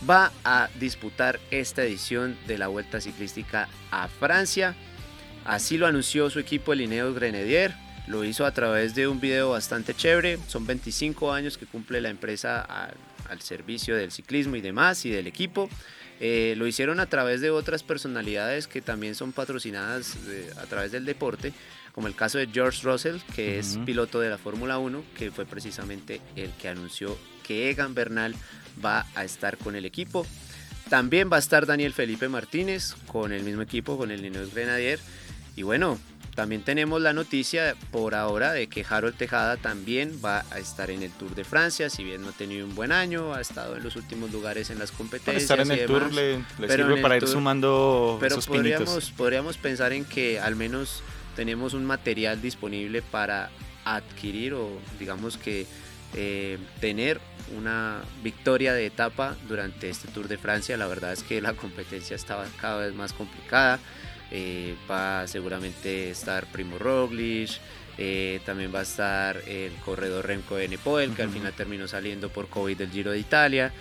va 0.07 0.33
a 0.43 0.67
disputar 0.81 1.39
esta 1.49 1.81
edición 1.83 2.37
de 2.45 2.57
la 2.57 2.67
Vuelta 2.67 2.99
Ciclística 2.99 3.69
a 3.89 4.09
Francia. 4.09 4.75
Así 5.45 5.77
lo 5.77 5.87
anunció 5.87 6.29
su 6.29 6.39
equipo 6.39 6.73
el 6.73 6.81
Ineos 6.81 7.15
Grenadier. 7.15 7.73
Lo 8.07 8.23
hizo 8.23 8.45
a 8.45 8.51
través 8.51 8.95
de 8.95 9.07
un 9.07 9.19
video 9.19 9.51
bastante 9.51 9.93
chévere. 9.93 10.37
Son 10.47 10.65
25 10.65 11.31
años 11.31 11.57
que 11.57 11.65
cumple 11.65 12.01
la 12.01 12.09
empresa 12.09 12.61
al, 12.61 13.41
servicio 13.41 13.95
del 13.95 14.11
ciclismo 14.11 14.55
y 14.55 14.61
demás 14.61 15.05
y 15.05 15.09
del 15.09 15.27
equipo. 15.27 15.69
Eh, 16.19 16.53
lo 16.57 16.67
hicieron 16.67 16.99
a 16.99 17.07
través 17.07 17.41
de 17.41 17.49
otras 17.49 17.81
personalidades 17.81 18.67
que 18.67 18.81
también 18.81 19.15
son 19.15 19.31
patrocinadas 19.31 20.15
a 20.57 20.65
través 20.67 20.91
del 20.91 21.03
deporte, 21.03 21.51
como 21.93 22.07
el 22.07 22.15
caso 22.15 22.37
de 22.37 22.47
George 22.47 22.81
Russell, 22.83 23.17
que 23.35 23.57
es 23.57 23.79
piloto 23.85 24.19
de 24.19 24.29
la 24.29 24.37
Fórmula 24.37 24.77
1, 24.77 25.03
que 25.17 25.31
fue 25.31 25.45
precisamente 25.45 26.21
el 26.35 26.51
que 26.51 26.69
anunció 26.69 27.17
que 27.43 27.69
Egan 27.71 27.95
Bernal 27.95 28.35
va 28.83 29.07
a 29.15 29.23
estar 29.23 29.57
con 29.57 29.75
el 29.75 29.85
equipo. 29.85 30.25
También 30.89 31.29
va 31.31 31.37
a 31.37 31.39
estar 31.39 31.65
Daniel 31.65 31.93
Felipe 31.93 32.29
Martínez 32.29 32.93
con 33.07 33.33
el 33.33 33.43
mismo 33.43 33.61
equipo, 33.61 33.97
con 33.97 34.11
el 34.11 34.23
Ineos 34.23 34.53
Grenadier. 34.53 34.99
Y 35.55 35.63
bueno, 35.63 35.99
también 36.35 36.63
tenemos 36.63 37.01
la 37.01 37.13
noticia 37.13 37.75
por 37.91 38.15
ahora 38.15 38.53
de 38.53 38.67
que 38.67 38.85
Harold 38.87 39.15
Tejada 39.15 39.57
también 39.57 40.19
va 40.23 40.43
a 40.49 40.57
estar 40.57 40.89
en 40.89 41.03
el 41.03 41.11
Tour 41.11 41.35
de 41.35 41.43
Francia, 41.43 41.89
si 41.89 42.03
bien 42.03 42.23
no 42.23 42.29
ha 42.29 42.31
tenido 42.31 42.65
un 42.65 42.73
buen 42.73 42.91
año, 42.91 43.33
ha 43.33 43.41
estado 43.41 43.77
en 43.77 43.83
los 43.83 43.95
últimos 43.95 44.31
lugares 44.31 44.71
en 44.71 44.79
las 44.79 44.91
competencias. 44.91 45.47
Para 45.47 45.61
estar 45.63 45.77
en 45.77 45.81
el 45.81 45.87
Tour 45.87 46.11
le, 46.11 46.43
sirve 46.67 47.01
para 47.01 47.17
ir 47.17 47.27
sumando 47.27 48.17
pero 48.19 48.35
esos 48.35 48.47
podríamos, 48.47 49.11
podríamos 49.11 49.57
pensar 49.57 49.93
en 49.93 50.05
que 50.05 50.39
al 50.39 50.55
menos 50.55 51.03
tenemos 51.35 51.73
un 51.73 51.85
material 51.85 52.41
disponible 52.41 53.01
para 53.01 53.51
adquirir 53.85 54.53
o 54.53 54.69
digamos 54.99 55.37
que 55.37 55.67
eh, 56.15 56.57
tener 56.79 57.19
una 57.57 58.01
victoria 58.23 58.73
de 58.73 58.85
etapa 58.85 59.35
durante 59.47 59.89
este 59.89 60.07
Tour 60.07 60.27
de 60.27 60.37
Francia. 60.37 60.77
La 60.77 60.87
verdad 60.87 61.13
es 61.13 61.23
que 61.23 61.41
la 61.41 61.53
competencia 61.53 62.15
estaba 62.15 62.45
cada 62.59 62.85
vez 62.85 62.95
más 62.95 63.13
complicada. 63.13 63.79
Eh, 64.35 64.75
va 64.89 65.27
seguramente 65.27 66.09
estar 66.09 66.47
Primo 66.47 66.79
Roglic, 66.79 67.51
eh, 67.99 68.39
también 68.43 68.73
va 68.73 68.79
a 68.79 68.81
estar 68.81 69.37
el 69.47 69.71
corredor 69.85 70.25
Remco 70.25 70.57
Enepoel, 70.57 71.13
que 71.13 71.21
al 71.21 71.29
final 71.29 71.53
terminó 71.53 71.87
saliendo 71.87 72.29
por 72.29 72.47
COVID 72.47 72.75
del 72.75 72.89
Giro 72.89 73.11
de 73.11 73.19
Italia. 73.19 73.71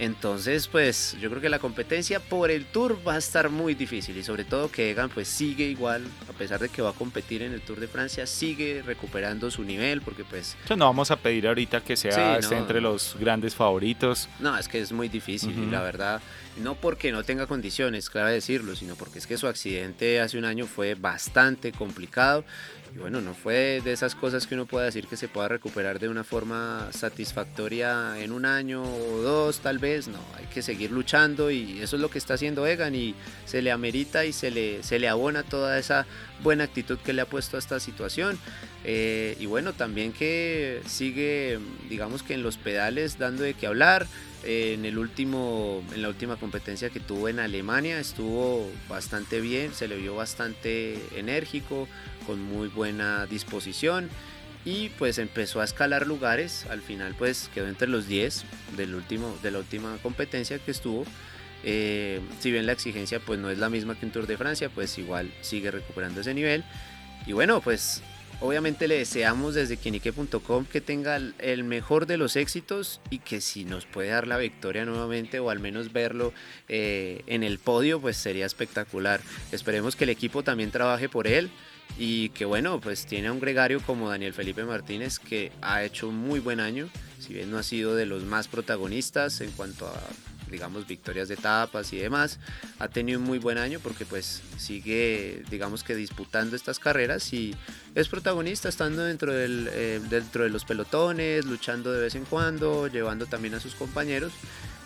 Entonces, 0.00 0.66
pues 0.66 1.14
yo 1.20 1.28
creo 1.28 1.42
que 1.42 1.50
la 1.50 1.58
competencia 1.58 2.20
por 2.20 2.50
el 2.50 2.64
Tour 2.64 3.06
va 3.06 3.16
a 3.16 3.18
estar 3.18 3.50
muy 3.50 3.74
difícil 3.74 4.16
y 4.16 4.22
sobre 4.22 4.44
todo 4.44 4.72
que 4.72 4.90
Egan 4.90 5.10
pues 5.10 5.28
sigue 5.28 5.66
igual, 5.66 6.06
a 6.26 6.32
pesar 6.32 6.58
de 6.58 6.70
que 6.70 6.80
va 6.80 6.88
a 6.88 6.94
competir 6.94 7.42
en 7.42 7.52
el 7.52 7.60
Tour 7.60 7.80
de 7.80 7.86
Francia, 7.86 8.26
sigue 8.26 8.82
recuperando 8.82 9.50
su 9.50 9.62
nivel 9.62 10.00
porque 10.00 10.24
pues... 10.24 10.56
no 10.74 10.86
vamos 10.86 11.10
a 11.10 11.16
pedir 11.16 11.46
ahorita 11.46 11.82
que 11.82 11.98
sea 11.98 12.38
entre 12.50 12.80
los 12.80 13.14
grandes 13.20 13.54
favoritos. 13.54 14.30
No, 14.38 14.56
es 14.56 14.68
que 14.68 14.80
es 14.80 14.90
muy 14.90 15.10
difícil 15.10 15.50
y 15.58 15.66
la 15.66 15.82
verdad, 15.82 16.22
no 16.62 16.76
porque 16.76 17.12
no 17.12 17.22
tenga 17.22 17.46
condiciones, 17.46 18.08
claro 18.08 18.30
decirlo, 18.30 18.76
sino 18.76 18.94
porque 18.94 19.18
es 19.18 19.26
que 19.26 19.36
su 19.36 19.48
accidente 19.48 20.18
hace 20.20 20.38
un 20.38 20.46
año 20.46 20.64
fue 20.64 20.94
bastante 20.94 21.72
complicado 21.72 22.42
y 22.94 22.98
bueno, 22.98 23.20
no 23.20 23.34
fue 23.34 23.80
de 23.84 23.92
esas 23.92 24.14
cosas 24.14 24.46
que 24.46 24.54
uno 24.54 24.66
pueda 24.66 24.86
decir 24.86 25.06
que 25.06 25.16
se 25.16 25.28
pueda 25.28 25.48
recuperar 25.48 25.98
de 25.98 26.08
una 26.08 26.24
forma 26.24 26.88
satisfactoria 26.90 28.18
en 28.18 28.32
un 28.32 28.44
año 28.44 28.82
o 28.82 29.22
dos 29.22 29.60
tal 29.60 29.78
vez, 29.78 30.08
no, 30.08 30.18
hay 30.36 30.46
que 30.46 30.62
seguir 30.62 30.90
luchando 30.90 31.50
y 31.50 31.80
eso 31.80 31.96
es 31.96 32.02
lo 32.02 32.10
que 32.10 32.18
está 32.18 32.34
haciendo 32.34 32.66
Egan 32.66 32.94
y 32.94 33.14
se 33.46 33.62
le 33.62 33.70
amerita 33.70 34.24
y 34.24 34.32
se 34.32 34.50
le, 34.50 34.82
se 34.82 34.98
le 34.98 35.08
abona 35.08 35.42
toda 35.42 35.78
esa 35.78 36.06
buena 36.42 36.64
actitud 36.64 36.98
que 36.98 37.12
le 37.12 37.22
ha 37.22 37.26
puesto 37.26 37.56
a 37.56 37.58
esta 37.58 37.80
situación. 37.80 38.38
Eh, 38.84 39.36
y 39.38 39.46
bueno, 39.46 39.72
también 39.72 40.12
que 40.12 40.80
sigue, 40.86 41.58
digamos 41.88 42.22
que 42.22 42.34
en 42.34 42.42
los 42.42 42.56
pedales 42.56 43.18
dando 43.18 43.42
de 43.42 43.54
qué 43.54 43.66
hablar. 43.66 44.06
Eh, 44.42 44.72
en, 44.72 44.86
el 44.86 44.96
último, 44.96 45.84
en 45.94 46.00
la 46.00 46.08
última 46.08 46.36
competencia 46.36 46.88
que 46.88 46.98
tuvo 46.98 47.28
en 47.28 47.40
Alemania 47.40 48.00
estuvo 48.00 48.70
bastante 48.88 49.38
bien, 49.42 49.74
se 49.74 49.86
le 49.86 49.98
vio 49.98 50.14
bastante 50.14 50.98
enérgico, 51.14 51.86
con 52.26 52.40
muy 52.40 52.68
buena 52.68 53.26
disposición 53.26 54.08
y 54.64 54.90
pues 54.90 55.18
empezó 55.18 55.60
a 55.60 55.64
escalar 55.64 56.06
lugares, 56.06 56.66
al 56.70 56.82
final 56.82 57.14
pues 57.16 57.50
quedó 57.54 57.68
entre 57.68 57.88
los 57.88 58.06
10 58.06 58.44
del 58.76 58.94
último, 58.94 59.36
de 59.42 59.50
la 59.50 59.58
última 59.58 59.96
competencia 60.02 60.58
que 60.58 60.70
estuvo. 60.70 61.04
Eh, 61.64 62.20
si 62.40 62.50
bien 62.50 62.66
la 62.66 62.72
exigencia 62.72 63.20
pues 63.20 63.38
no 63.38 63.50
es 63.50 63.58
la 63.58 63.68
misma 63.68 63.98
que 63.98 64.06
un 64.06 64.12
Tour 64.12 64.26
de 64.26 64.36
Francia, 64.36 64.68
pues 64.68 64.96
igual 64.98 65.32
sigue 65.42 65.70
recuperando 65.70 66.20
ese 66.20 66.34
nivel. 66.34 66.64
Y 67.26 67.32
bueno, 67.32 67.60
pues 67.60 68.02
obviamente 68.40 68.88
le 68.88 68.98
deseamos 68.98 69.54
desde 69.54 69.76
quinique.com 69.76 70.64
que 70.64 70.80
tenga 70.80 71.20
el 71.38 71.64
mejor 71.64 72.06
de 72.06 72.16
los 72.16 72.36
éxitos 72.36 73.00
y 73.10 73.18
que 73.18 73.40
si 73.40 73.64
nos 73.64 73.84
puede 73.84 74.08
dar 74.08 74.26
la 74.26 74.38
victoria 74.38 74.84
nuevamente 74.84 75.38
o 75.38 75.50
al 75.50 75.60
menos 75.60 75.92
verlo 75.92 76.32
eh, 76.68 77.22
en 77.26 77.42
el 77.42 77.58
podio, 77.58 78.00
pues 78.00 78.16
sería 78.16 78.46
espectacular. 78.46 79.20
Esperemos 79.52 79.96
que 79.96 80.04
el 80.04 80.10
equipo 80.10 80.42
también 80.42 80.70
trabaje 80.70 81.08
por 81.08 81.26
él 81.26 81.50
y 81.98 82.30
que 82.30 82.44
bueno, 82.44 82.80
pues 82.80 83.04
tiene 83.06 83.28
a 83.28 83.32
un 83.32 83.40
gregario 83.40 83.80
como 83.82 84.08
Daniel 84.08 84.32
Felipe 84.32 84.64
Martínez 84.64 85.18
que 85.18 85.52
ha 85.60 85.84
hecho 85.84 86.08
un 86.08 86.16
muy 86.16 86.40
buen 86.40 86.60
año, 86.60 86.88
si 87.18 87.34
bien 87.34 87.50
no 87.50 87.58
ha 87.58 87.62
sido 87.62 87.94
de 87.94 88.06
los 88.06 88.24
más 88.24 88.48
protagonistas 88.48 89.40
en 89.40 89.50
cuanto 89.50 89.86
a 89.86 90.00
digamos 90.50 90.86
victorias 90.86 91.28
de 91.28 91.34
etapas 91.34 91.92
y 91.92 91.98
demás, 91.98 92.38
ha 92.78 92.88
tenido 92.88 93.18
un 93.18 93.24
muy 93.24 93.38
buen 93.38 93.58
año 93.58 93.80
porque 93.80 94.04
pues 94.04 94.42
sigue 94.56 95.42
digamos 95.50 95.84
que 95.84 95.94
disputando 95.94 96.56
estas 96.56 96.78
carreras 96.78 97.32
y 97.32 97.54
es 97.94 98.08
protagonista 98.08 98.68
estando 98.68 99.04
dentro, 99.04 99.32
del, 99.32 99.68
eh, 99.72 100.00
dentro 100.08 100.44
de 100.44 100.50
los 100.50 100.64
pelotones, 100.64 101.44
luchando 101.44 101.92
de 101.92 102.00
vez 102.00 102.14
en 102.14 102.24
cuando, 102.24 102.86
llevando 102.88 103.26
también 103.26 103.54
a 103.54 103.60
sus 103.60 103.74
compañeros. 103.74 104.32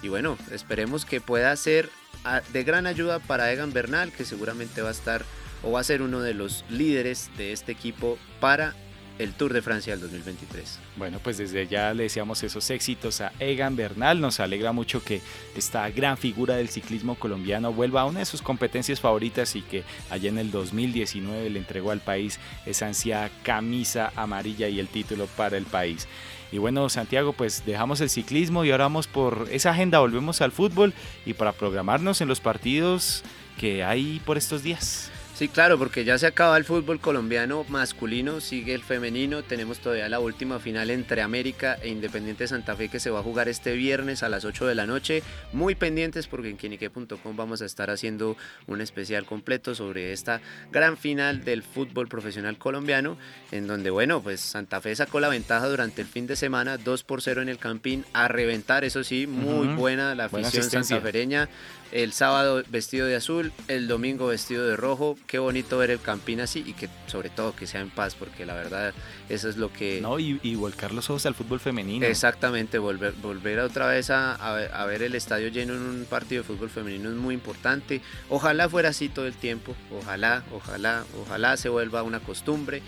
Y 0.03 0.09
bueno, 0.09 0.37
esperemos 0.51 1.05
que 1.05 1.21
pueda 1.21 1.55
ser 1.57 1.89
ah, 2.25 2.43
de 2.53 2.65
gran 2.65 2.87
ayuda 2.87 3.19
para 3.19 3.53
Egan 3.53 3.73
Bernal 3.73 4.13
que 4.13 4.25
seguramente 4.25 4.83
va 4.83 4.89
a 4.89 4.93
estar 4.93 5.25
o 5.63 5.73
va 5.73 5.81
a 5.81 5.85
ser 5.85 6.03
uno 6.03 6.21
de 6.21 6.35
los 6.35 6.65
líderes 6.69 7.31
de 7.37 7.53
este 7.53 7.73
equipo 7.73 8.19
para 8.41 8.75
el 9.19 9.33
Tour 9.35 9.53
de 9.53 9.63
Francia 9.63 9.93
del 9.93 10.01
2023. 10.01 10.79
Bueno, 10.97 11.19
pues 11.23 11.39
desde 11.39 11.67
ya 11.67 11.95
le 11.95 12.05
deseamos 12.05 12.43
esos 12.43 12.69
éxitos 12.71 13.21
a 13.21 13.33
Egan 13.39 13.77
Bernal. 13.77 14.21
Nos 14.21 14.41
alegra 14.41 14.73
mucho 14.73 15.03
que 15.03 15.21
esta 15.57 15.89
gran 15.91 16.17
figura 16.17 16.57
del 16.57 16.69
ciclismo 16.69 17.15
colombiano 17.15 17.73
vuelva 17.73 18.03
a 18.03 18.05
una 18.07 18.21
de 18.21 18.27
sus 18.27 18.43
competencias 18.43 19.01
favoritas 19.01 19.55
y 19.57 19.63
que 19.63 19.85
allá 20.11 20.29
en 20.29 20.39
el 20.39 20.51
2019 20.51 21.51
le 21.51 21.59
entregó 21.59 21.91
al 21.91 22.01
país 22.01 22.41
esa 22.67 22.87
ansiada 22.87 23.31
camisa 23.43 24.13
amarilla 24.17 24.69
y 24.69 24.81
el 24.81 24.89
título 24.89 25.27
para 25.37 25.57
el 25.57 25.65
país. 25.65 26.09
Y 26.51 26.59
bueno, 26.59 26.89
Santiago, 26.89 27.33
pues 27.33 27.65
dejamos 27.67 28.01
el 28.01 28.11
ciclismo 28.11 28.65
y 28.65 28.71
ahora 28.71 28.85
vamos 28.85 29.07
por 29.07 29.49
esa 29.51 29.71
agenda, 29.71 29.99
volvemos 29.99 30.41
al 30.41 30.53
fútbol 30.53 30.93
y 31.27 31.35
para 31.35 31.53
programarnos 31.53 32.21
en 32.21 32.29
los 32.29 32.41
partidos 32.41 33.25
que 33.59 33.83
hay 33.83 34.21
por 34.25 34.37
estos 34.37 34.63
días. 34.63 35.11
Sí, 35.35 35.49
claro, 35.49 35.81
porque 35.81 36.05
ya 36.05 36.17
se 36.17 36.29
acaba 36.29 36.57
el 36.57 36.65
fútbol 36.65 37.01
colombiano 37.01 37.65
masculino, 37.69 38.41
sigue 38.41 38.73
el 38.73 38.85
femenino, 38.85 39.43
tenemos 39.43 39.81
todavía 39.81 40.09
la 40.09 40.21
última 40.21 40.61
final 40.61 40.91
entre 40.91 41.23
América 41.23 41.77
e 41.83 41.89
Independiente 41.89 42.47
Santa 42.47 42.77
Fe 42.77 42.89
que 42.89 43.01
se 43.01 43.11
va 43.11 43.19
a 43.19 43.23
jugar 43.25 43.49
este 43.49 43.73
viernes 43.73 44.23
a 44.23 44.29
las 44.29 44.45
8 44.45 44.65
de 44.65 44.77
la 44.77 44.87
noche. 44.87 45.25
Muy 45.53 45.75
pendientes 45.75 46.29
porque 46.29 46.51
en 46.51 46.57
quinique.com 46.57 47.37
vamos 47.37 47.63
a 47.63 47.65
estar 47.65 47.91
haciendo 47.91 48.37
un 48.69 48.81
especial 48.81 49.27
completo 49.27 49.75
sobre 49.75 50.13
esta 50.13 50.41
gran 50.71 50.97
final 50.97 51.45
del 51.45 51.65
fútbol 51.65 52.07
profesional 52.07 52.57
colombiano, 52.57 53.19
en 53.51 53.67
donde, 53.67 53.91
bueno, 53.91 54.23
pues 54.23 54.41
Santa 54.41 54.81
Fe 54.81 54.95
sacó 54.95 55.19
la 55.19 55.29
ventaja 55.29 55.67
durante 55.67 56.01
el 56.01 56.07
fin 56.07 56.29
de 56.29 56.37
semana, 56.37 56.79
2 56.79 57.03
por 57.03 57.23
0 57.23 57.43
en 57.43 57.49
el 57.49 57.59
Campín, 57.59 58.05
a 58.13 58.29
reventar, 58.29 58.85
eso 58.85 59.03
sí, 59.03 59.27
muy 59.27 59.67
buena 59.75 60.15
la 60.15 60.27
afición 60.27 60.63
santafereña 60.63 61.49
el 61.93 62.13
sábado 62.13 62.63
vestido 62.69 63.07
de 63.07 63.17
azul, 63.17 63.53
el 63.69 63.89
domingo 63.89 64.27
vestido 64.27 64.67
de 64.67 64.77
rojo. 64.77 65.17
Qué 65.27 65.39
bonito 65.39 65.79
ver 65.79 65.91
el 65.91 66.01
Campín 66.01 66.41
así 66.41 66.65
y 66.67 66.73
que 66.73 66.89
sobre 67.07 67.31
todo 67.31 67.55
que 67.55 67.67
sea 67.67 67.81
en 67.81 67.91
paz, 67.91 68.15
porque 68.15 68.45
la 68.47 68.55
verdad 68.55 68.93
eso 69.29 69.49
es 69.49 69.57
lo 69.57 69.73
que... 69.73 70.01
No, 70.01 70.19
y, 70.19 70.55
volcar 70.57 70.93
los 70.93 71.11
ojos 71.11 71.27
al 71.27 71.35
fútbol 71.35 71.61
femenino. 71.61 72.07
Exactamente, 72.07 72.79
volver, 72.79 73.13
volver 73.13 73.61
otra 73.61 73.87
vez 73.87 74.11
a, 74.11 74.35
a, 74.35 74.87
ver 74.87 75.03
el 75.03 75.15
estadio 75.15 75.49
lleno 75.49 75.75
en 75.75 75.83
un 75.83 76.07
partido 76.09 76.43
de 76.43 76.49
fútbol 76.49 76.71
femenino 76.71 77.11
es 77.11 77.17
muy 77.17 77.35
importante. 77.35 78.01
Ojalá 78.29 78.69
fuera 78.69 78.91
así 78.91 79.09
todo 79.09 79.27
el 79.27 79.35
tiempo, 79.35 79.75
ojalá, 79.91 80.45
ojalá, 80.53 81.05
ojalá 81.21 81.57
se 81.57 81.69
vuelva 81.69 82.03
una 82.03 82.21
costumbre. 82.21 82.83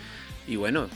Y 0.47 0.57
bueno, 0.57 0.89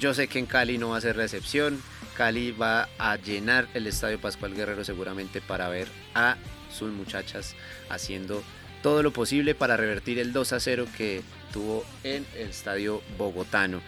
yo 0.00 0.14
sé 0.14 0.28
que 0.28 0.38
en 0.38 0.46
Cali 0.46 0.78
no 0.78 0.90
va 0.90 0.98
a 0.98 1.00
ser 1.00 1.16
recepción. 1.16 1.80
Cali 2.16 2.52
va 2.52 2.88
a 2.98 3.16
llenar 3.16 3.68
el 3.74 3.86
Estadio 3.86 4.20
Pascual 4.20 4.54
Guerrero 4.54 4.84
seguramente 4.84 5.40
para 5.40 5.68
ver 5.68 5.88
a 6.14 6.36
sus 6.74 6.92
muchachas 6.92 7.54
haciendo 7.88 8.42
todo 8.82 9.02
lo 9.02 9.12
posible 9.12 9.54
para 9.54 9.78
revertir 9.78 10.18
el 10.18 10.32
2 10.32 10.52
a 10.52 10.60
0 10.60 10.86
que 10.96 11.22
tuvo 11.52 11.84
en 12.02 12.26
el 12.36 12.50
estadio 12.50 13.00
bogotano. 13.16 13.80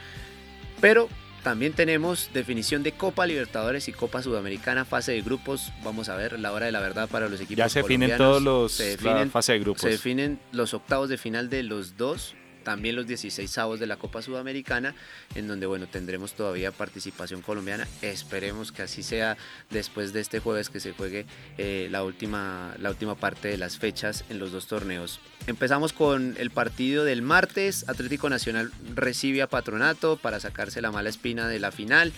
Pero 0.81 1.09
también 1.43 1.75
tenemos 1.75 2.31
definición 2.33 2.83
de 2.83 2.93
Copa 2.93 3.27
Libertadores 3.27 3.89
y 3.89 3.93
Copa 3.93 4.23
Sudamericana, 4.23 4.85
fase 4.85 5.13
de 5.13 5.23
grupos. 5.23 5.73
Vamos 5.85 6.09
a 6.09 6.17
ver 6.17 6.41
la 6.41 6.53
hora 6.53 6.67
de 6.67 6.73
la 6.73 6.81
verdad 6.81 7.09
para 7.09 7.29
los 7.29 7.41
equipos. 7.41 7.59
Ya 7.59 7.69
se 7.69 7.83
definen 7.83 8.17
todos 8.17 8.43
los 8.43 8.73
se 8.73 8.97
definen, 8.97 9.31
fase 9.31 9.53
de 9.53 9.61
grupos. 9.61 9.83
Se 9.83 9.91
definen 9.91 10.41
los 10.51 10.75
octavos 10.75 11.09
de 11.09 11.19
final 11.19 11.49
de 11.49 11.63
los 11.63 11.97
dos 11.97 12.35
también 12.67 12.97
los 12.97 13.07
16 13.07 13.59
avos 13.59 13.79
de 13.79 13.87
la 13.87 13.97
Copa 13.97 14.23
Sudamericana, 14.23 14.93
en 15.37 15.47
donde 15.47 15.67
bueno, 15.67 15.87
tendremos 15.87 16.35
todavía 16.35 16.73
participación 16.73 17.41
colombiana. 17.41 17.87
Esperemos 18.03 18.73
que 18.73 18.83
así 18.83 19.05
sea 19.05 19.37
después 19.71 20.13
de 20.13 20.19
este 20.19 20.41
jueves 20.41 20.69
que 20.69 20.81
se 20.81 20.91
juegue 20.91 21.27
eh, 21.59 21.87
la, 21.93 22.03
última, 22.03 22.75
la 22.81 22.91
última 22.91 23.15
parte 23.15 23.47
de 23.47 23.57
las 23.57 23.79
fechas 23.79 24.25
en 24.31 24.41
los 24.41 24.51
dos 24.51 24.67
torneos. 24.67 25.21
Empezamos 25.47 25.93
con 25.93 26.35
el 26.39 26.51
partido 26.51 27.05
del 27.05 27.23
martes. 27.23 27.89
Atlético 27.89 28.29
Nacional 28.29 28.73
recibe 28.97 29.43
a 29.43 29.47
Patronato 29.47 30.17
para 30.17 30.41
sacarse 30.41 30.83
la 30.83 30.91
mala 30.91 31.09
espina 31.09 31.47
de 31.47 31.61
la 31.61 31.71
final. 31.71 32.13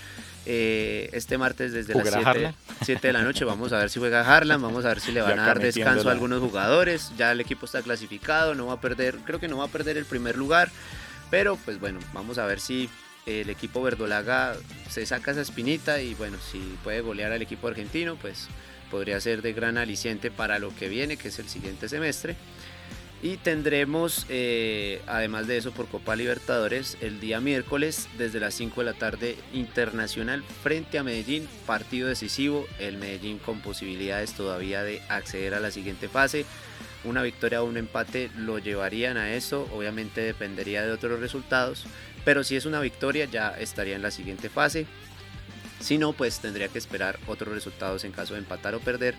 Eh, 0.51 1.11
este 1.13 1.37
martes 1.37 1.75
desde 1.75 1.95
las 1.95 2.07
7, 2.83 3.07
de 3.07 3.13
la 3.13 3.21
noche. 3.21 3.45
Vamos 3.45 3.75
a 3.75 3.79
ver 3.81 3.91
si 3.91 3.99
juega 3.99 4.23
Harlan, 4.23 4.63
vamos 4.63 4.87
a 4.87 4.89
ver 4.89 5.01
si 5.01 5.13
le 5.13 5.21
van 5.21 5.39
a 5.39 5.45
dar 5.45 5.61
descanso 5.61 6.09
a 6.09 6.13
algunos 6.13 6.41
jugadores. 6.41 7.13
Ya 7.19 7.33
el 7.33 7.43
equipo 7.43 7.67
está 7.67 7.83
clasificado, 7.83 8.55
no 8.55 8.69
va 8.69 8.73
a 8.73 8.81
perder, 8.81 9.17
creo 9.27 9.39
que 9.41 9.47
no 9.47 9.59
va 9.59 9.67
a 9.67 9.69
perder 9.69 9.99
el 9.99 10.07
primer 10.07 10.39
lugar. 10.39 10.71
Pero 11.31 11.57
pues 11.57 11.79
bueno, 11.79 11.99
vamos 12.15 12.39
a 12.39 12.47
ver 12.47 12.61
si 12.61 12.89
el 13.27 13.51
equipo 13.51 13.83
verdolaga 13.83 14.57
se 14.89 15.05
saca 15.05 15.33
esa 15.33 15.43
espinita 15.43 16.01
y 16.01 16.15
bueno, 16.15 16.39
si 16.51 16.79
puede 16.83 17.03
golear 17.03 17.31
al 17.33 17.43
equipo 17.43 17.69
argentino, 17.69 18.17
pues 18.17 18.49
podría 18.91 19.21
ser 19.21 19.43
de 19.43 19.53
gran 19.53 19.77
aliciente 19.77 20.31
para 20.31 20.59
lo 20.59 20.75
que 20.75 20.89
viene, 20.89 21.19
que 21.19 21.29
es 21.29 21.39
el 21.39 21.51
siguiente 21.51 21.91
semestre. 21.91 22.37
Y 23.21 23.37
tendremos, 23.39 24.27
eh, 24.29 25.03
además 25.09 25.49
de 25.49 25.57
eso, 25.57 25.73
por 25.73 25.89
Copa 25.89 26.15
Libertadores, 26.15 26.97
el 27.01 27.19
día 27.19 27.41
miércoles, 27.41 28.09
desde 28.17 28.39
las 28.39 28.55
5 28.55 28.81
de 28.81 28.85
la 28.85 28.93
tarde, 28.93 29.37
Internacional 29.53 30.45
frente 30.63 30.99
a 30.99 31.03
Medellín, 31.03 31.49
partido 31.67 32.07
decisivo, 32.07 32.69
el 32.79 32.97
Medellín 32.97 33.39
con 33.39 33.61
posibilidades 33.61 34.35
todavía 34.35 34.85
de 34.85 35.03
acceder 35.09 35.55
a 35.55 35.61
la 35.61 35.73
siguiente 35.73 36.09
fase. 36.09 36.45
una 37.05 37.23
victoria 37.23 37.63
o 37.63 37.65
un 37.65 37.77
empate 37.77 38.29
lo 38.37 38.59
llevarían 38.59 39.17
a 39.17 39.35
eso, 39.35 39.69
obviamente 39.73 40.21
dependería 40.21 40.85
de 40.85 40.91
otros 40.91 41.21
resultados, 41.21 41.87
pero 42.25 42.43
si 42.45 42.57
es 42.57 42.67
una 42.67 42.81
victoria 42.81 43.25
ya 43.25 43.51
estaría 43.51 43.97
en 43.97 44.03
la 44.03 44.11
siguiente 44.11 44.49
fase. 44.49 44.87
Si 45.81 45.99
no, 45.99 46.13
pues 46.13 46.41
tendría 46.41 46.69
que 46.69 46.79
esperar 46.79 47.19
otros 47.27 47.55
resultados 47.55 48.05
en 48.05 48.13
caso 48.13 48.35
de 48.35 48.41
empatar 48.41 48.75
o 48.75 48.81
perder. 48.81 49.15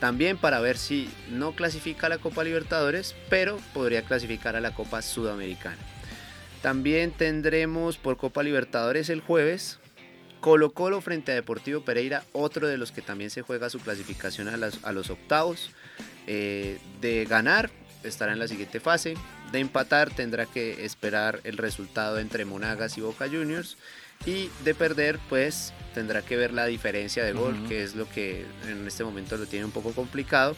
También 0.00 0.36
para 0.36 0.60
ver 0.60 0.76
si 0.76 1.10
no 1.30 1.52
clasifica 1.52 2.06
a 2.06 2.10
la 2.10 2.18
Copa 2.18 2.44
Libertadores, 2.44 3.14
pero 3.28 3.58
podría 3.72 4.02
clasificar 4.02 4.56
a 4.56 4.60
la 4.60 4.74
Copa 4.74 5.02
Sudamericana. 5.02 5.78
También 6.62 7.10
tendremos 7.10 7.98
por 7.98 8.16
Copa 8.16 8.42
Libertadores 8.42 9.10
el 9.10 9.20
jueves 9.20 9.78
Colo 10.44 10.72
Colo 10.74 11.00
frente 11.00 11.32
a 11.32 11.34
Deportivo 11.34 11.80
Pereira, 11.86 12.22
otro 12.32 12.68
de 12.68 12.76
los 12.76 12.92
que 12.92 13.00
también 13.00 13.30
se 13.30 13.40
juega 13.40 13.70
su 13.70 13.80
clasificación 13.80 14.48
a, 14.48 14.92
los 14.92 15.08
octavos. 15.08 15.70
Eh, 16.26 16.78
de 17.00 17.24
ganar 17.24 17.70
estará 18.02 18.34
en 18.34 18.38
la 18.38 18.46
siguiente 18.46 18.78
fase. 18.78 19.14
De 19.52 19.60
empatar 19.60 20.10
tendrá 20.10 20.44
que 20.44 20.84
esperar 20.84 21.40
el 21.44 21.56
resultado 21.56 22.18
entre 22.18 22.44
Monagas 22.44 22.98
y 22.98 23.00
Boca 23.00 23.26
Juniors. 23.26 23.78
Y 24.26 24.50
de 24.64 24.74
perder, 24.74 25.18
pues 25.28 25.72
tendrá 25.94 26.22
que 26.22 26.36
ver 26.36 26.52
la 26.52 26.66
diferencia 26.66 27.24
de 27.24 27.32
gol, 27.32 27.56
que 27.68 27.82
es 27.82 27.94
lo 27.94 28.08
que 28.08 28.44
en 28.68 28.86
este 28.86 29.04
momento 29.04 29.36
lo 29.36 29.46
tiene 29.46 29.64
un 29.64 29.70
poco 29.70 29.92
complicado. 29.92 30.56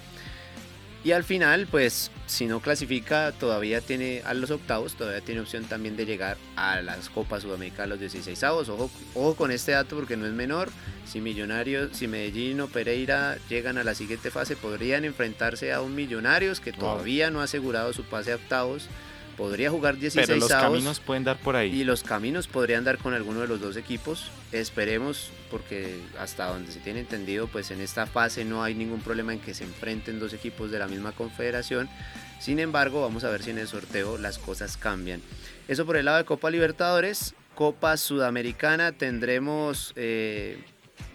Y 1.06 1.12
al 1.12 1.22
final, 1.22 1.68
pues 1.70 2.10
si 2.26 2.46
no 2.46 2.58
clasifica, 2.58 3.30
todavía 3.30 3.80
tiene 3.80 4.22
a 4.24 4.34
los 4.34 4.50
octavos, 4.50 4.96
todavía 4.96 5.20
tiene 5.20 5.40
opción 5.40 5.62
también 5.62 5.96
de 5.96 6.04
llegar 6.04 6.36
a 6.56 6.80
las 6.80 7.10
Copas 7.10 7.42
Sudamericanas, 7.42 7.90
los 7.90 8.00
16 8.00 8.42
avos. 8.42 8.68
Ojo, 8.68 8.90
ojo 9.14 9.36
con 9.36 9.52
este 9.52 9.70
dato 9.70 9.94
porque 9.94 10.16
no 10.16 10.26
es 10.26 10.32
menor. 10.32 10.68
Si 11.04 11.20
Millonarios, 11.20 11.96
si 11.96 12.08
Medellín 12.08 12.60
o 12.60 12.66
Pereira 12.66 13.38
llegan 13.48 13.78
a 13.78 13.84
la 13.84 13.94
siguiente 13.94 14.32
fase, 14.32 14.56
podrían 14.56 15.04
enfrentarse 15.04 15.72
a 15.72 15.80
un 15.80 15.94
Millonarios 15.94 16.58
que 16.58 16.72
todavía 16.72 17.30
no 17.30 17.40
ha 17.40 17.44
asegurado 17.44 17.92
su 17.92 18.02
pase 18.02 18.32
a 18.32 18.36
octavos 18.36 18.88
podría 19.36 19.70
jugar 19.70 19.96
16 19.96 20.26
Pero 20.26 20.40
los 20.40 20.48
caminos 20.48 21.00
pueden 21.00 21.24
dar 21.24 21.36
por 21.38 21.56
ahí. 21.56 21.70
Y 21.72 21.84
los 21.84 22.02
caminos 22.02 22.48
podrían 22.48 22.84
dar 22.84 22.98
con 22.98 23.14
alguno 23.14 23.40
de 23.40 23.48
los 23.48 23.60
dos 23.60 23.76
equipos. 23.76 24.30
Esperemos, 24.52 25.30
porque 25.50 25.98
hasta 26.18 26.46
donde 26.46 26.72
se 26.72 26.80
tiene 26.80 27.00
entendido, 27.00 27.46
pues 27.46 27.70
en 27.70 27.80
esta 27.80 28.06
fase 28.06 28.44
no 28.44 28.62
hay 28.62 28.74
ningún 28.74 29.00
problema 29.00 29.32
en 29.32 29.40
que 29.40 29.54
se 29.54 29.64
enfrenten 29.64 30.18
dos 30.18 30.32
equipos 30.32 30.70
de 30.70 30.78
la 30.78 30.88
misma 30.88 31.12
confederación. 31.12 31.88
Sin 32.40 32.58
embargo, 32.58 33.02
vamos 33.02 33.24
a 33.24 33.30
ver 33.30 33.42
si 33.42 33.50
en 33.50 33.58
el 33.58 33.68
sorteo 33.68 34.18
las 34.18 34.38
cosas 34.38 34.76
cambian. 34.76 35.20
Eso 35.68 35.86
por 35.86 35.96
el 35.96 36.04
lado 36.04 36.18
de 36.18 36.24
Copa 36.24 36.50
Libertadores. 36.50 37.34
Copa 37.54 37.96
Sudamericana 37.96 38.92
tendremos... 38.92 39.92
Eh, 39.96 40.58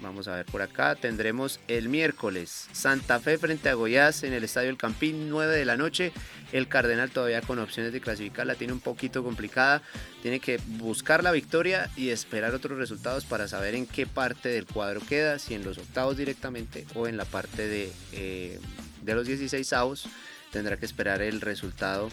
Vamos 0.02 0.28
a 0.28 0.36
ver 0.36 0.46
por 0.46 0.62
acá. 0.62 0.96
Tendremos 0.96 1.60
el 1.68 1.90
miércoles 1.90 2.68
Santa 2.72 3.20
Fe 3.20 3.38
frente 3.38 3.70
a 3.70 3.76
Goiás 3.76 4.24
en 4.24 4.34
el 4.34 4.44
Estadio 4.44 4.70
El 4.70 4.78
Campín, 4.78 5.30
9 5.30 5.56
de 5.56 5.66
la 5.66 5.78
noche. 5.78 6.12
El 6.52 6.68
Cardenal 6.68 7.12
todavía 7.12 7.42
con 7.42 7.60
opciones 7.60 7.94
de 7.94 8.02
clasificar 8.02 8.46
la 8.48 8.56
tiene 8.56 8.74
un 8.74 8.80
poquito 8.80 9.24
complicada. 9.24 9.82
Tiene 10.22 10.40
que 10.40 10.60
buscar 10.66 11.24
la 11.24 11.32
victoria 11.32 11.90
y 11.96 12.10
esperar 12.10 12.54
otros 12.54 12.78
resultados 12.78 13.26
para 13.26 13.48
saber 13.48 13.76
en 13.76 13.86
qué 13.86 14.06
parte 14.08 14.50
del 14.50 14.66
cuadro 14.66 15.02
queda, 15.08 15.40
si 15.40 15.54
en 15.54 15.64
los 15.64 15.78
octavos 15.78 16.18
directamente 16.18 16.86
o 16.96 17.08
en 17.08 17.18
la 17.18 17.26
parte 17.26 17.68
de, 17.68 17.92
eh, 18.12 18.60
de 19.02 19.16
los 19.16 19.28
16 19.28 19.72
avos. 19.74 20.08
Tendrá 20.52 20.78
que 20.78 20.86
esperar 20.86 21.22
el 21.22 21.42
resultado 21.42 22.10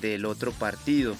del 0.00 0.24
otro 0.24 0.52
partido. 0.52 1.16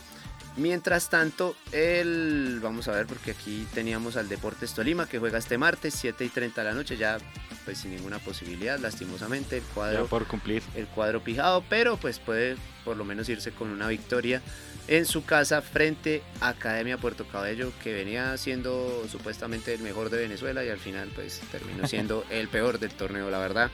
Mientras 0.56 1.08
tanto, 1.08 1.54
el, 1.72 2.58
vamos 2.62 2.88
a 2.88 2.92
ver 2.92 3.06
porque 3.06 3.30
aquí 3.30 3.66
teníamos 3.72 4.16
al 4.16 4.28
Deportes 4.28 4.74
Tolima 4.74 5.06
que 5.06 5.18
juega 5.18 5.38
este 5.38 5.58
martes 5.58 5.94
7 5.94 6.24
y 6.24 6.28
30 6.28 6.62
de 6.62 6.68
la 6.68 6.74
noche, 6.74 6.96
ya 6.96 7.18
pues 7.64 7.78
sin 7.78 7.92
ninguna 7.92 8.18
posibilidad, 8.18 8.78
lastimosamente 8.78 9.58
el 9.58 9.62
cuadro 9.62 10.06
por 10.06 10.26
cumplir. 10.26 10.62
El 10.74 10.86
cuadro 10.86 11.22
pijado, 11.22 11.64
pero 11.68 11.96
pues 11.96 12.18
puede 12.18 12.56
por 12.84 12.96
lo 12.96 13.04
menos 13.04 13.28
irse 13.28 13.52
con 13.52 13.70
una 13.70 13.86
victoria 13.88 14.42
en 14.88 15.06
su 15.06 15.24
casa 15.24 15.62
frente 15.62 16.22
a 16.40 16.48
Academia 16.48 16.98
Puerto 16.98 17.26
Cabello 17.26 17.72
que 17.82 17.92
venía 17.92 18.36
siendo 18.36 19.06
supuestamente 19.08 19.72
el 19.72 19.82
mejor 19.82 20.10
de 20.10 20.18
Venezuela 20.18 20.64
y 20.64 20.68
al 20.68 20.78
final 20.78 21.10
pues 21.14 21.40
terminó 21.52 21.86
siendo 21.86 22.24
el 22.30 22.48
peor 22.48 22.80
del 22.80 22.90
torneo, 22.90 23.30
la 23.30 23.38
verdad. 23.38 23.70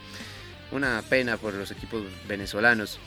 Una 0.72 1.02
pena 1.08 1.36
por 1.36 1.54
los 1.54 1.70
equipos 1.70 2.02
venezolanos. 2.28 2.98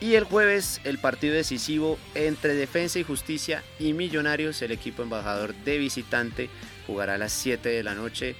Y 0.00 0.14
el 0.14 0.24
jueves 0.24 0.80
el 0.84 0.98
partido 0.98 1.34
decisivo 1.34 1.98
entre 2.14 2.54
Defensa 2.54 3.00
y 3.00 3.02
Justicia 3.02 3.64
y 3.80 3.92
Millonarios, 3.94 4.62
el 4.62 4.70
equipo 4.70 5.02
embajador 5.02 5.54
de 5.54 5.78
visitante, 5.78 6.48
jugará 6.86 7.14
a 7.14 7.18
las 7.18 7.32
7 7.32 7.68
de 7.68 7.82
la 7.82 7.94
noche. 7.94 8.36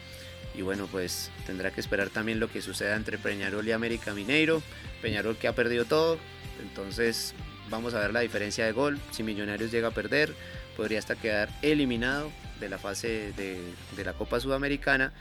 Y 0.55 0.63
bueno, 0.63 0.89
pues 0.91 1.31
tendrá 1.47 1.73
que 1.73 1.81
esperar 1.81 2.11
también 2.11 2.39
lo 2.39 2.51
que 2.51 2.63
suceda 2.63 2.95
entre 2.95 3.19
Peñarol 3.19 3.67
y 3.67 3.73
América 3.73 4.15
Mineiro. 4.15 4.63
Peñarol 5.03 5.37
que 5.37 5.49
ha 5.49 5.55
perdido 5.55 5.85
todo, 5.85 6.19
entonces 6.63 7.35
vamos 7.71 7.95
a 7.95 8.01
ver 8.01 8.13
la 8.13 8.21
diferencia 8.21 8.65
de 8.65 8.73
gol. 8.73 9.01
Si 9.11 9.25
Millonarios 9.25 9.73
llega 9.73 9.89
a 9.89 9.93
perder, 9.93 10.35
podría 10.77 11.01
hasta 11.01 11.17
quedar 11.17 11.49
eliminado 11.63 12.31
de 12.61 12.69
la 12.69 12.79
fase 12.79 13.33
de, 13.37 13.61
de 13.97 14.05
la 14.05 14.13
Copa 14.13 14.39
Sudamericana. 14.39 15.13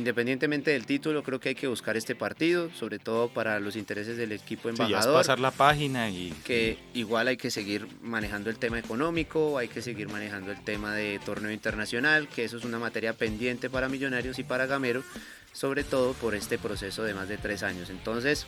Independientemente 0.00 0.70
del 0.70 0.86
título, 0.86 1.22
creo 1.22 1.40
que 1.40 1.50
hay 1.50 1.54
que 1.54 1.66
buscar 1.66 1.94
este 1.94 2.14
partido, 2.14 2.70
sobre 2.70 2.98
todo 2.98 3.28
para 3.28 3.60
los 3.60 3.76
intereses 3.76 4.16
del 4.16 4.32
equipo 4.32 4.70
embajador. 4.70 5.02
Sí, 5.02 5.08
pasar 5.12 5.38
la 5.38 5.50
página 5.50 6.08
y... 6.08 6.32
Que 6.42 6.78
igual 6.94 7.28
hay 7.28 7.36
que 7.36 7.50
seguir 7.50 7.86
manejando 8.00 8.48
el 8.48 8.56
tema 8.56 8.78
económico, 8.78 9.58
hay 9.58 9.68
que 9.68 9.82
seguir 9.82 10.08
manejando 10.08 10.52
el 10.52 10.64
tema 10.64 10.94
de 10.94 11.18
torneo 11.18 11.52
internacional, 11.52 12.28
que 12.28 12.44
eso 12.44 12.56
es 12.56 12.64
una 12.64 12.78
materia 12.78 13.12
pendiente 13.12 13.68
para 13.68 13.90
Millonarios 13.90 14.38
y 14.38 14.42
para 14.42 14.64
Gamero, 14.64 15.02
sobre 15.52 15.84
todo 15.84 16.14
por 16.14 16.34
este 16.34 16.56
proceso 16.56 17.02
de 17.02 17.12
más 17.12 17.28
de 17.28 17.36
tres 17.36 17.62
años. 17.62 17.90
Entonces, 17.90 18.46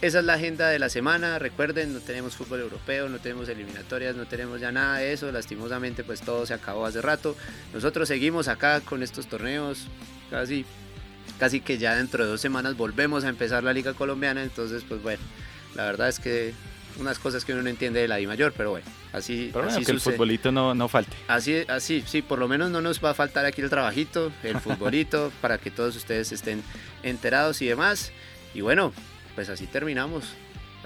esa 0.00 0.20
es 0.20 0.24
la 0.24 0.32
agenda 0.32 0.70
de 0.70 0.78
la 0.78 0.88
semana. 0.88 1.38
Recuerden, 1.38 1.92
no 1.92 2.00
tenemos 2.00 2.36
fútbol 2.36 2.60
europeo, 2.60 3.10
no 3.10 3.18
tenemos 3.18 3.50
eliminatorias, 3.50 4.16
no 4.16 4.24
tenemos 4.24 4.62
ya 4.62 4.72
nada 4.72 4.96
de 4.96 5.12
eso. 5.12 5.30
Lastimosamente, 5.30 6.04
pues 6.04 6.22
todo 6.22 6.46
se 6.46 6.54
acabó 6.54 6.86
hace 6.86 7.02
rato. 7.02 7.36
Nosotros 7.74 8.08
seguimos 8.08 8.48
acá 8.48 8.80
con 8.80 9.02
estos 9.02 9.26
torneos 9.26 9.88
casi, 10.30 10.64
casi 11.38 11.60
que 11.60 11.78
ya 11.78 11.94
dentro 11.94 12.24
de 12.24 12.30
dos 12.30 12.40
semanas 12.40 12.76
volvemos 12.76 13.24
a 13.24 13.28
empezar 13.28 13.62
la 13.64 13.72
Liga 13.72 13.94
Colombiana, 13.94 14.42
entonces 14.42 14.84
pues 14.88 15.02
bueno, 15.02 15.22
la 15.74 15.84
verdad 15.84 16.08
es 16.08 16.18
que 16.18 16.54
unas 16.98 17.18
cosas 17.18 17.44
que 17.44 17.52
uno 17.52 17.62
no 17.62 17.68
entiende 17.68 18.00
de 18.00 18.08
la 18.08 18.20
I 18.20 18.26
mayor, 18.26 18.52
pero 18.56 18.70
bueno, 18.70 18.86
así, 19.12 19.50
pero 19.52 19.68
así 19.68 19.84
que 19.84 19.92
el 19.92 20.00
futbolito 20.00 20.50
no, 20.50 20.74
no 20.74 20.88
falte. 20.88 21.16
Así, 21.28 21.64
así, 21.68 22.02
sí, 22.06 22.22
por 22.22 22.38
lo 22.38 22.48
menos 22.48 22.70
no 22.70 22.80
nos 22.80 23.04
va 23.04 23.10
a 23.10 23.14
faltar 23.14 23.44
aquí 23.44 23.60
el 23.60 23.70
trabajito, 23.70 24.32
el 24.42 24.58
futbolito, 24.60 25.30
para 25.40 25.58
que 25.58 25.70
todos 25.70 25.96
ustedes 25.96 26.32
estén 26.32 26.62
enterados 27.02 27.60
y 27.62 27.66
demás. 27.66 28.12
Y 28.54 28.62
bueno, 28.62 28.92
pues 29.34 29.48
así 29.48 29.66
terminamos. 29.66 30.24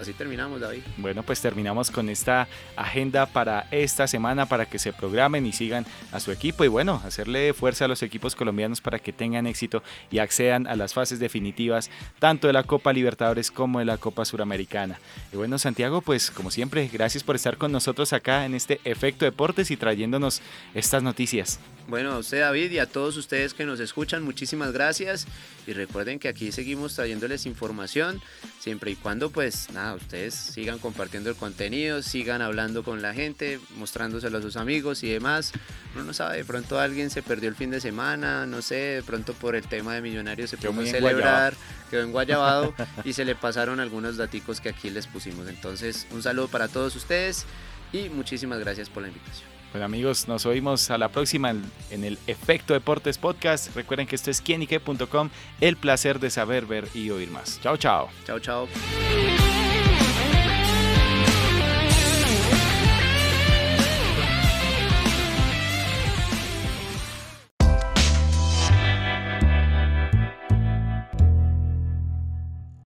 Así 0.01 0.13
terminamos, 0.13 0.59
David. 0.59 0.81
Bueno, 0.97 1.21
pues 1.21 1.41
terminamos 1.41 1.91
con 1.91 2.09
esta 2.09 2.47
agenda 2.75 3.27
para 3.27 3.67
esta 3.69 4.07
semana 4.07 4.47
para 4.47 4.65
que 4.65 4.79
se 4.79 4.93
programen 4.93 5.45
y 5.45 5.51
sigan 5.51 5.85
a 6.11 6.19
su 6.19 6.31
equipo 6.31 6.63
y 6.63 6.69
bueno, 6.69 6.99
hacerle 7.05 7.53
fuerza 7.53 7.85
a 7.85 7.87
los 7.87 8.01
equipos 8.01 8.35
colombianos 8.35 8.81
para 8.81 8.97
que 8.97 9.13
tengan 9.13 9.45
éxito 9.45 9.83
y 10.09 10.17
accedan 10.17 10.65
a 10.65 10.75
las 10.75 10.95
fases 10.95 11.19
definitivas 11.19 11.91
tanto 12.17 12.47
de 12.47 12.53
la 12.53 12.63
Copa 12.63 12.91
Libertadores 12.93 13.51
como 13.51 13.77
de 13.77 13.85
la 13.85 13.99
Copa 13.99 14.25
Suramericana. 14.25 14.99
Y 15.31 15.37
bueno, 15.37 15.59
Santiago, 15.59 16.01
pues 16.01 16.31
como 16.31 16.49
siempre, 16.49 16.89
gracias 16.91 17.23
por 17.23 17.35
estar 17.35 17.57
con 17.57 17.71
nosotros 17.71 18.11
acá 18.11 18.45
en 18.45 18.55
este 18.55 18.81
Efecto 18.83 19.25
Deportes 19.25 19.69
y 19.69 19.77
trayéndonos 19.77 20.41
estas 20.73 21.03
noticias. 21.03 21.59
Bueno, 21.91 22.13
a 22.13 22.19
usted 22.19 22.39
David 22.39 22.71
y 22.71 22.79
a 22.79 22.85
todos 22.85 23.17
ustedes 23.17 23.53
que 23.53 23.65
nos 23.65 23.81
escuchan, 23.81 24.23
muchísimas 24.23 24.71
gracias 24.71 25.27
y 25.67 25.73
recuerden 25.73 26.19
que 26.19 26.29
aquí 26.29 26.53
seguimos 26.53 26.95
trayéndoles 26.95 27.45
información 27.45 28.21
siempre 28.61 28.91
y 28.91 28.95
cuando 28.95 29.29
pues 29.29 29.69
nada 29.73 29.95
ustedes 29.95 30.33
sigan 30.33 30.79
compartiendo 30.79 31.29
el 31.29 31.35
contenido, 31.35 32.01
sigan 32.01 32.41
hablando 32.41 32.85
con 32.85 33.01
la 33.01 33.13
gente, 33.13 33.59
mostrándoselo 33.75 34.37
a 34.37 34.41
sus 34.41 34.55
amigos 34.55 35.03
y 35.03 35.09
demás. 35.09 35.51
Uno 35.93 36.05
no 36.05 36.13
sabe, 36.13 36.37
de 36.37 36.45
pronto 36.45 36.79
alguien 36.79 37.09
se 37.09 37.23
perdió 37.23 37.49
el 37.49 37.55
fin 37.55 37.71
de 37.71 37.81
semana, 37.81 38.45
no 38.45 38.61
sé, 38.61 38.75
de 38.75 39.03
pronto 39.03 39.33
por 39.33 39.57
el 39.57 39.67
tema 39.67 39.93
de 39.93 39.99
millonarios 39.99 40.49
se 40.49 40.55
pudo 40.55 40.85
celebrar, 40.85 41.55
quedó 41.89 42.03
en 42.03 42.13
Guayabado 42.13 42.73
y 43.03 43.11
se 43.11 43.25
le 43.25 43.35
pasaron 43.35 43.81
algunos 43.81 44.15
daticos 44.15 44.61
que 44.61 44.69
aquí 44.69 44.89
les 44.89 45.07
pusimos. 45.07 45.45
Entonces, 45.49 46.07
un 46.11 46.23
saludo 46.23 46.47
para 46.47 46.69
todos 46.69 46.95
ustedes 46.95 47.45
y 47.91 48.07
muchísimas 48.07 48.59
gracias 48.59 48.89
por 48.89 49.03
la 49.03 49.09
invitación. 49.09 49.60
Bueno 49.71 49.85
amigos, 49.85 50.27
nos 50.27 50.45
oímos 50.45 50.91
a 50.91 50.97
la 50.97 51.09
próxima 51.09 51.51
en 51.89 52.03
el 52.03 52.17
Efecto 52.27 52.73
Deportes 52.73 53.17
Podcast. 53.17 53.73
Recuerden 53.73 54.05
que 54.05 54.15
esto 54.15 54.29
es 54.29 54.41
quienique.com, 54.41 55.29
el 55.61 55.77
placer 55.77 56.19
de 56.19 56.29
saber, 56.29 56.65
ver 56.65 56.87
y 56.93 57.09
oír 57.09 57.31
más. 57.31 57.59
Chao, 57.61 57.77
chao. 57.77 58.09
Chao, 58.25 58.39
chao. 58.39 58.67